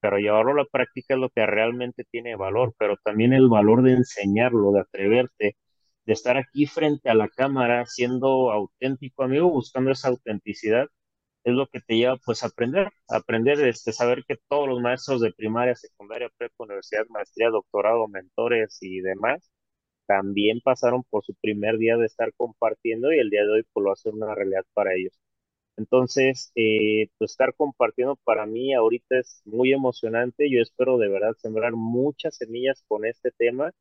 pero 0.00 0.18
llevarlo 0.18 0.52
a 0.52 0.56
la 0.56 0.66
práctica 0.66 1.14
es 1.14 1.20
lo 1.20 1.30
que 1.30 1.46
realmente 1.46 2.04
tiene 2.10 2.36
valor, 2.36 2.74
pero 2.78 2.96
también 3.04 3.32
el 3.34 3.48
valor 3.48 3.82
de 3.82 3.92
enseñarlo, 3.94 4.72
de 4.72 4.80
atreverte, 4.80 5.56
de 6.06 6.12
estar 6.12 6.36
aquí 6.38 6.66
frente 6.66 7.10
a 7.10 7.14
la 7.14 7.28
cámara 7.28 7.86
siendo 7.86 8.52
auténtico, 8.52 9.24
amigo, 9.24 9.50
buscando 9.50 9.92
esa 9.92 10.08
autenticidad, 10.08 10.88
es 11.44 11.54
lo 11.54 11.66
que 11.68 11.80
te 11.80 11.96
lleva 11.96 12.16
pues 12.24 12.42
a 12.42 12.48
aprender, 12.48 12.88
a 13.08 13.16
aprender, 13.16 13.60
este, 13.66 13.92
saber 13.92 14.24
que 14.26 14.36
todos 14.48 14.68
los 14.68 14.80
maestros 14.80 15.20
de 15.20 15.32
primaria, 15.32 15.74
secundaria, 15.74 16.28
prepa, 16.36 16.54
universidad, 16.64 17.06
maestría, 17.08 17.50
doctorado, 17.50 18.08
mentores 18.08 18.78
y 18.82 19.00
demás, 19.00 19.50
también 20.06 20.60
pasaron 20.62 21.04
por 21.10 21.24
su 21.24 21.34
primer 21.36 21.78
día 21.78 21.96
de 21.96 22.06
estar 22.06 22.32
compartiendo 22.36 23.12
y 23.12 23.18
el 23.20 23.30
día 23.30 23.42
de 23.44 23.52
hoy 23.52 23.64
pues 23.72 23.84
lo 23.84 23.92
hace 23.92 24.10
una 24.10 24.34
realidad 24.34 24.64
para 24.74 24.94
ellos. 24.94 25.18
Entonces, 25.76 26.52
eh, 26.54 27.08
pues 27.18 27.32
estar 27.32 27.54
compartiendo 27.54 28.16
para 28.24 28.46
mí 28.46 28.74
ahorita 28.74 29.18
es 29.18 29.42
muy 29.46 29.72
emocionante. 29.72 30.50
Yo 30.50 30.60
espero 30.60 30.98
de 30.98 31.08
verdad 31.08 31.34
sembrar 31.38 31.72
muchas 31.74 32.36
semillas 32.36 32.84
con 32.88 33.06
este 33.06 33.30
tema 33.32 33.72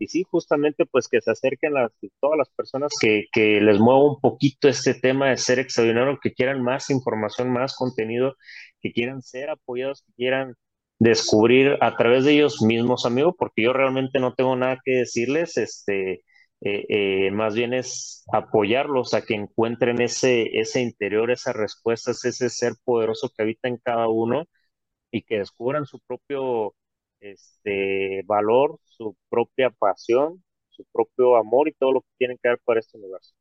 y 0.00 0.08
sí, 0.08 0.24
justamente 0.24 0.86
pues 0.86 1.08
que 1.08 1.20
se 1.20 1.30
acerquen 1.30 1.76
a 1.76 1.90
todas 2.20 2.38
las 2.38 2.48
personas 2.50 2.90
que, 3.00 3.26
que 3.32 3.60
les 3.60 3.78
mueva 3.78 4.02
un 4.02 4.20
poquito 4.20 4.68
este 4.68 4.94
tema 4.94 5.28
de 5.28 5.36
ser 5.36 5.58
extraordinario, 5.58 6.18
que 6.22 6.32
quieran 6.32 6.62
más 6.62 6.88
información, 6.90 7.52
más 7.52 7.76
contenido, 7.76 8.34
que 8.80 8.92
quieran 8.92 9.22
ser 9.22 9.50
apoyados, 9.50 10.02
que 10.02 10.12
quieran 10.14 10.54
descubrir 10.98 11.76
a 11.82 11.96
través 11.96 12.24
de 12.24 12.32
ellos 12.32 12.62
mismos, 12.62 13.04
amigo, 13.06 13.34
porque 13.38 13.62
yo 13.64 13.72
realmente 13.74 14.20
no 14.20 14.34
tengo 14.34 14.56
nada 14.56 14.78
que 14.84 14.92
decirles, 14.92 15.58
este, 15.58 16.24
eh, 16.62 16.86
eh, 16.88 17.30
más 17.32 17.54
bien 17.54 17.74
es 17.74 18.24
apoyarlos 18.32 19.12
a 19.14 19.22
que 19.22 19.34
encuentren 19.34 20.00
ese, 20.00 20.58
ese 20.60 20.80
interior, 20.80 21.30
esas 21.30 21.54
respuestas, 21.56 22.24
ese 22.24 22.48
ser 22.50 22.72
poderoso 22.84 23.30
que 23.36 23.42
habita 23.42 23.68
en 23.68 23.76
cada 23.78 24.08
uno 24.08 24.44
y 25.10 25.22
que 25.22 25.38
descubran 25.38 25.86
su 25.86 26.00
propio 26.00 26.74
este, 27.20 28.22
valor, 28.26 28.78
su 28.84 29.16
propia 29.28 29.70
pasión, 29.70 30.42
su 30.70 30.84
propio 30.92 31.36
amor 31.36 31.68
y 31.68 31.74
todo 31.74 31.92
lo 31.92 32.00
que 32.02 32.08
tienen 32.18 32.38
que 32.42 32.48
dar 32.48 32.58
para 32.64 32.80
este 32.80 32.98
universo. 32.98 33.34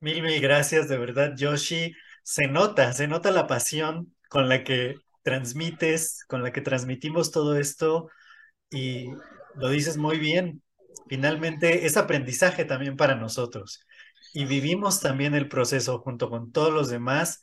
Mil, 0.00 0.22
mil 0.22 0.40
gracias, 0.40 0.88
de 0.88 0.98
verdad, 0.98 1.34
Yoshi. 1.36 1.94
Se 2.22 2.48
nota, 2.48 2.92
se 2.92 3.08
nota 3.08 3.30
la 3.30 3.46
pasión 3.46 4.14
con 4.28 4.48
la 4.48 4.64
que 4.64 4.96
transmites, 5.22 6.24
con 6.26 6.42
la 6.42 6.52
que 6.52 6.60
transmitimos 6.60 7.30
todo 7.30 7.56
esto 7.58 8.08
y 8.70 9.06
lo 9.56 9.68
dices 9.70 9.96
muy 9.96 10.18
bien. 10.18 10.62
Finalmente 11.08 11.86
es 11.86 11.96
aprendizaje 11.96 12.64
también 12.64 12.96
para 12.96 13.14
nosotros 13.14 13.86
y 14.34 14.44
vivimos 14.44 15.00
también 15.00 15.34
el 15.34 15.48
proceso 15.48 16.00
junto 16.00 16.30
con 16.30 16.52
todos 16.52 16.72
los 16.72 16.90
demás 16.90 17.40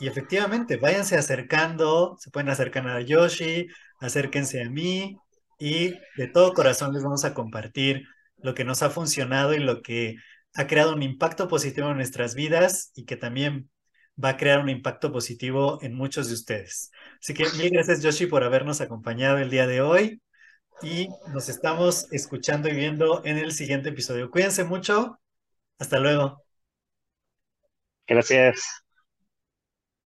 y 0.00 0.08
efectivamente, 0.08 0.76
váyanse 0.76 1.16
acercando, 1.16 2.16
se 2.18 2.30
pueden 2.30 2.48
acercar 2.48 2.88
a 2.88 3.00
Yoshi, 3.02 3.68
acérquense 4.02 4.62
a 4.62 4.68
mí 4.70 5.16
y 5.58 5.94
de 6.16 6.26
todo 6.32 6.54
corazón 6.54 6.92
les 6.92 7.02
vamos 7.02 7.24
a 7.24 7.34
compartir 7.34 8.04
lo 8.38 8.54
que 8.54 8.64
nos 8.64 8.82
ha 8.82 8.90
funcionado 8.90 9.54
y 9.54 9.58
lo 9.60 9.82
que 9.82 10.16
ha 10.54 10.66
creado 10.66 10.94
un 10.94 11.02
impacto 11.02 11.48
positivo 11.48 11.90
en 11.90 11.96
nuestras 11.96 12.34
vidas 12.34 12.90
y 12.94 13.04
que 13.04 13.16
también 13.16 13.70
va 14.22 14.30
a 14.30 14.36
crear 14.36 14.60
un 14.60 14.68
impacto 14.68 15.12
positivo 15.12 15.78
en 15.82 15.94
muchos 15.94 16.28
de 16.28 16.34
ustedes. 16.34 16.90
Así 17.20 17.34
que 17.34 17.44
mil 17.56 17.70
gracias 17.70 18.02
Yoshi 18.02 18.26
por 18.26 18.44
habernos 18.44 18.80
acompañado 18.80 19.38
el 19.38 19.50
día 19.50 19.66
de 19.66 19.80
hoy 19.80 20.20
y 20.82 21.08
nos 21.32 21.48
estamos 21.48 22.12
escuchando 22.12 22.68
y 22.68 22.74
viendo 22.74 23.22
en 23.24 23.38
el 23.38 23.52
siguiente 23.52 23.90
episodio. 23.90 24.30
Cuídense 24.30 24.64
mucho. 24.64 25.20
Hasta 25.78 25.98
luego. 25.98 26.42
Gracias. 28.06 28.81